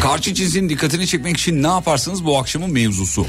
Karşı 0.00 0.34
cinsin 0.34 0.68
dikkatini 0.68 1.06
çekmek 1.06 1.36
için 1.36 1.62
ne 1.62 1.66
yaparsınız 1.66 2.24
bu 2.24 2.38
akşamın 2.38 2.70
mevzusu. 2.72 3.26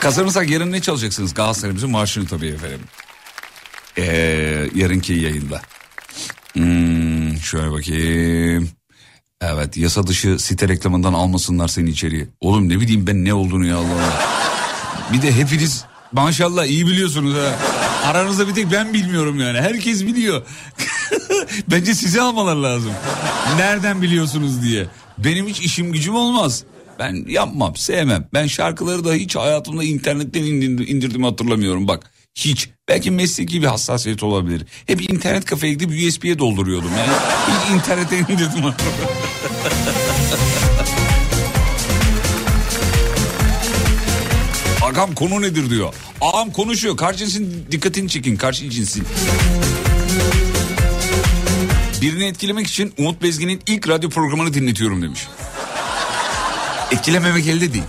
Kazanırsak 0.00 0.50
yarın 0.50 0.72
ne 0.72 0.80
çalacaksınız? 0.80 1.34
Galatasaray'ımızın 1.34 1.90
marşını 1.90 2.26
tabii 2.26 2.48
efendim. 2.48 2.80
Ee, 3.98 4.68
yarınki 4.74 5.12
yayında. 5.12 5.62
Hmm, 6.52 7.36
şöyle 7.36 7.70
bakayım. 7.72 8.68
Evet 9.40 9.76
yasa 9.76 10.06
dışı 10.06 10.38
site 10.38 10.68
reklamından 10.68 11.12
almasınlar 11.12 11.68
seni 11.68 11.90
içeriye. 11.90 12.26
Oğlum 12.40 12.68
ne 12.68 12.80
bileyim 12.80 13.06
ben 13.06 13.24
ne 13.24 13.34
olduğunu 13.34 13.66
ya 13.66 13.76
Allah. 13.76 14.22
Bir 15.12 15.22
de 15.22 15.32
hepiniz 15.36 15.84
maşallah 16.12 16.64
iyi 16.66 16.86
biliyorsunuz 16.86 17.34
ha. 17.34 17.58
Aranızda 18.04 18.48
bir 18.48 18.54
tek 18.54 18.72
ben 18.72 18.92
bilmiyorum 18.94 19.40
yani. 19.40 19.60
Herkes 19.60 20.06
biliyor. 20.06 20.42
Bence 21.70 21.94
sizi 21.94 22.20
almalar 22.20 22.56
lazım. 22.56 22.92
Nereden 23.56 24.02
biliyorsunuz 24.02 24.62
diye. 24.62 24.86
Benim 25.18 25.46
hiç 25.46 25.60
işim 25.60 25.92
gücüm 25.92 26.14
olmaz. 26.14 26.64
Ben 26.98 27.24
yapmam, 27.28 27.76
sevmem. 27.76 28.28
Ben 28.34 28.46
şarkıları 28.46 29.04
da 29.04 29.12
hiç 29.14 29.36
hayatımda 29.36 29.84
internetten 29.84 30.42
indir- 30.42 30.86
indirdiğimi 30.86 31.26
hatırlamıyorum 31.26 31.88
bak. 31.88 32.11
Hiç. 32.34 32.68
Belki 32.88 33.10
mesleki 33.10 33.62
bir 33.62 33.66
hassasiyet 33.66 34.22
olabilir. 34.22 34.66
Hep 34.86 35.10
internet 35.10 35.44
kafeye 35.44 35.72
gidip 35.72 36.08
USB'ye 36.08 36.38
dolduruyordum. 36.38 36.90
Yani 36.98 37.12
hiç 37.48 37.70
internete 37.74 38.18
indirdim. 38.18 38.64
Agam 44.82 45.14
konu 45.14 45.42
nedir 45.42 45.70
diyor. 45.70 45.94
Ağam 46.20 46.50
konuşuyor. 46.50 46.96
Karşı 46.96 47.26
dikkatini 47.70 48.08
çekin. 48.08 48.36
Karşı 48.36 48.70
cinsin. 48.70 49.04
Birini 52.02 52.24
etkilemek 52.24 52.66
için 52.66 52.92
Umut 52.98 53.22
Bezgin'in 53.22 53.60
ilk 53.66 53.88
radyo 53.88 54.10
programını 54.10 54.54
dinletiyorum 54.54 55.02
demiş. 55.02 55.28
Etkilememek 56.90 57.46
elde 57.46 57.72
değil. 57.72 57.84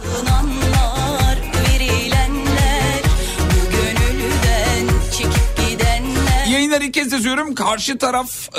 De 6.81 7.09
söylüyorum. 7.09 7.55
Karşı 7.55 7.97
taraf 7.97 8.49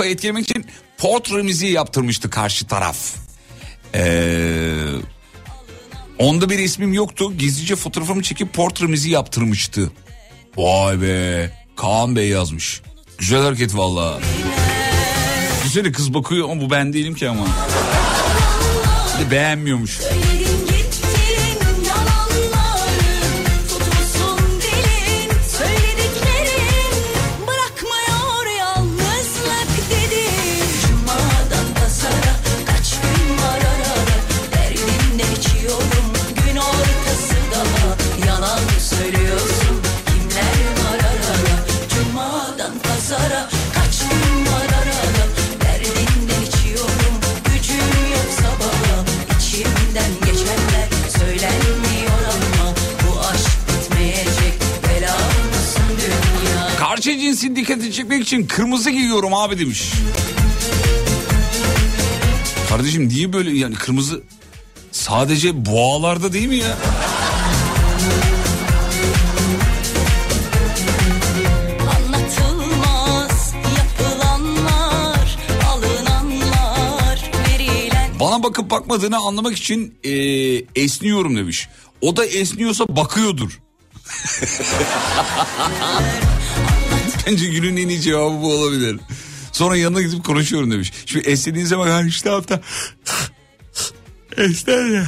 e, 0.00 0.08
etkilemek 0.10 0.50
için 0.50 0.66
portre 0.98 1.42
müziği 1.42 1.72
yaptırmıştı 1.72 2.30
karşı 2.30 2.66
taraf. 2.66 2.96
Eee... 3.94 4.74
Onda 6.18 6.50
bir 6.50 6.58
ismim 6.58 6.92
yoktu. 6.92 7.32
Gizlice 7.38 7.76
fotoğrafımı 7.76 8.22
çekip 8.22 8.52
portre 8.52 8.86
müziği 8.86 9.14
yaptırmıştı. 9.14 9.92
Vay 10.56 11.02
be. 11.02 11.50
Kaan 11.76 12.16
Bey 12.16 12.28
yazmış. 12.28 12.82
Güzel 13.18 13.42
hareket 13.42 13.76
valla. 13.76 14.20
Güzel 15.62 15.92
kız 15.92 16.14
bakıyor 16.14 16.50
ama 16.50 16.60
bu 16.60 16.70
ben 16.70 16.92
değilim 16.92 17.14
ki 17.14 17.28
ama. 17.28 17.46
Beğenmiyormuş. 19.30 20.00
Cinsin 57.40 57.56
dikkatini 57.56 57.92
çekmek 57.92 58.22
için 58.22 58.46
kırmızı 58.46 58.90
giyiyorum 58.90 59.34
abi 59.34 59.58
demiş. 59.58 59.92
Kardeşim 62.68 63.08
niye 63.08 63.32
böyle 63.32 63.50
yani 63.50 63.74
kırmızı 63.74 64.22
sadece 64.92 65.66
boğalarda 65.66 66.32
değil 66.32 66.48
mi 66.48 66.56
ya? 66.56 66.76
Bana 78.20 78.42
bakıp 78.42 78.70
bakmadığını 78.70 79.16
anlamak 79.16 79.56
için 79.56 79.94
eee, 80.04 80.64
esniyorum 80.76 81.36
demiş. 81.36 81.68
O 82.00 82.16
da 82.16 82.26
esniyorsa 82.26 82.96
bakıyordur. 82.96 83.60
Bence 87.30 87.46
günün 87.46 87.76
en 87.76 87.88
iyi 87.88 88.00
cevabı 88.00 88.42
bu 88.42 88.52
olabilir. 88.52 89.00
Sonra 89.52 89.76
yanına 89.76 90.02
gidip 90.02 90.24
konuşuyorum 90.24 90.70
demiş. 90.70 90.92
Şimdi 91.06 91.28
esnediğin 91.28 91.66
zaman 91.66 91.88
"Ha 91.88 92.02
işte 92.02 92.30
hafta 92.30 92.60
esner 94.36 94.84
ya. 94.84 95.06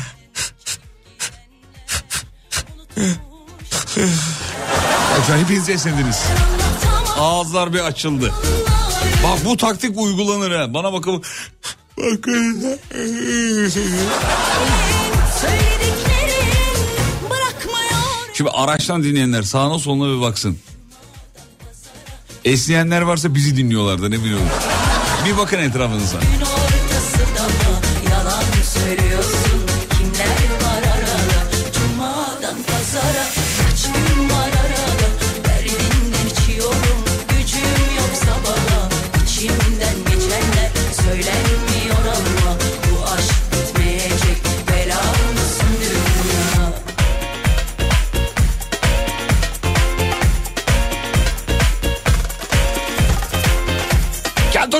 Hocam 5.16 5.38
hepiniz 5.38 5.68
esnediniz. 5.68 6.22
Ağızlar 7.18 7.72
bir 7.72 7.80
açıldı. 7.80 8.32
Bak 9.24 9.44
bu 9.44 9.56
taktik 9.56 9.98
uygulanır 9.98 10.50
ha. 10.50 10.74
Bana 10.74 10.92
bakın. 10.92 11.22
Bırakmıyor 17.30 17.90
Şimdi 18.34 18.50
araçtan 18.50 19.02
dinleyenler 19.02 19.42
sağına 19.42 19.78
soluna 19.78 20.16
bir 20.16 20.20
baksın. 20.20 20.58
Esneyenler 22.44 23.02
varsa 23.02 23.34
bizi 23.34 23.56
dinliyorlar 23.56 24.02
da 24.02 24.08
ne 24.08 24.20
biliyorum. 24.20 24.46
Bir 25.26 25.36
bakın 25.36 25.58
etrafınıza. 25.58 26.18
Yalan 28.10 28.42
söylüyorsun 28.62 29.41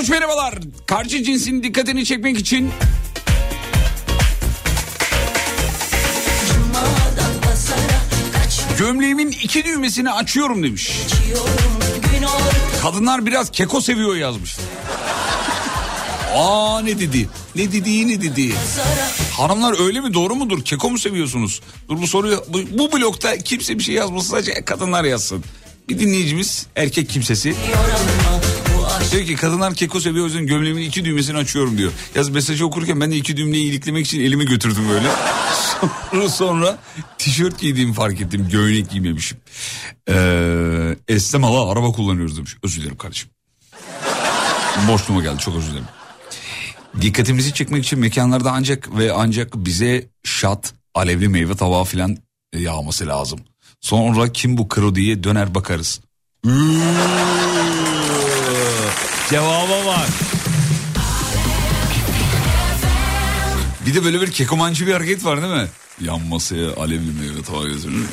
Keltoş 0.03 0.19
merhabalar. 0.19 0.53
Karşı 0.85 1.23
cinsin 1.23 1.63
dikkatini 1.63 2.05
çekmek 2.05 2.37
için 2.37 2.71
gömleğimin 8.79 9.31
iki 9.31 9.63
düğmesini 9.65 10.11
açıyorum 10.11 10.63
demiş. 10.63 10.91
Kadınlar 12.81 13.25
biraz 13.25 13.51
keko 13.51 13.81
seviyor 13.81 14.15
yazmış. 14.15 14.57
Aa 16.35 16.81
ne 16.81 16.99
dedi? 16.99 17.29
Ne 17.55 17.71
dedi 17.71 18.07
ne 18.07 18.21
dedi? 18.21 18.53
Hanımlar 19.31 19.85
öyle 19.85 20.01
mi 20.01 20.13
doğru 20.13 20.35
mudur? 20.35 20.63
Keko 20.63 20.89
mu 20.89 20.97
seviyorsunuz? 20.99 21.61
Dur 21.89 22.01
bu 22.01 22.07
soruyu 22.07 22.45
bu, 22.47 22.59
bu 22.71 22.91
blokta 22.91 23.37
kimse 23.37 23.77
bir 23.77 23.83
şey 23.83 23.95
yazmasın 23.95 24.29
sadece 24.29 24.65
kadınlar 24.65 25.03
yazsın. 25.03 25.43
Bir 25.89 25.99
dinleyicimiz 25.99 26.67
erkek 26.75 27.09
kimsesi. 27.09 27.49
aşk 27.49 28.22
Diyor 29.11 29.25
ki 29.25 29.35
kadınlar 29.35 29.73
keko 29.73 29.99
seviyor 29.99 30.23
o 30.23 30.27
yüzden 30.27 30.47
gömleğimin 30.47 30.81
iki 30.81 31.05
düğmesini 31.05 31.37
açıyorum 31.37 31.77
diyor. 31.77 31.91
Yaz 32.15 32.29
mesajı 32.29 32.65
okurken 32.65 33.01
ben 33.01 33.11
de 33.11 33.15
iki 33.15 33.37
düğmeyi 33.37 33.69
iliklemek 33.71 34.05
için 34.05 34.21
elimi 34.21 34.45
götürdüm 34.45 34.89
böyle. 34.89 35.07
Sonra, 36.11 36.29
sonra 36.29 36.77
tişört 37.17 37.59
giydiğimi 37.59 37.93
fark 37.93 38.21
ettim. 38.21 38.47
Gömlek 38.51 38.89
giymemişim. 38.89 39.37
Ee, 40.09 40.95
Eslem 41.07 41.43
hala 41.43 41.71
araba 41.71 41.91
kullanıyoruz 41.91 42.37
demiş. 42.37 42.55
Özür 42.63 42.81
dilerim 42.81 42.97
kardeşim. 42.97 43.29
Boşluğuma 44.87 45.21
geldi 45.21 45.39
çok 45.39 45.55
özür 45.55 45.71
dilerim. 45.71 45.87
Dikkatimizi 47.01 47.53
çekmek 47.53 47.83
için 47.85 47.99
mekanlarda 47.99 48.51
ancak 48.51 48.97
ve 48.97 49.13
ancak 49.13 49.55
bize 49.55 50.07
şat, 50.23 50.73
alevli 50.95 51.27
meyve 51.27 51.55
tabağı 51.55 51.83
filan 51.83 52.17
yağması 52.55 53.07
lazım. 53.07 53.39
Sonra 53.81 54.31
kim 54.31 54.57
bu 54.57 54.67
kro 54.67 54.95
diye 54.95 55.23
döner 55.23 55.55
bakarız. 55.55 56.01
Cevaba 59.29 59.85
bak. 59.85 60.09
Bir 63.85 63.93
de 63.93 64.03
böyle 64.03 64.21
bir 64.21 64.31
kekomancı 64.31 64.87
bir 64.87 64.93
hareket 64.93 65.25
var 65.25 65.41
değil 65.41 65.53
mi? 65.53 65.67
Yan 66.01 66.21
masaya 66.21 66.75
alevli 66.75 67.11
meyve 67.19 67.41
tabağı 67.43 67.67
götürür. 67.67 68.05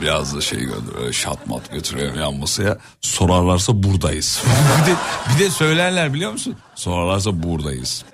Biraz 0.00 0.36
da 0.36 0.40
şey 0.40 0.58
götürüyor, 0.58 1.12
şatmat 1.12 1.72
götürüyor 1.72 2.14
yan 2.14 2.34
masaya. 2.34 2.78
Sorarlarsa 3.00 3.82
buradayız. 3.82 4.42
bir, 4.82 4.90
de, 4.90 4.96
bir 5.34 5.44
de 5.44 5.50
söylerler 5.50 6.14
biliyor 6.14 6.32
musun? 6.32 6.56
Sorarlarsa 6.74 7.42
buradayız. 7.42 8.04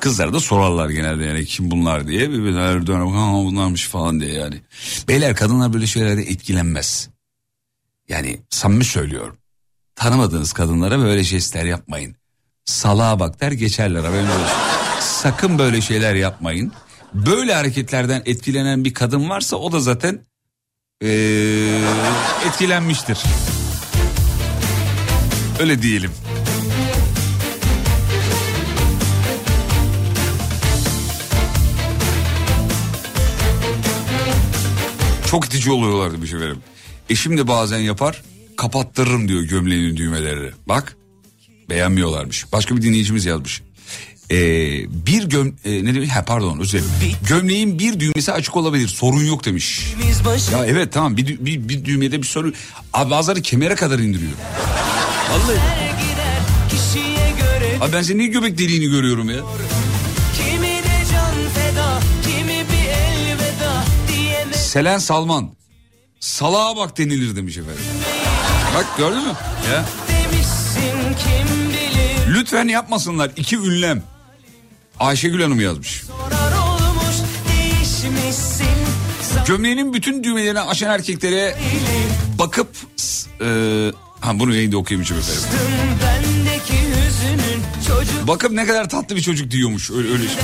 Kızlar 0.00 0.32
da 0.32 0.40
sorarlar 0.40 0.90
genelde 0.90 1.24
yani 1.24 1.44
kim 1.44 1.70
bunlar 1.70 2.08
diye. 2.08 2.30
Birbirler 2.30 2.86
dönüp 2.86 3.14
ha 3.14 3.32
bunlarmış 3.32 3.88
falan 3.88 4.20
diye 4.20 4.32
yani. 4.32 4.60
Beyler 5.08 5.36
kadınlar 5.36 5.72
böyle 5.72 5.86
şeylerde 5.86 6.22
etkilenmez. 6.22 7.08
Yani 8.08 8.40
samimi 8.50 8.84
söylüyorum. 8.84 9.36
Tanımadığınız 9.98 10.52
kadınlara 10.52 10.98
böyle 10.98 11.24
jestler 11.24 11.64
yapmayın. 11.64 12.16
Salağa 12.64 13.20
bak 13.20 13.40
der 13.40 13.52
geçerler 13.52 14.04
haberiniz 14.04 14.30
olsun. 14.30 14.58
Sakın 15.00 15.58
böyle 15.58 15.80
şeyler 15.80 16.14
yapmayın. 16.14 16.72
Böyle 17.14 17.54
hareketlerden 17.54 18.22
etkilenen 18.26 18.84
bir 18.84 18.94
kadın 18.94 19.30
varsa 19.30 19.56
o 19.56 19.72
da 19.72 19.80
zaten 19.80 20.20
ee, 21.04 21.08
etkilenmiştir. 22.46 23.18
Öyle 25.60 25.82
diyelim. 25.82 26.10
Çok 35.26 35.46
itici 35.46 35.70
oluyorlardı 35.70 36.22
bir 36.22 36.26
şey 36.26 36.40
verim. 36.40 36.58
Eşim 37.10 37.38
de 37.38 37.48
bazen 37.48 37.78
yapar 37.78 38.22
kapattırırım 38.58 39.28
diyor 39.28 39.42
gömleğinin 39.42 39.96
düğmeleri. 39.96 40.52
Bak 40.68 40.96
beğenmiyorlarmış. 41.70 42.52
Başka 42.52 42.76
bir 42.76 42.82
dinleyicimiz 42.82 43.24
yazmış. 43.24 43.62
Ee, 44.30 44.36
bir 45.06 45.22
göm... 45.22 45.56
E, 45.64 45.84
ne 45.84 45.94
demiş? 45.94 46.10
Ha 46.10 46.24
pardon 46.24 46.58
özür 46.58 46.78
dilerim. 46.78 47.16
Gömleğin 47.28 47.78
bir 47.78 48.00
düğmesi 48.00 48.32
açık 48.32 48.56
olabilir 48.56 48.88
sorun 48.88 49.24
yok 49.24 49.44
demiş. 49.44 49.94
Ya 50.52 50.66
evet 50.66 50.92
tamam 50.92 51.16
bir, 51.16 51.26
bir, 51.26 51.68
bir 51.68 51.84
düğmede 51.84 52.22
bir 52.22 52.26
sorun. 52.26 52.54
Abi 52.92 53.10
bazıları 53.10 53.42
kemere 53.42 53.74
kadar 53.74 53.98
indiriyor. 53.98 54.32
Vallahi. 55.30 55.58
Abi 57.80 57.92
ben 57.92 58.02
senin 58.02 58.18
niye 58.18 58.28
göbek 58.28 58.58
deliğini 58.58 58.90
görüyorum 58.90 59.30
ya? 59.30 59.40
Selen 64.52 64.98
Salman. 64.98 65.50
Salağa 66.20 66.76
bak 66.76 66.98
denilir 66.98 67.36
demiş 67.36 67.56
efendim. 67.56 67.82
Bak 68.74 68.86
gördün 68.98 69.18
mü? 69.22 69.32
Ya. 69.72 69.84
Lütfen 72.28 72.68
yapmasınlar. 72.68 73.30
İki 73.36 73.56
ünlem. 73.56 74.02
Ayşegül 75.00 75.42
Hanım 75.42 75.60
yazmış. 75.60 76.04
Gömleğinin 79.46 79.94
bütün 79.94 80.24
düğmelerini 80.24 80.60
açan 80.60 80.90
erkeklere 80.90 81.56
bakıp 82.38 82.68
e, 83.40 83.46
ha 84.20 84.38
bunu 84.38 84.54
yayında 84.54 84.76
okuyamayacağım 84.76 85.20
efendim. 85.22 85.42
Bakıp 88.26 88.50
ne 88.52 88.66
kadar 88.66 88.88
tatlı 88.88 89.16
bir 89.16 89.22
çocuk 89.22 89.50
diyormuş 89.50 89.90
öyle 89.90 90.12
öyle. 90.12 90.28
Şey. 90.28 90.36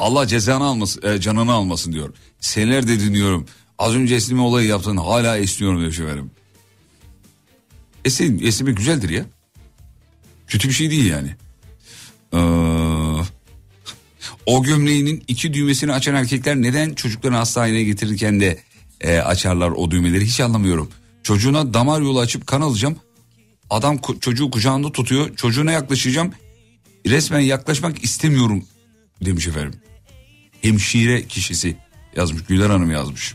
Allah 0.00 0.26
cezanı 0.26 0.64
almasın, 0.64 1.02
e, 1.02 1.20
canını 1.20 1.52
almasın 1.52 1.92
diyor. 1.92 2.14
Senelerdir 2.40 3.00
dinliyorum. 3.00 3.46
Az 3.78 3.94
önce 3.94 4.14
esneme 4.14 4.42
olayı 4.42 4.68
yaptın 4.68 4.96
hala 4.96 5.38
esniyorum 5.38 5.82
demiş 5.82 5.98
efendim. 6.00 6.30
Esnim, 8.04 8.46
esneme 8.46 8.72
güzeldir 8.72 9.08
ya. 9.08 9.24
Kötü 10.46 10.68
bir 10.68 10.74
şey 10.74 10.90
değil 10.90 11.10
yani. 11.10 11.34
Ee, 12.32 12.38
o 14.46 14.62
gömleğinin 14.62 15.24
iki 15.28 15.54
düğmesini 15.54 15.92
açan 15.92 16.14
erkekler 16.14 16.56
neden 16.56 16.94
çocuklarını 16.94 17.36
hastaneye 17.36 17.84
getirirken 17.84 18.40
de 18.40 18.58
e, 19.00 19.18
açarlar 19.18 19.70
o 19.70 19.90
düğmeleri 19.90 20.26
hiç 20.26 20.40
anlamıyorum. 20.40 20.90
Çocuğuna 21.22 21.74
damar 21.74 22.00
yolu 22.00 22.20
açıp 22.20 22.46
kan 22.46 22.60
alacağım. 22.60 22.96
Adam 23.70 23.96
ku- 23.96 24.20
çocuğu 24.20 24.50
kucağında 24.50 24.92
tutuyor. 24.92 25.36
Çocuğuna 25.36 25.72
yaklaşacağım. 25.72 26.32
Resmen 27.06 27.40
yaklaşmak 27.40 28.04
istemiyorum 28.04 28.64
demiş 29.24 29.46
efendim. 29.48 29.80
Hemşire 30.62 31.26
kişisi 31.26 31.76
yazmış. 32.16 32.44
Güler 32.44 32.70
Hanım 32.70 32.90
yazmış. 32.90 33.34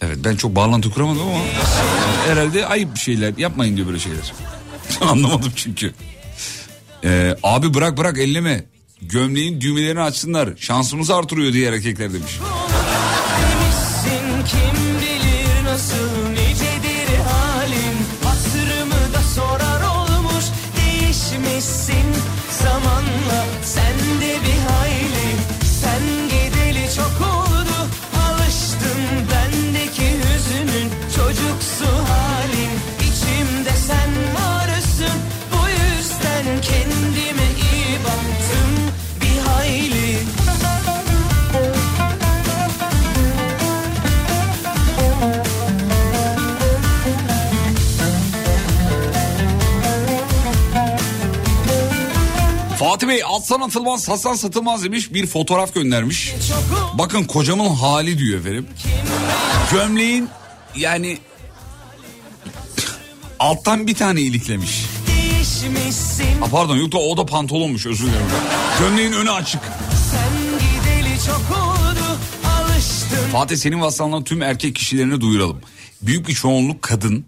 Evet 0.00 0.16
ben 0.24 0.36
çok 0.36 0.56
bağlantı 0.56 0.90
kuramadım 0.90 1.22
ama 1.22 1.44
herhalde 2.26 2.66
ayıp 2.66 2.94
bir 2.94 3.00
şeyler 3.00 3.36
yapmayın 3.38 3.76
diyor 3.76 3.86
böyle 3.86 3.98
şeyler. 3.98 4.32
Anlamadım 5.00 5.52
çünkü. 5.56 5.94
Ee, 7.04 7.36
abi 7.42 7.74
bırak 7.74 7.98
bırak 7.98 8.18
elleme. 8.18 8.64
Gömleğin 9.02 9.60
düğmelerini 9.60 10.00
açsınlar. 10.00 10.50
Şansımızı 10.56 11.16
artırıyor 11.16 11.52
diye 11.52 11.68
erkekler 11.68 12.12
demiş. 12.12 12.38
kim 14.46 14.91
Bey 53.12 53.22
atsan 53.26 53.60
atılmaz 53.60 54.04
satsan 54.04 54.34
satılmaz 54.34 54.84
demiş 54.84 55.14
bir 55.14 55.26
fotoğraf 55.26 55.74
göndermiş. 55.74 56.34
Bakın 56.94 57.24
kocamın 57.24 57.68
hali 57.68 58.18
diyor 58.18 58.40
efendim. 58.40 58.66
Gömleğin 59.72 60.28
yani 60.76 61.18
alttan 63.38 63.86
bir 63.86 63.94
tane 63.94 64.20
iliklemiş. 64.20 64.84
Ha 66.40 66.46
pardon 66.50 66.76
yok 66.76 66.92
da 66.92 66.98
o 66.98 67.16
da 67.16 67.26
pantolonmuş 67.26 67.86
özür 67.86 68.06
dilerim. 68.06 68.26
Gömleğin 68.78 69.12
önü 69.12 69.30
açık. 69.30 69.60
Fatih 73.32 73.56
senin 73.56 73.80
vasıtanla 73.80 74.24
tüm 74.24 74.42
erkek 74.42 74.74
kişilerine 74.74 75.20
duyuralım. 75.20 75.60
Büyük 76.02 76.28
bir 76.28 76.34
çoğunluk 76.34 76.82
kadın 76.82 77.24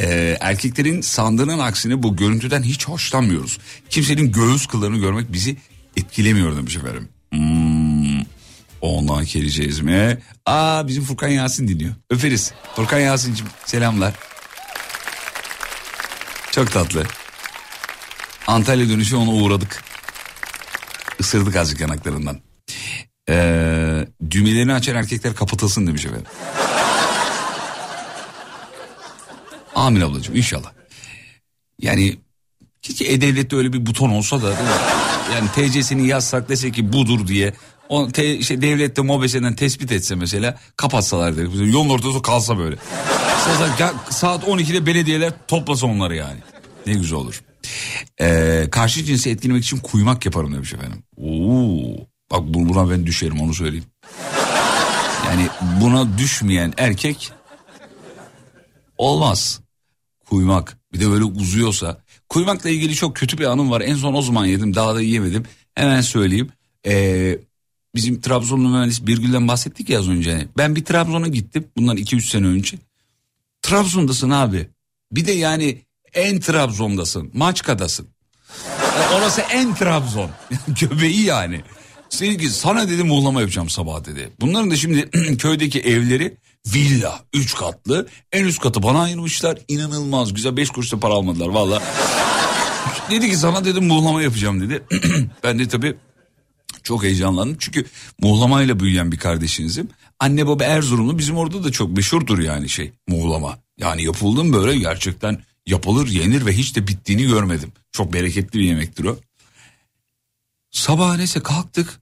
e, 0.00 0.36
erkeklerin 0.40 1.00
sandığının 1.00 1.58
aksine 1.58 2.02
bu 2.02 2.16
görüntüden 2.16 2.62
hiç 2.62 2.88
hoşlanmıyoruz. 2.88 3.58
Kimsenin 3.90 4.32
göğüs 4.32 4.66
kıllarını 4.66 4.98
görmek 4.98 5.32
bizi 5.32 5.56
etkilemiyor 5.96 6.56
demiş 6.56 6.76
efendim. 6.76 7.08
Hmm, 7.32 8.20
ondan 8.80 9.24
geleceğiz 9.24 9.80
mi? 9.80 10.18
Aa 10.46 10.88
bizim 10.88 11.04
Furkan 11.04 11.28
Yasin 11.28 11.68
dinliyor. 11.68 11.94
Öperiz. 12.10 12.52
Furkan 12.76 12.98
Yasin'cim 12.98 13.46
selamlar. 13.64 14.14
Çok 16.50 16.72
tatlı. 16.72 17.04
Antalya 18.46 18.88
dönüşü 18.88 19.16
ona 19.16 19.30
uğradık. 19.30 19.84
Isırdık 21.18 21.56
azıcık 21.56 21.80
yanaklarından. 21.80 22.40
Ee, 23.28 24.06
düğmelerini 24.30 24.72
açan 24.72 24.96
erkekler 24.96 25.34
kapatılsın 25.34 25.86
demiş 25.86 26.06
efendim. 26.06 26.26
Amin 29.80 30.00
ablacığım 30.00 30.36
inşallah. 30.36 30.72
Yani 31.82 32.16
keşke 32.82 33.04
E-Devlet'te 33.04 33.56
öyle 33.56 33.72
bir 33.72 33.86
buton 33.86 34.10
olsa 34.10 34.42
da 34.42 34.54
yani 35.34 35.48
TC'sini 35.54 36.06
yazsak 36.08 36.48
dese 36.48 36.70
ki 36.72 36.92
budur 36.92 37.26
diye. 37.26 37.54
O 37.88 38.08
te, 38.08 38.42
şey, 38.42 38.62
devlette 38.62 39.02
MOBESE'den 39.02 39.54
tespit 39.54 39.92
etse 39.92 40.14
mesela 40.14 40.58
kapatsalar 40.76 41.36
dedik. 41.36 41.72
Yolun 41.72 41.88
ortası 41.88 42.22
kalsa 42.22 42.58
böyle. 42.58 42.76
Saat, 43.44 43.94
saat 44.14 44.44
12'de 44.44 44.86
belediyeler 44.86 45.32
toplasa 45.48 45.86
onları 45.86 46.16
yani. 46.16 46.38
Ne 46.86 46.92
güzel 46.92 47.18
olur. 47.18 47.42
Ee, 48.20 48.68
karşı 48.70 49.04
cinsi 49.04 49.30
etkilemek 49.30 49.64
için 49.64 49.76
kuymak 49.78 50.26
yaparım 50.26 50.54
demiş 50.54 50.72
efendim. 50.74 51.02
Oo, 51.16 51.96
bak 52.30 52.40
bu- 52.42 52.68
buna 52.68 52.90
ben 52.90 53.06
düşerim 53.06 53.40
onu 53.40 53.54
söyleyeyim. 53.54 53.84
Yani 55.26 55.48
buna 55.80 56.18
düşmeyen 56.18 56.72
erkek 56.78 57.32
olmaz. 58.98 59.60
Kuymak 60.30 60.78
bir 60.92 61.00
de 61.00 61.10
böyle 61.10 61.24
uzuyorsa. 61.24 62.00
Kuymakla 62.28 62.70
ilgili 62.70 62.94
çok 62.94 63.16
kötü 63.16 63.38
bir 63.38 63.44
anım 63.44 63.70
var. 63.70 63.80
En 63.80 63.94
son 63.94 64.14
o 64.14 64.22
zaman 64.22 64.46
yedim 64.46 64.74
daha 64.74 64.94
da 64.94 65.00
yiyemedim. 65.00 65.44
Hemen 65.74 66.00
söyleyeyim. 66.00 66.48
Ee, 66.86 67.38
bizim 67.94 68.20
Trabzonlu 68.20 68.68
mühendis 68.68 69.06
Birgül'den 69.06 69.48
bahsettik 69.48 69.88
ya 69.90 69.98
az 69.98 70.08
önce. 70.08 70.48
Ben 70.56 70.76
bir 70.76 70.84
Trabzon'a 70.84 71.28
gittim 71.28 71.64
bundan 71.76 71.96
2-3 71.96 72.20
sene 72.20 72.46
önce. 72.46 72.78
Trabzon'dasın 73.62 74.30
abi. 74.30 74.68
Bir 75.12 75.26
de 75.26 75.32
yani 75.32 75.78
en 76.14 76.40
Trabzon'dasın. 76.40 77.30
Maçka'dasın. 77.34 78.08
Orası 79.14 79.40
en 79.40 79.74
Trabzon. 79.74 80.30
Göbeği 80.80 81.24
yani. 81.24 81.60
Ki 82.10 82.50
sana 82.50 82.88
dedi 82.88 83.04
muhlama 83.04 83.40
yapacağım 83.40 83.68
sabah 83.68 84.04
dedi. 84.04 84.30
Bunların 84.40 84.70
da 84.70 84.76
şimdi 84.76 85.10
köydeki 85.38 85.80
evleri 85.80 86.36
villa. 86.66 87.24
Üç 87.32 87.54
katlı. 87.54 88.08
En 88.32 88.44
üst 88.44 88.60
katı 88.60 88.82
bana 88.82 89.02
ayırmışlar. 89.02 89.58
İnanılmaz 89.68 90.34
güzel. 90.34 90.56
Beş 90.56 90.70
kuruş 90.70 90.92
da 90.92 91.00
para 91.00 91.14
almadılar 91.14 91.48
valla. 91.48 91.82
dedi 93.10 93.30
ki 93.30 93.36
sana 93.36 93.64
dedim 93.64 93.86
muhlama 93.86 94.22
yapacağım 94.22 94.60
dedi. 94.60 94.84
ben 95.44 95.58
de 95.58 95.68
tabii 95.68 95.96
çok 96.82 97.02
heyecanlandım. 97.02 97.56
Çünkü 97.58 97.86
muhlamayla 98.20 98.80
büyüyen 98.80 99.12
bir 99.12 99.18
kardeşinizim. 99.18 99.88
Anne 100.20 100.46
baba 100.46 100.64
Erzurumlu 100.64 101.18
bizim 101.18 101.36
orada 101.36 101.64
da 101.64 101.72
çok 101.72 101.96
meşhurdur 101.96 102.38
yani 102.38 102.68
şey 102.68 102.92
muhlama. 103.08 103.58
Yani 103.78 104.02
yapıldım 104.02 104.52
böyle 104.52 104.78
gerçekten 104.78 105.42
yapılır 105.66 106.08
yenir 106.08 106.46
ve 106.46 106.52
hiç 106.52 106.76
de 106.76 106.86
bittiğini 106.86 107.26
görmedim. 107.26 107.72
Çok 107.92 108.12
bereketli 108.12 108.58
bir 108.58 108.64
yemektir 108.64 109.04
o. 109.04 109.18
Sabah 110.70 111.16
neyse 111.16 111.40
kalktık 111.40 112.00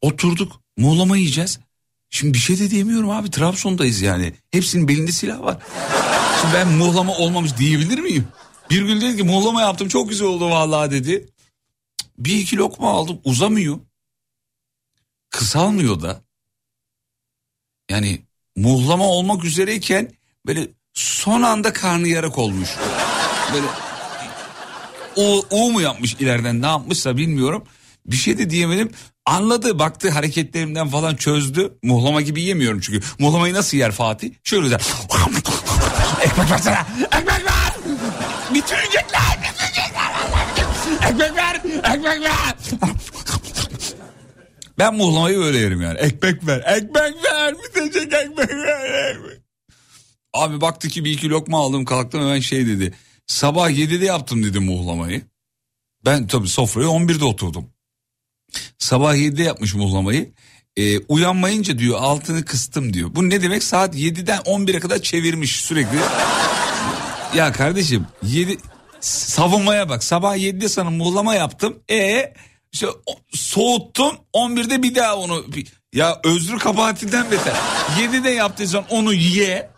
oturduk 0.00 0.60
muhlama 0.76 1.16
yiyeceğiz. 1.16 1.58
Şimdi 2.10 2.34
bir 2.34 2.38
şey 2.38 2.58
de 2.58 2.70
diyemiyorum 2.70 3.10
abi 3.10 3.30
Trabzon'dayız 3.30 4.00
yani. 4.00 4.32
Hepsinin 4.50 4.88
belinde 4.88 5.12
silah 5.12 5.40
var. 5.42 5.62
Şimdi 6.40 6.54
ben 6.54 6.68
muhlama 6.68 7.12
olmamış 7.12 7.56
diyebilir 7.56 7.98
miyim? 7.98 8.28
Bir 8.70 8.82
gün 8.82 9.00
dedi 9.00 9.16
ki 9.16 9.22
muhlama 9.22 9.60
yaptım 9.60 9.88
çok 9.88 10.08
güzel 10.08 10.28
oldu 10.28 10.50
vallahi 10.50 10.90
dedi. 10.90 11.28
Bir 12.18 12.34
iki 12.36 12.56
lokma 12.56 12.90
aldım 12.90 13.20
uzamıyor. 13.24 13.78
Kısalmıyor 15.30 16.02
da. 16.02 16.20
Yani 17.90 18.22
muhlama 18.56 19.06
olmak 19.08 19.44
üzereyken 19.44 20.12
böyle 20.46 20.68
son 20.94 21.42
anda 21.42 21.72
karnı 21.72 22.08
yarak 22.08 22.38
olmuş. 22.38 22.68
Böyle 23.52 23.66
o, 25.16 25.44
o 25.50 25.72
mu 25.72 25.80
yapmış 25.80 26.14
ileriden 26.14 26.62
ne 26.62 26.66
yapmışsa 26.66 27.16
bilmiyorum. 27.16 27.64
Bir 28.06 28.16
şey 28.16 28.38
de 28.38 28.50
diyemedim. 28.50 28.92
Anladı 29.28 29.78
baktı 29.78 30.10
hareketlerimden 30.10 30.88
falan 30.88 31.16
çözdü. 31.16 31.78
Muhlama 31.82 32.20
gibi 32.20 32.42
yemiyorum 32.42 32.80
çünkü. 32.80 33.00
Muhlamayı 33.18 33.54
nasıl 33.54 33.76
yer 33.76 33.92
Fatih? 33.92 34.30
Şöyle 34.44 34.70
der. 34.70 34.80
Ekmek 36.22 36.50
versene. 36.50 36.78
Ekmek 37.04 37.44
ver. 37.44 37.76
Bitirecekler. 38.54 39.38
Bitirecekler. 39.42 40.12
Ekmek 41.10 41.36
ver. 41.36 41.54
Ekmek 41.94 42.20
ver. 42.20 42.54
Ben 44.78 44.94
muhlamayı 44.94 45.38
böyle 45.38 45.58
yerim 45.58 45.80
yani. 45.82 45.98
Ekmek 45.98 46.46
ver. 46.46 46.62
Ekmek 46.76 47.24
ver. 47.24 47.54
Bitecek 47.54 48.12
ekmek 48.12 48.50
ver. 48.50 49.16
Abi 50.34 50.60
baktı 50.60 50.88
ki 50.88 51.04
bir 51.04 51.10
iki 51.10 51.28
lokma 51.28 51.58
aldım 51.58 51.84
kalktım 51.84 52.20
hemen 52.20 52.40
şey 52.40 52.66
dedi. 52.66 52.94
Sabah 53.26 53.70
7'de 53.70 54.04
yaptım 54.04 54.44
dedi 54.44 54.58
muhlamayı. 54.58 55.22
Ben 56.04 56.26
tabii 56.26 56.48
sofraya 56.48 56.86
11'de 56.88 57.24
oturdum. 57.24 57.70
Sabah 58.78 59.14
7'de 59.14 59.42
yapmış 59.42 59.74
muhlamayı. 59.74 60.32
Ee, 60.76 60.98
uyanmayınca 60.98 61.78
diyor 61.78 61.98
altını 62.00 62.44
kıstım 62.44 62.92
diyor. 62.92 63.10
Bu 63.14 63.30
ne 63.30 63.42
demek 63.42 63.62
saat 63.62 63.94
7'den 63.94 64.38
11'e 64.38 64.80
kadar 64.80 64.98
çevirmiş 64.98 65.56
sürekli. 65.56 65.98
ya 67.36 67.52
kardeşim 67.52 68.06
7 68.22 68.56
savunmaya 69.00 69.88
bak 69.88 70.04
sabah 70.04 70.36
7'de 70.36 70.68
sana 70.68 70.90
muhlama 70.90 71.34
yaptım. 71.34 71.78
E 71.90 72.32
işte 72.72 72.86
soğuttum 73.32 74.16
11'de 74.34 74.82
bir 74.82 74.94
daha 74.94 75.16
onu 75.16 75.44
ya 75.92 76.20
özrü 76.24 76.58
kabahatinden 76.58 77.30
beter. 77.30 77.54
7'de 77.98 78.30
yaptıysan 78.30 78.84
onu 78.90 79.12
ye 79.12 79.70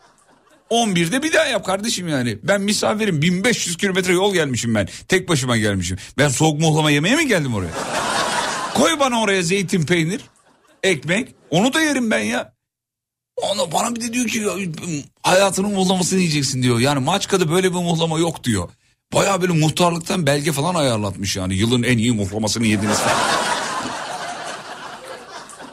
11'de 0.70 1.22
bir 1.22 1.32
daha 1.32 1.44
yap 1.44 1.66
kardeşim 1.66 2.08
yani. 2.08 2.38
Ben 2.42 2.60
misafirim 2.60 3.22
1500 3.22 3.76
kilometre 3.76 4.12
yol 4.12 4.34
gelmişim 4.34 4.74
ben. 4.74 4.88
Tek 5.08 5.28
başıma 5.28 5.56
gelmişim. 5.56 5.98
Ben 6.18 6.28
soğuk 6.28 6.60
muhlama 6.60 6.90
yemeye 6.90 7.16
mi 7.16 7.28
geldim 7.28 7.54
oraya? 7.54 7.70
Koy 8.74 9.00
bana 9.00 9.20
oraya 9.20 9.42
zeytin 9.42 9.86
peynir, 9.86 10.20
ekmek. 10.82 11.34
Onu 11.50 11.72
da 11.72 11.80
yerim 11.80 12.10
ben 12.10 12.18
ya. 12.18 12.54
Onu 13.36 13.72
bana 13.72 13.96
bir 13.96 14.00
de 14.00 14.12
diyor 14.12 14.26
ki 14.26 14.70
hayatının 15.22 15.72
muhlamasını 15.72 16.18
yiyeceksin 16.18 16.62
diyor. 16.62 16.78
Yani 16.78 17.04
Maçka'da 17.04 17.50
böyle 17.50 17.70
bir 17.70 17.78
muhlama 17.78 18.18
yok 18.18 18.44
diyor. 18.44 18.68
Baya 19.12 19.42
böyle 19.42 19.52
muhtarlıktan 19.52 20.26
belge 20.26 20.52
falan 20.52 20.74
ayarlatmış 20.74 21.36
yani. 21.36 21.54
Yılın 21.54 21.82
en 21.82 21.98
iyi 21.98 22.12
muhlamasını 22.12 22.66
yediniz 22.66 22.98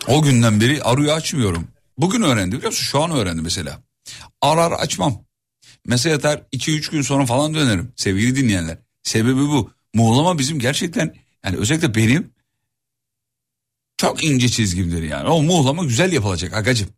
o 0.08 0.22
günden 0.22 0.62
beri 0.62 0.84
arıyor 0.84 1.18
açmıyorum. 1.18 1.68
Bugün 1.98 2.22
öğrendi 2.22 2.56
biliyor 2.56 2.72
musun? 2.72 2.84
Şu 2.84 3.04
an 3.04 3.12
öğrendi 3.12 3.42
mesela. 3.42 3.80
Arar 4.42 4.72
açmam. 4.72 5.22
Mesela 5.86 6.14
yatar 6.14 6.42
2-3 6.54 6.92
gün 6.92 7.02
sonra 7.02 7.26
falan 7.26 7.54
dönerim. 7.54 7.92
Sevgili 7.96 8.36
dinleyenler. 8.36 8.78
Sebebi 9.04 9.40
bu. 9.40 9.72
Muğlama 9.94 10.40
bizim 10.40 10.60
gerçekten 10.60 11.16
yani 11.46 11.58
özellikle 11.58 11.96
benim 11.96 12.32
çok 13.98 14.24
ince 14.24 14.50
çizgimdir 14.50 15.04
yani. 15.04 15.30
O 15.30 15.42
muhlama 15.44 15.84
güzel 15.84 16.14
yapılacak 16.14 16.54
agacım. 16.54 16.90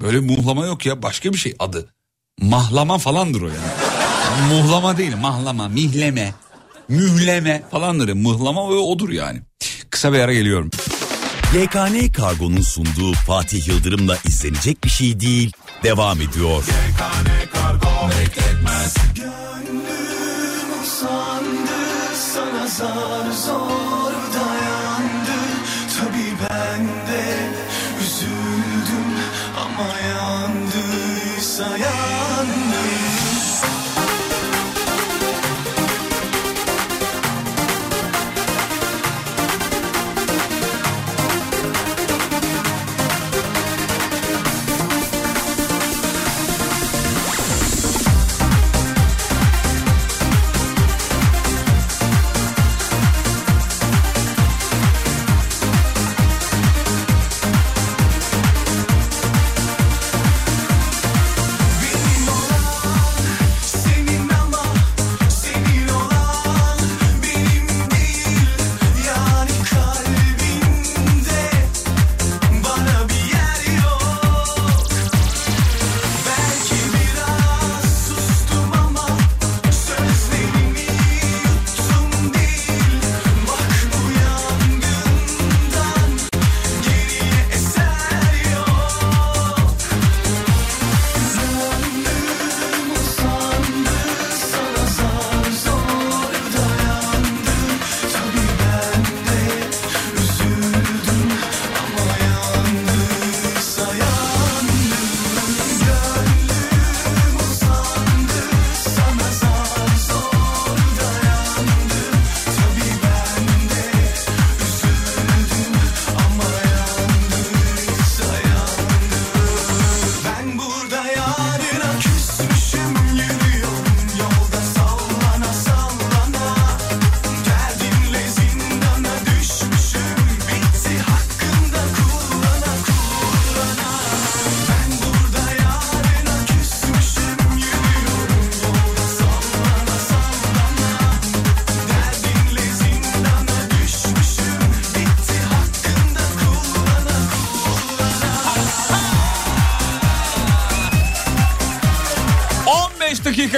Böyle 0.00 0.20
muhlama 0.20 0.66
yok 0.66 0.86
ya 0.86 1.02
başka 1.02 1.32
bir 1.32 1.38
şey 1.38 1.56
adı. 1.58 1.94
Mahlama 2.40 2.98
falandır 2.98 3.42
o 3.42 3.48
yani. 3.48 3.58
muhlama 4.52 4.98
değil 4.98 5.16
mahlama, 5.16 5.68
mihleme, 5.68 6.34
mühleme 6.88 7.62
falandır. 7.70 8.12
Mıhlama 8.12 8.62
o 8.62 8.74
odur 8.74 9.08
yani. 9.08 9.40
Kısa 9.90 10.12
bir 10.12 10.18
ara 10.18 10.32
geliyorum. 10.32 10.70
YKN 11.54 12.12
Kargo'nun 12.12 12.60
sunduğu 12.60 13.12
Fatih 13.12 13.68
Yıldırım'la 13.68 14.18
izlenecek 14.26 14.84
bir 14.84 14.90
şey 14.90 15.20
değil. 15.20 15.52
Devam 15.82 16.20
ediyor. 16.20 16.64
Gönlüm 19.14 20.84
sandı 21.00 21.70
sana 22.34 22.66
zar 22.66 23.30
zor 23.32 23.67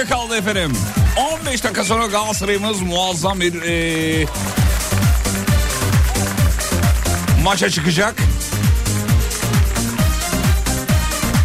dakika 0.01 0.15
kaldı 0.15 0.35
efendim. 0.35 0.71
15 1.41 1.63
dakika 1.63 1.83
sonra 1.83 2.05
Galatasaray'ımız 2.05 2.81
muazzam 2.81 3.41
bir 3.41 3.61
e, 3.61 4.25
maça 7.43 7.69
çıkacak. 7.69 8.15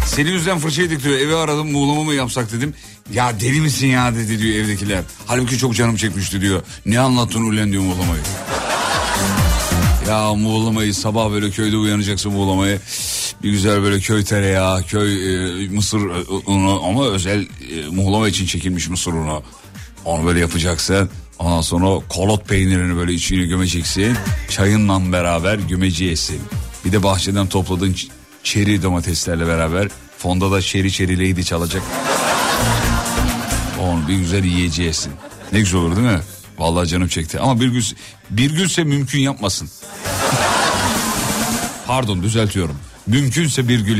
Senin 0.05 0.31
yüzden 0.31 0.59
fırça 0.59 0.81
yedik 0.81 1.03
diyor. 1.03 1.19
Eve 1.19 1.35
aradım 1.35 1.71
muğlama 1.71 2.03
mı 2.03 2.13
yapsak 2.13 2.51
dedim. 2.51 2.73
Ya 3.13 3.39
deli 3.39 3.61
misin 3.61 3.87
ya 3.87 4.15
dedi 4.15 4.39
diyor 4.39 4.55
evdekiler. 4.55 5.01
Halbuki 5.27 5.57
çok 5.57 5.75
canım 5.75 5.95
çekmişti 5.95 6.41
diyor. 6.41 6.61
Ne 6.85 6.99
anlattın 6.99 7.41
ulen 7.43 7.71
diyor 7.71 7.83
muğlamayı. 7.83 8.21
Ya 10.07 10.33
muğlamayı 10.33 10.93
sabah 10.93 11.31
böyle 11.31 11.51
köyde 11.51 11.77
uyanacaksın 11.77 12.31
muğlamayı. 12.33 12.79
Bir 13.43 13.51
güzel 13.51 13.81
böyle 13.81 13.99
köy 13.99 14.23
tereyağı, 14.23 14.83
köy 14.83 15.65
e, 15.65 15.67
mısır 15.69 15.99
e, 15.99 16.23
unu 16.45 16.83
ama 16.85 17.07
özel 17.07 17.41
e, 17.41 17.87
muğlama 17.91 18.27
için 18.27 18.45
çekilmiş 18.45 18.89
mısır 18.89 19.13
unu. 19.13 19.43
Onu 20.05 20.25
böyle 20.25 20.39
yapacaksın. 20.39 21.09
Ondan 21.39 21.61
sonra 21.61 22.07
kolot 22.09 22.47
peynirini 22.49 22.97
böyle 22.97 23.13
içine 23.13 23.45
gömeceksin. 23.45 24.17
Çayınla 24.49 25.11
beraber 25.11 25.55
gömeci 25.55 26.03
yesin. 26.03 26.41
Bir 26.85 26.91
de 26.91 27.03
bahçeden 27.03 27.47
topladığın 27.47 27.95
çeri 28.43 28.83
domateslerle 28.83 29.47
beraber 29.47 29.87
fonda 30.17 30.51
da 30.51 30.61
çeri 30.61 30.91
çeri 30.91 31.19
leydi 31.19 31.45
çalacak. 31.45 31.83
Onu 33.81 34.07
bir 34.07 34.15
güzel 34.15 34.43
yiyeceksin. 34.43 35.13
Ne 35.53 35.59
güzel 35.59 35.79
olur 35.79 35.95
değil 35.95 36.07
mi? 36.07 36.21
Vallahi 36.57 36.87
canım 36.87 37.07
çekti. 37.07 37.39
Ama 37.39 37.61
bir 37.61 37.67
gün 37.67 37.83
bir 38.29 38.51
günse 38.51 38.83
mümkün 38.83 39.19
yapmasın. 39.19 39.69
Pardon 41.87 42.23
düzeltiyorum. 42.23 42.75
Mümkünse 43.07 43.67
bir 43.67 43.79
gül 43.79 43.99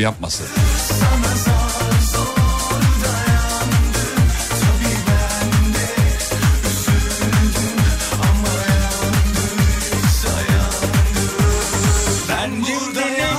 buradayım 12.61 13.37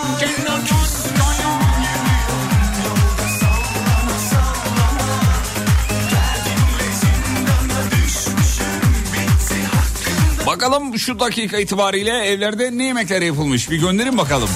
Bakalım 10.47 10.99
şu 10.99 11.21
dakika 11.21 11.59
itibariyle 11.59 12.11
evlerde 12.11 12.71
ne 12.79 12.85
yemekler 12.85 13.23
yapılmış? 13.23 13.71
Bir 13.71 13.81
gönderin 13.81 14.19
bakalım. 14.19 14.49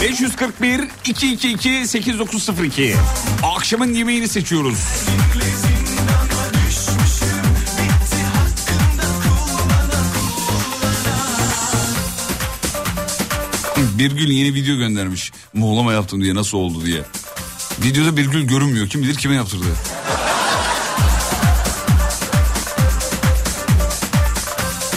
541 0.00 0.88
222 1.06 1.88
8902 1.88 2.96
Akşamın 3.42 3.94
yemeğini 3.94 4.28
seçiyoruz. 4.28 4.78
Birgül 13.98 14.28
yeni 14.28 14.54
video 14.54 14.76
göndermiş. 14.76 15.32
Muğlama 15.54 15.92
yaptım 15.92 16.22
diye 16.22 16.34
nasıl 16.34 16.58
oldu 16.58 16.86
diye. 16.86 17.02
Videoda 17.84 18.16
Birgül 18.16 18.42
görünmüyor. 18.42 18.88
Kim 18.88 19.02
bilir 19.02 19.14
kime 19.14 19.34
yaptırdı. 19.34 19.64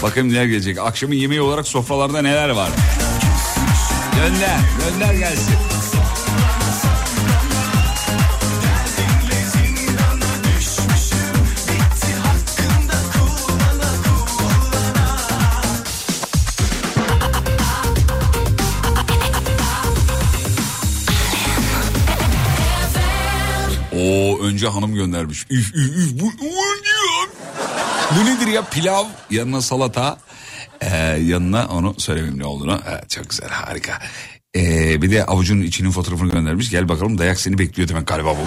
Bakın 0.03 0.29
neler 0.29 0.45
gelecek. 0.45 0.77
Akşamın 0.77 1.15
yemeği 1.15 1.41
olarak 1.41 1.67
sofralarda 1.67 2.21
neler 2.21 2.49
var. 2.49 2.69
Gönder, 4.19 4.59
gönder 4.79 5.13
gelsin. 5.13 5.55
Oo 23.93 24.39
önce 24.41 24.67
hanım 24.67 24.95
göndermiş. 24.95 25.45
Üf 25.49 25.75
üf 25.75 25.97
üf 25.97 26.21
bu. 26.21 26.31
Bu 28.15 28.25
nedir 28.25 28.47
ya 28.47 28.61
pilav 28.61 29.05
yanına 29.29 29.61
salata 29.61 30.17
ee, 30.81 30.97
yanına 31.25 31.67
onu 31.67 31.95
söylemeyeyim 31.97 32.39
ne 32.39 32.45
olduğunu. 32.45 32.81
Evet, 32.89 33.09
çok 33.09 33.29
güzel 33.29 33.49
harika. 33.49 33.99
Ee, 34.55 35.01
bir 35.01 35.11
de 35.11 35.25
avucunun 35.25 35.61
içinin 35.61 35.91
fotoğrafını 35.91 36.31
göndermiş. 36.31 36.69
Gel 36.69 36.89
bakalım 36.89 37.17
dayak 37.17 37.39
seni 37.39 37.57
bekliyor 37.57 37.89
demek 37.89 38.07
galiba 38.07 38.29
bu. 38.35 38.39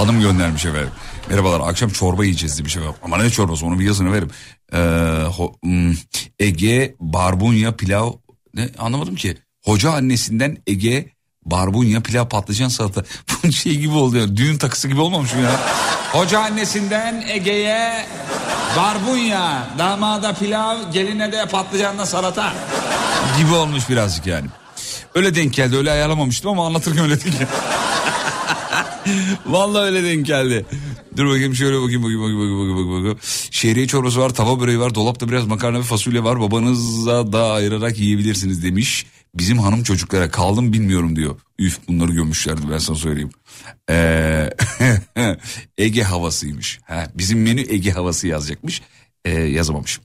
Hanım 0.00 0.20
göndermiş 0.20 0.66
efendim. 0.66 0.90
Merhabalar 1.30 1.60
akşam 1.70 1.90
çorba 1.90 2.24
yiyeceğiz 2.24 2.58
demiş 2.58 2.76
efendim. 2.76 2.94
Ama 3.02 3.16
ne 3.18 3.30
çorbası 3.30 3.66
onu 3.66 3.78
bir 3.78 3.84
yazını 3.84 4.12
verim. 4.12 4.30
Ee, 4.72 4.76
ho- 4.76 5.54
hmm, 5.62 5.94
Ege 6.38 6.94
barbunya 7.00 7.76
pilav 7.76 8.12
ne 8.54 8.68
anlamadım 8.78 9.14
ki. 9.14 9.36
Hoca 9.64 9.90
annesinden 9.92 10.56
Ege 10.66 11.13
barbunya 11.46 12.00
pilav 12.00 12.28
patlıcan 12.28 12.68
salata. 12.68 13.04
Bu 13.44 13.52
şey 13.52 13.76
gibi 13.76 13.94
oldu 13.94 14.16
ya 14.16 14.36
düğün 14.36 14.58
takısı 14.58 14.88
gibi 14.88 15.00
olmamış 15.00 15.34
mı 15.34 15.40
ya? 15.40 15.60
Hoca 16.12 16.40
annesinden 16.40 17.24
Ege'ye 17.28 18.06
barbunya, 18.76 19.68
damada 19.78 20.34
pilav, 20.34 20.92
geline 20.92 21.32
de 21.32 21.46
patlıcanla 21.46 22.06
salata 22.06 22.52
gibi 23.38 23.54
olmuş 23.54 23.88
birazcık 23.88 24.26
yani. 24.26 24.46
Öyle 25.14 25.34
denk 25.34 25.54
geldi 25.54 25.76
öyle 25.76 25.90
ayarlamamıştım 25.90 26.50
ama 26.50 26.66
anlatırken 26.66 27.04
öyle 27.04 27.20
denk 27.24 27.32
geldi. 27.32 27.48
Vallahi 29.46 29.82
öyle 29.82 30.04
denk 30.04 30.26
geldi. 30.26 30.66
Dur 31.16 31.26
bakayım 31.26 31.54
şöyle 31.54 31.82
bakayım 31.82 32.02
bakayım 32.02 32.22
bakayım 32.22 32.40
bakayım 32.40 32.70
bakayım. 32.70 32.98
bakayım. 32.98 33.18
Şehriye 33.50 33.86
çorbası 33.86 34.20
var, 34.20 34.30
tava 34.34 34.60
böreği 34.60 34.80
var, 34.80 34.94
dolapta 34.94 35.28
biraz 35.28 35.46
makarna 35.46 35.78
ve 35.78 35.82
fasulye 35.82 36.24
var. 36.24 36.40
Babanıza 36.40 37.32
da 37.32 37.52
ayırarak 37.52 37.98
yiyebilirsiniz 37.98 38.62
demiş. 38.64 39.06
Bizim 39.34 39.58
hanım 39.58 39.82
çocuklara 39.82 40.30
kaldım 40.30 40.72
bilmiyorum 40.72 41.16
diyor. 41.16 41.40
Üf 41.58 41.78
bunları 41.88 42.12
gömmüşlerdi 42.12 42.70
ben 42.70 42.78
sana 42.78 42.96
söyleyeyim. 42.96 43.30
Ee, 43.90 44.50
Ege 45.78 46.02
havasıymış. 46.02 46.80
Ha, 46.84 47.06
bizim 47.14 47.42
menü 47.42 47.60
Ege 47.60 47.90
havası 47.90 48.26
yazacakmış. 48.26 48.82
Ee, 49.24 49.30
yazamamış. 49.30 50.00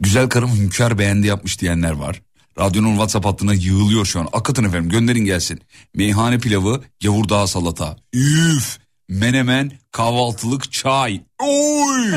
Güzel 0.00 0.28
karım 0.28 0.56
hünkâr 0.56 0.98
beğendi 0.98 1.26
yapmış 1.26 1.60
diyenler 1.60 1.92
var. 1.92 2.22
Radyonun 2.58 2.90
WhatsApp 2.90 3.26
hattına 3.26 3.54
yığılıyor 3.54 4.06
şu 4.06 4.20
an. 4.20 4.28
Akıtın 4.32 4.64
efendim 4.64 4.90
gönderin 4.90 5.24
gelsin. 5.24 5.60
Meyhane 5.94 6.38
pilavı, 6.38 6.82
yavurdağ 7.02 7.46
salata. 7.46 7.96
Üf! 8.12 8.78
Menemen, 9.08 9.72
kahvaltılık 9.92 10.72
çay. 10.72 11.20
Oy! 11.38 12.14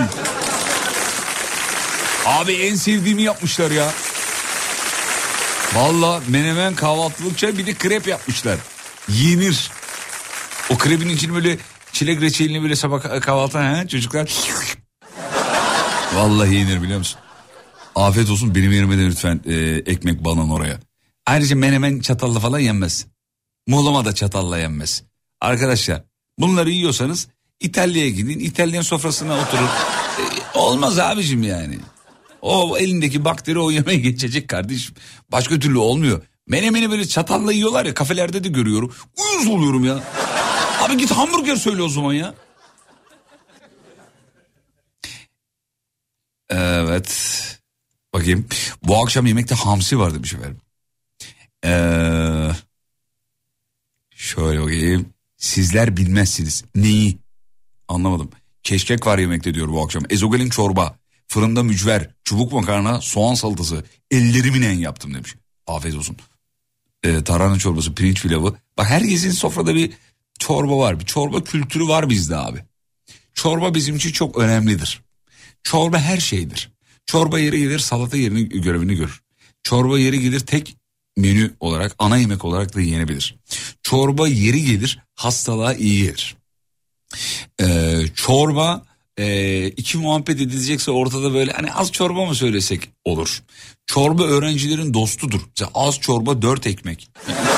Abi 2.26 2.52
en 2.54 2.76
sevdiğimi 2.76 3.22
yapmışlar 3.22 3.72
ya. 3.72 3.94
Valla 5.76 6.22
menemen, 6.28 6.76
kahvaltılık 6.76 7.38
çay 7.38 7.58
bir 7.58 7.66
de 7.66 7.74
krep 7.74 8.08
yapmışlar. 8.08 8.60
Yenir. 9.10 9.72
O 10.70 10.78
krebin 10.78 11.10
içini 11.10 11.34
böyle 11.34 11.58
çilek 11.92 12.22
reçelini 12.22 12.64
böyle 12.64 12.76
sabah 12.76 13.22
kahvaltı 13.22 13.60
he, 13.60 13.88
çocuklar. 13.88 14.32
Vallahi 16.14 16.56
yenir 16.56 16.82
biliyor 16.82 16.98
musun? 16.98 17.20
Afiyet 17.96 18.30
olsun 18.30 18.56
benim 18.56 18.72
yerime 18.72 18.98
de 18.98 19.06
lütfen 19.06 19.42
e, 19.46 19.54
ekmek 19.86 20.24
balon 20.24 20.50
oraya. 20.50 20.80
Ayrıca 21.26 21.56
menemen 21.56 22.00
çatalla 22.00 22.40
falan 22.40 22.60
yenmez. 22.60 23.06
Muhlama 23.68 24.06
da 24.06 24.16
çatalla 24.16 24.58
yenmez. 24.58 25.04
Arkadaşlar 25.42 26.04
bunları 26.40 26.70
yiyorsanız 26.70 27.28
İtalya'ya 27.60 28.10
gidin. 28.10 28.40
İtalyan 28.40 28.82
sofrasına 28.82 29.34
oturun. 29.34 29.68
E, 30.20 30.58
olmaz 30.58 31.00
abicim 31.00 31.44
yani. 31.44 31.80
O 32.44 32.78
elindeki 32.78 33.26
bakteri 33.26 33.60
o 33.60 33.72
yemeğe 33.72 34.00
geçecek 34.00 34.48
kardeşim. 34.48 34.96
Başka 35.32 35.60
türlü 35.60 35.78
olmuyor. 35.78 36.22
Menemeni 36.48 36.92
böyle 36.92 37.08
çatalla 37.08 37.54
yiyorlar 37.54 37.86
ya 37.86 37.94
kafelerde 37.94 38.44
de 38.44 38.48
görüyorum. 38.48 38.94
Uyuz 39.18 39.48
oluyorum 39.48 39.84
ya. 39.84 40.04
Abi 40.82 40.98
git 40.98 41.12
hamburger 41.12 41.56
söyle 41.56 41.82
o 41.82 41.90
zaman 41.90 42.14
ya. 42.14 42.36
Evet. 46.50 47.40
Bakayım. 48.14 48.48
Bu 48.84 49.04
akşam 49.04 49.26
yemekte 49.26 49.56
hamsi 49.56 50.00
var 50.00 50.14
demiş 50.14 50.34
efendim. 50.34 50.62
Ee, 51.66 52.50
şöyle 54.16 54.62
bakayım. 54.62 55.06
Sizler 55.38 55.98
bilmezsiniz. 55.98 56.64
Neyi? 56.76 57.18
Anlamadım. 57.88 58.30
Keşkek 58.64 59.08
var 59.08 59.18
yemekte 59.18 59.54
diyor 59.54 59.68
bu 59.68 59.84
akşam. 59.84 60.04
Ezogelin 60.10 60.50
çorba. 60.50 61.03
Fırında 61.34 61.64
mücver. 61.64 62.10
Çubuk 62.24 62.52
makarna. 62.52 63.02
Soğan 63.02 63.34
salatası. 63.34 63.84
Ellerimin 64.12 64.62
en 64.62 64.78
yaptım 64.78 65.14
demiş. 65.14 65.36
Afiyet 65.68 65.98
olsun. 65.98 66.18
Ee, 67.04 67.24
tarhana 67.24 67.60
çorbası, 67.60 67.96
pirinç 67.96 68.22
pilavı. 68.22 68.56
Bak 68.78 68.90
herkesin 68.90 69.32
sofrada 69.32 69.76
bir 69.76 69.94
çorba 70.40 70.78
var. 70.78 71.00
Bir 71.00 71.06
çorba 71.06 71.44
kültürü 71.44 71.88
var 71.88 72.10
bizde 72.10 72.38
abi. 72.38 72.60
Çorba 73.34 73.76
bizim 73.76 73.96
için 73.96 74.12
çok 74.12 74.38
önemlidir. 74.38 75.02
Çorba 75.64 76.00
her 76.00 76.18
şeydir. 76.18 76.72
Çorba 77.06 77.40
yeri 77.40 77.60
gelir 77.60 77.80
salata 77.80 78.18
yerini 78.18 78.50
görevini 78.50 78.96
görür. 78.96 79.22
Çorba 79.64 80.00
yeri 80.00 80.20
gelir 80.20 80.40
tek 80.40 80.78
menü 81.18 81.54
olarak 81.60 81.96
ana 82.00 82.18
yemek 82.18 82.46
olarak 82.46 82.76
da 82.76 82.82
yenebilir. 82.82 83.36
Çorba 83.84 84.28
yeri 84.28 84.66
gelir 84.66 85.00
hastalığa 85.16 85.74
iyi 85.74 86.04
gelir. 86.04 86.38
Ee, 87.62 88.02
çorba 88.16 88.93
e, 89.20 89.68
iki 89.68 89.98
muhabbet 89.98 90.42
edilecekse 90.42 90.92
ortada 90.92 91.34
böyle 91.34 91.52
hani 91.52 91.74
az 91.74 91.92
çorba 91.92 92.26
mı 92.26 92.36
söylesek 92.36 92.90
olur. 93.06 93.44
Çorba 93.88 94.24
öğrencilerin 94.24 94.94
dostudur. 94.94 95.42
Mesela 95.50 95.72
az 95.74 96.00
çorba 96.00 96.42
dört 96.42 96.68
ekmek 96.68 97.10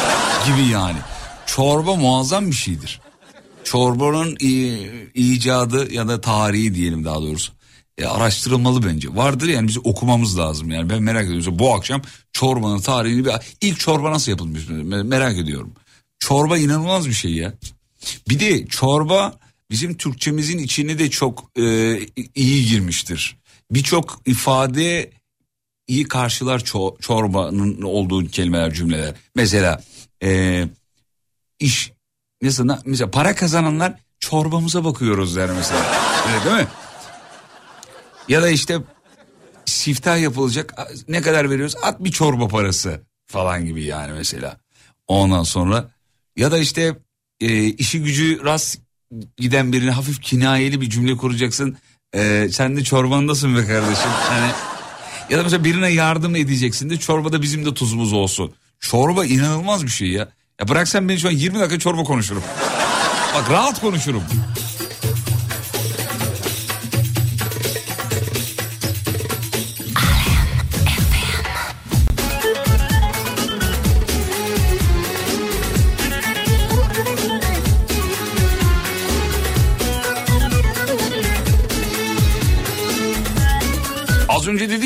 gibi 0.48 0.68
yani. 0.72 0.98
Çorba 1.46 1.96
muazzam 1.96 2.48
bir 2.48 2.56
şeydir. 2.56 3.02
Çorbanın 3.64 4.38
i- 4.42 5.10
icadı 5.14 5.94
ya 5.94 6.08
da 6.08 6.22
tarihi 6.22 6.76
diyelim 6.76 7.06
daha 7.06 7.22
doğrusu. 7.22 7.52
E, 7.98 8.06
araştırılmalı 8.06 8.86
bence. 8.86 9.16
Vardır 9.16 9.48
yani 9.48 9.68
biz 9.68 9.78
okumamız 9.78 10.38
lazım 10.40 10.72
yani. 10.72 10.90
Ben 10.90 11.04
merak 11.04 11.22
ediyorum. 11.24 11.38
Mesela 11.46 11.60
Bu 11.60 11.74
akşam 11.76 12.02
çorbanın 12.34 12.80
tarihini 12.80 13.26
bir 13.26 13.32
ilk 13.62 13.80
çorba 13.80 14.12
nasıl 14.12 14.32
yapılmış 14.32 14.64
me- 14.68 15.04
merak 15.08 15.38
ediyorum. 15.38 15.74
Çorba 16.20 16.58
inanılmaz 16.58 17.08
bir 17.08 17.14
şey 17.14 17.32
ya. 17.34 17.54
Bir 18.30 18.40
de 18.40 18.68
çorba 18.68 19.40
bizim 19.72 19.98
Türkçemizin 19.98 20.58
içine 20.58 21.00
de 21.00 21.10
çok 21.10 21.52
e, 21.58 21.98
iyi 22.36 22.66
girmiştir. 22.66 23.38
Birçok 23.72 24.22
ifade 24.26 25.12
iyi 25.88 26.04
karşılar 26.04 26.60
ço- 26.60 27.02
çorbanın 27.02 27.82
olduğu 27.82 28.28
kelimeler 28.28 28.74
cümleler. 28.74 29.16
Mesela 29.36 29.84
e, 30.24 30.64
iş 31.60 31.92
mesela, 32.42 32.82
mesela 32.86 33.12
para 33.12 33.36
kazananlar 33.36 33.94
çorbamıza 34.20 34.86
bakıyoruz 34.86 35.36
der 35.36 35.50
mesela. 35.50 35.86
Öyle 36.28 36.46
değil 36.46 36.56
mi? 36.56 36.68
Ya 38.28 38.42
da 38.42 38.50
işte 38.50 38.80
siftah 39.66 40.22
yapılacak 40.22 40.74
ne 41.08 41.22
kadar 41.22 41.50
veriyoruz? 41.50 41.76
At 41.84 42.04
bir 42.04 42.12
çorba 42.12 42.48
parası 42.48 43.02
falan 43.28 43.66
gibi 43.66 43.84
yani 43.84 44.14
mesela. 44.14 44.58
Ondan 45.08 45.44
sonra 45.44 45.92
ya 46.36 46.52
da 46.52 46.58
işte 46.58 46.96
e, 47.40 47.64
işi 47.64 48.04
gücü 48.04 48.44
rast 48.44 48.85
giden 49.38 49.74
birine 49.74 49.92
hafif 49.92 50.22
kinayeli 50.22 50.82
bir 50.82 50.90
cümle 50.90 51.18
kuracaksın. 51.18 51.78
E, 52.16 52.48
sen 52.52 52.78
de 52.78 52.84
çorbandasın 52.84 53.58
be 53.58 53.66
kardeşim. 53.66 54.10
Hani 54.30 54.52
ya 55.30 55.38
da 55.38 55.44
mesela 55.44 55.64
birine 55.64 55.90
yardım 55.90 56.36
edeceksin 56.36 56.90
de 56.90 56.98
çorbada 56.98 57.42
bizim 57.42 57.66
de 57.66 57.74
tuzumuz 57.74 58.14
olsun. 58.14 58.54
Çorba 58.80 59.26
inanılmaz 59.26 59.84
bir 59.84 59.92
şey 59.92 60.08
ya. 60.08 60.30
Ya 60.60 60.68
bıraksan 60.68 61.10
beni 61.10 61.20
şu 61.20 61.28
an 61.28 61.32
20 61.32 61.60
dakika 61.60 61.80
çorba 61.80 62.04
konuşurum. 62.04 62.44
Bak 63.36 63.52
rahat 63.52 63.82
konuşurum. 63.82 64.24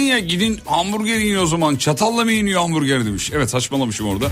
Ya 0.10 0.20
gidin 0.20 0.60
hamburger 0.66 1.18
yiyin 1.18 1.38
o 1.38 1.46
zaman. 1.46 1.76
Çatalla 1.76 2.26
mı 2.26 2.32
yeniyor 2.32 2.62
hamburger 2.62 3.06
demiş. 3.06 3.32
Evet 3.34 3.50
saçmalamışım 3.50 4.08
orada. 4.08 4.32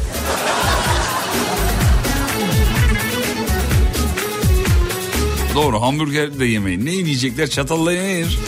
Doğru 5.56 5.82
hamburger 5.82 6.40
de 6.40 6.46
yemeyin. 6.46 6.86
Ne 6.86 6.92
yiyecekler 6.92 7.50
çatalla 7.50 7.92
yenir. 7.92 8.40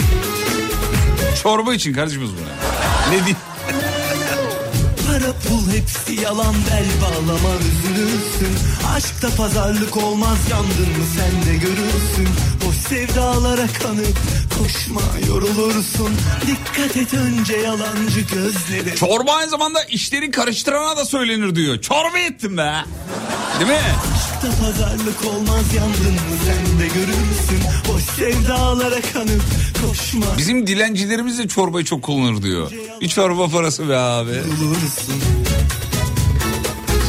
Çorba 1.43 1.73
için 1.73 1.93
kardeşimiz 1.93 2.29
bu. 2.29 2.35
Ne 3.11 3.17
diyeyim? 3.17 3.37
Para 5.07 5.33
pul 5.33 5.71
hepsi 5.71 6.21
yalan 6.21 6.55
bel 6.71 6.85
bağlama 7.01 7.55
üzülürsün 7.59 8.57
Aşkta 8.95 9.29
pazarlık 9.29 9.97
olmaz 9.97 10.37
yandın 10.51 10.97
mı 10.97 11.05
sen 11.15 11.53
de 11.53 11.57
görürsün 11.57 12.29
Boş 12.65 12.75
sevdalara 12.75 13.67
kanıp 13.83 14.17
koşma 14.59 15.01
yorulursun 15.27 16.11
Dikkat 16.47 16.97
et 16.97 17.13
önce 17.13 17.57
yalancı 17.57 18.19
gözlere 18.19 18.95
Çorba 18.95 19.31
aynı 19.33 19.49
zamanda 19.49 19.83
işleri 19.83 20.31
karıştırana 20.31 20.97
da 20.97 21.05
söylenir 21.05 21.55
diyor. 21.55 21.81
Çorba 21.81 22.19
ettim 22.19 22.57
be. 22.57 22.73
Değil 23.59 23.71
mi? 23.71 23.77
Aşkta 24.15 24.65
pazarlık 24.65 25.25
olmaz 25.25 25.73
yandın 25.75 26.13
mı 26.13 26.37
sen 26.45 26.79
de 26.79 26.87
görürsün 26.87 27.61
Boş 27.93 28.03
sevdalara 28.03 29.01
kanıp 29.13 29.41
koşma 29.87 30.25
Bizim 30.37 30.67
dilencilerimiz 30.67 31.37
de 31.37 31.47
çorbayı 31.47 31.85
çok 31.85 32.03
kullanır 32.03 32.41
diyor. 32.41 32.71
Bir 33.01 33.09
çorba 33.09 33.47
parası 33.47 33.89
be 33.89 33.97
abi. 33.97 34.31
yorulursun 34.31 35.21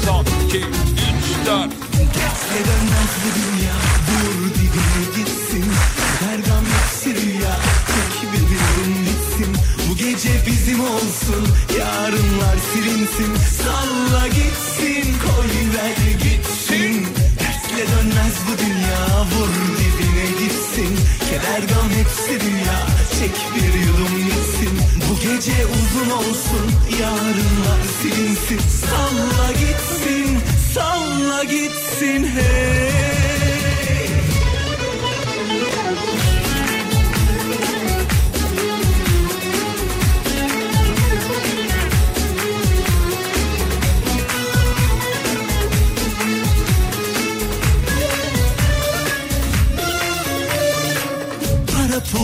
Son, 0.06 0.26
iki, 0.46 0.58
üç, 0.58 1.46
dört. 1.46 1.70
Ne 2.50 2.56
dönmez 2.58 3.10
bu 3.24 3.28
dünya 3.36 3.59
olsun. 11.10 11.44
Yarınlar 11.78 12.56
silinsin. 12.72 13.36
Salla 13.62 14.26
gitsin 14.28 15.14
Koy 15.24 15.50
ver 15.74 16.12
gitsin. 16.24 17.06
Tersle 17.38 17.84
dönmez 17.92 18.36
bu 18.46 18.58
dünya. 18.58 19.02
Vur 19.30 19.52
dibine 19.78 20.42
gitsin. 20.42 20.96
Keder 21.30 21.62
gam 21.68 21.90
hepsi 21.98 22.32
rüya 22.40 22.80
Çek 23.18 23.36
bir 23.54 23.80
yudum 23.80 24.24
gitsin. 24.24 24.78
Bu 25.10 25.14
gece 25.14 25.66
uzun 25.66 26.10
olsun. 26.10 26.66
Yarınlar 27.00 27.82
silinsin. 28.02 28.58
Salla 28.58 29.52
gitsin. 29.52 30.38
Salla 30.74 31.44
gitsin. 31.44 32.26
Hey 32.36 33.09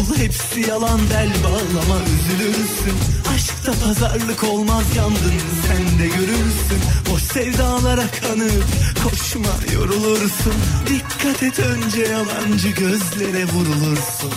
Pul 0.08 0.16
hepsi 0.16 0.60
yalan 0.60 1.00
bel 1.10 1.28
bağlama 1.44 2.00
üzülürsün 2.04 2.98
Aşkta 3.34 3.72
pazarlık 3.84 4.44
olmaz 4.44 4.84
yandın 4.96 5.32
sen 5.66 5.98
de 5.98 6.06
görürsün 6.06 6.80
Boş 7.12 7.22
sevdalara 7.22 8.04
kanıp 8.20 8.64
koşma 9.04 9.74
yorulursun 9.74 10.54
Dikkat 10.86 11.42
et 11.42 11.58
önce 11.58 12.02
yalancı 12.02 12.68
gözlere 12.68 13.44
vurulursun 13.44 14.32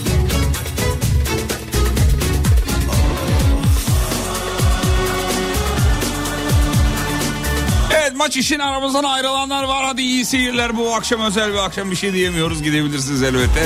Evet 7.95 8.15
maç 8.15 8.37
için 8.37 8.59
aramızdan 8.59 9.03
ayrılanlar 9.03 9.63
var. 9.63 9.85
Hadi 9.85 10.01
iyi 10.01 10.25
seyirler 10.25 10.77
bu 10.77 10.95
akşam 10.95 11.21
özel 11.21 11.53
bir 11.53 11.57
akşam 11.57 11.91
bir 11.91 11.95
şey 11.95 12.13
diyemiyoruz. 12.13 12.63
Gidebilirsiniz 12.63 13.23
elbette. 13.23 13.65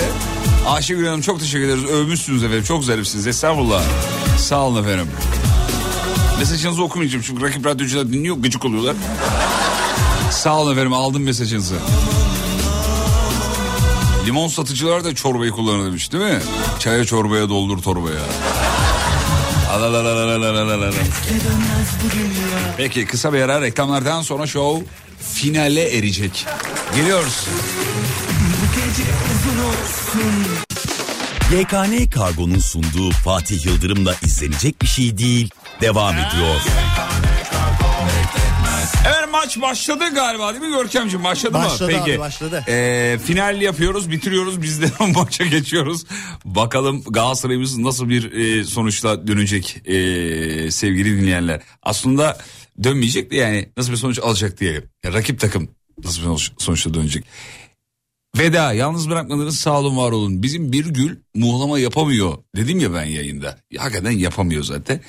Ayşegül 0.68 1.06
Hanım 1.08 1.22
çok 1.22 1.40
teşekkür 1.40 1.66
ederiz. 1.68 1.86
Övmüşsünüz 1.86 2.44
efendim. 2.44 2.64
Çok 2.64 2.86
zarifsiniz. 2.86 3.28
Estağfurullah. 3.28 3.84
Sağ 4.38 4.62
olun 4.62 4.84
efendim. 4.84 5.08
Mesajınızı 6.40 6.84
okumayacağım 6.84 7.24
çünkü 7.28 7.44
rakip 7.44 7.66
radyocular 7.66 8.12
dinliyor 8.14 8.36
gıcık 8.36 8.66
oluyorlar. 8.66 8.96
Sağ 10.32 10.58
olun 10.58 10.72
efendim 10.72 10.94
aldım 10.94 11.24
mesajınızı. 11.24 11.76
Limon 14.26 14.48
satıcılar 14.48 15.04
da 15.04 15.16
çorbayı 15.16 15.52
kullanır 15.52 15.86
demiş 15.86 16.12
değil 16.12 16.24
mi? 16.24 16.40
Çaya 16.80 17.06
çorbaya 17.06 17.50
doldur 17.50 17.82
torbaya. 17.82 18.20
Peki 22.78 23.06
kısa 23.06 23.34
bir 23.34 23.42
ara 23.42 23.62
reklamlardan 23.62 24.22
sonra 24.22 24.48
show 24.48 24.86
finale 25.34 25.98
erecek. 25.98 26.46
Geliyoruz. 26.96 27.48
Bu 28.62 28.76
gece 28.76 29.04
uzun 29.04 29.60
olsun. 29.66 30.53
YKN 31.54 32.10
Kargo'nun 32.10 32.60
sunduğu 32.60 33.12
Fatih 33.12 33.66
Yıldırım'la 33.66 34.16
izlenecek 34.26 34.82
bir 34.82 34.88
şey 34.88 35.18
değil. 35.18 35.50
Devam 35.82 36.14
ediyor. 36.16 36.56
Evet 39.08 39.30
maç 39.32 39.62
başladı 39.62 40.04
galiba 40.16 40.54
değil 40.54 40.64
mi 40.64 40.78
Görkemciğim 40.78 41.24
başladı, 41.24 41.54
Başladı 41.54 41.92
mı? 41.92 41.98
abi, 41.98 42.06
Peki. 42.06 42.20
başladı. 42.20 42.64
Ee, 42.68 43.20
final 43.26 43.62
yapıyoruz 43.62 44.12
bitiriyoruz 44.12 44.62
biz 44.62 44.82
de 44.82 44.86
maça 45.16 45.46
geçiyoruz. 45.46 46.06
Bakalım 46.46 47.04
Galatasaray'ımız 47.04 47.78
nasıl 47.78 48.10
bir 48.10 48.32
e, 48.32 48.64
sonuçla 48.64 49.28
dönecek 49.28 49.78
e, 49.86 49.96
sevgili 50.72 51.22
dinleyenler. 51.22 51.62
Aslında 51.84 52.38
dönmeyecek 52.84 53.32
de 53.32 53.36
yani 53.36 53.70
nasıl 53.78 53.92
bir 53.92 53.98
sonuç 53.98 54.20
alacak 54.20 54.60
diye. 54.60 54.84
Ya, 55.04 55.14
rakip 55.14 55.40
takım 55.40 55.70
nasıl 56.04 56.18
bir 56.20 56.26
sonuç, 56.26 56.52
sonuçla 56.58 56.94
dönecek. 56.94 57.26
Veda 58.38 58.74
yalnız 58.74 59.10
bırakmadınız 59.10 59.60
sağ 59.60 59.80
olun 59.80 59.98
var 59.98 60.12
olun. 60.12 60.44
Bizim 60.44 60.72
bir 60.72 60.86
gül 60.86 61.18
muhlama 61.36 61.80
yapamıyor 61.80 62.38
dedim 62.56 62.80
ya 62.80 62.94
ben 62.94 63.04
yayında. 63.04 63.58
Ya, 63.72 63.84
hakikaten 63.84 64.12
yapamıyor 64.12 64.64
zaten. 64.64 65.02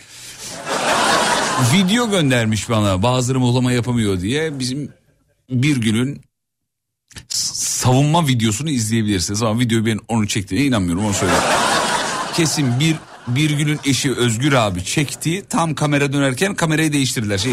Video 1.72 2.10
göndermiş 2.10 2.70
bana 2.70 3.02
bazıları 3.02 3.40
muhlama 3.40 3.72
yapamıyor 3.72 4.20
diye. 4.20 4.59
Bizim 4.59 4.92
bir 5.51 5.76
gülün 5.76 6.20
savunma 7.28 8.28
videosunu 8.28 8.70
izleyebilirsiniz. 8.70 9.42
Ama 9.42 9.60
videoyu 9.60 9.86
ben 9.86 10.01
onu 10.09 10.28
çektiğine 10.28 10.66
inanmıyorum 10.66 11.05
onu 11.06 11.14
söyleyeyim. 11.14 11.42
Kesin 12.34 12.80
bir 12.80 12.96
Birgül'ün 13.28 13.80
eşi 13.84 14.14
Özgür 14.14 14.52
abi 14.52 14.84
çekti. 14.84 15.44
Tam 15.48 15.74
kamera 15.74 16.12
dönerken 16.12 16.55
kamerayı 16.55 16.92
değiştirdiler. 16.92 17.38
Şey, 17.38 17.52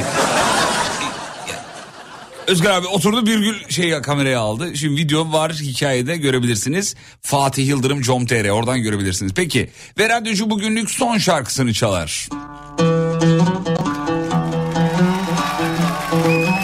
Özgür 2.48 2.70
abi 2.70 2.88
oturdu 2.88 3.26
Birgül 3.26 3.70
şey 3.70 4.02
kameraya 4.02 4.40
aldı. 4.40 4.78
Şimdi 4.78 5.02
video 5.02 5.34
var 5.34 5.54
hikayede 5.54 6.18
görebilirsiniz. 6.18 6.96
Fatih 7.22 7.68
Yıldırım 7.68 8.02
com.tr 8.02 8.50
oradan 8.50 8.82
görebilirsiniz. 8.82 9.34
Peki 9.36 9.70
ve 10.00 10.10
radyocu 10.10 10.50
bugünlük 10.50 10.92
son 10.92 11.18
şarkısını 11.18 11.74
çalar. 11.74 12.30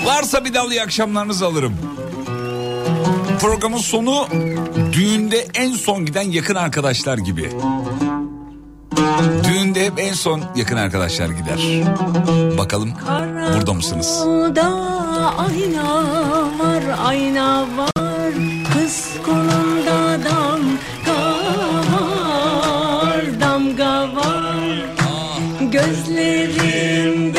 Varsa 0.05 0.45
bir 0.45 0.71
iyi 0.71 0.81
akşamlarınızı 0.81 1.45
alırım. 1.45 1.73
Programın 3.39 3.77
sonu 3.77 4.27
düğünde 4.93 5.47
en 5.53 5.71
son 5.71 6.05
giden 6.05 6.31
yakın 6.31 6.55
arkadaşlar 6.55 7.17
gibi. 7.17 7.49
Düğünde 9.43 9.85
hep 9.85 9.93
en 9.99 10.13
son 10.13 10.41
yakın 10.55 10.77
arkadaşlar 10.77 11.29
gider. 11.29 11.87
Bakalım 12.57 12.93
burada 13.55 13.73
mısınız? 13.73 14.23
Da 14.55 14.86
ayna 15.27 15.89
var, 16.59 16.83
ayna 17.07 17.65
var. 17.77 18.33
Kız 18.73 18.97
kolunda 19.25 19.99
damga 20.25 21.23
var, 21.91 23.23
damga 23.41 23.95
var. 24.15 24.63
Gözlerimden 25.71 27.33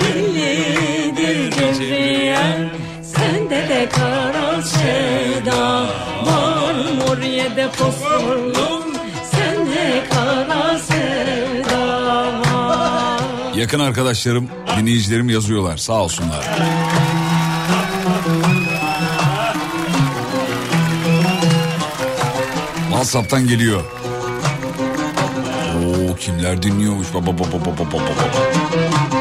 bellidir 0.00 1.50
cevriyen. 1.50 2.70
Sende 3.02 3.60
de 3.68 3.88
kara 3.88 4.62
sevda 4.62 5.62
var. 6.26 6.74
Moriye 6.98 7.68
fosforlu, 7.72 8.51
Yakın 13.62 13.80
arkadaşlarım, 13.80 14.48
dinleyicilerim 14.78 15.28
yazıyorlar 15.28 15.76
sağ 15.76 16.02
olsunlar. 16.02 16.44
WhatsApp'tan 22.90 23.48
geliyor. 23.48 23.82
Oo 25.78 26.16
kimler 26.16 26.62
dinliyormuş 26.62 27.14
baba 27.14 27.26
baba 27.26 27.38
baba 27.38 27.76
baba 27.78 27.94
baba. 27.94 29.11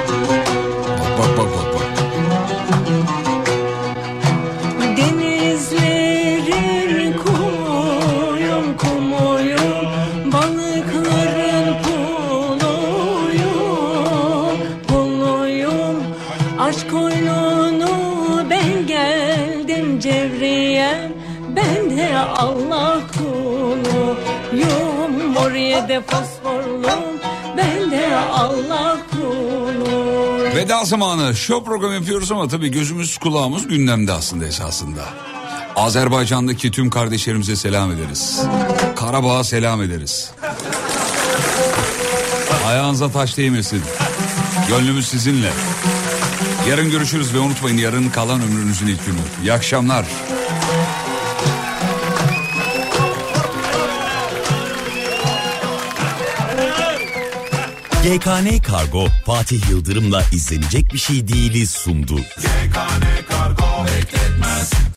Oraya 25.91 26.01
fosforlum 26.01 27.19
Ben 27.57 27.91
de 27.91 28.15
Allah 28.15 28.97
kuluyum 29.11 30.55
Veda 30.55 30.85
zamanı 30.85 31.35
show 31.35 31.65
program 31.65 31.93
yapıyoruz 31.93 32.31
ama 32.31 32.47
tabii 32.47 32.71
gözümüz 32.71 33.17
kulağımız 33.17 33.67
gündemde 33.67 34.11
aslında 34.11 34.45
esasında. 34.45 35.01
Azerbaycan'daki 35.75 36.71
tüm 36.71 36.89
kardeşlerimize 36.89 37.55
selam 37.55 37.91
ederiz. 37.91 38.41
Karabağ'a 38.95 39.43
selam 39.43 39.81
ederiz. 39.81 40.31
Ayağınıza 42.67 43.11
taş 43.11 43.37
değmesin. 43.37 43.81
Gönlümüz 44.69 45.07
sizinle. 45.07 45.49
Yarın 46.69 46.91
görüşürüz 46.91 47.33
ve 47.33 47.39
unutmayın 47.39 47.77
yarın 47.77 48.09
kalan 48.09 48.41
ömrünüzün 48.41 48.87
ilk 48.87 49.05
günü. 49.05 49.17
İyi 49.43 49.53
akşamlar. 49.53 50.05
GKN 58.03 58.61
Kargo 58.61 59.07
Fatih 59.25 59.69
Yıldırım'la 59.69 60.23
izlenecek 60.31 60.93
bir 60.93 60.97
şey 60.97 61.27
değiliz 61.27 61.71
sundu. 61.71 62.15
GKN 62.15 63.30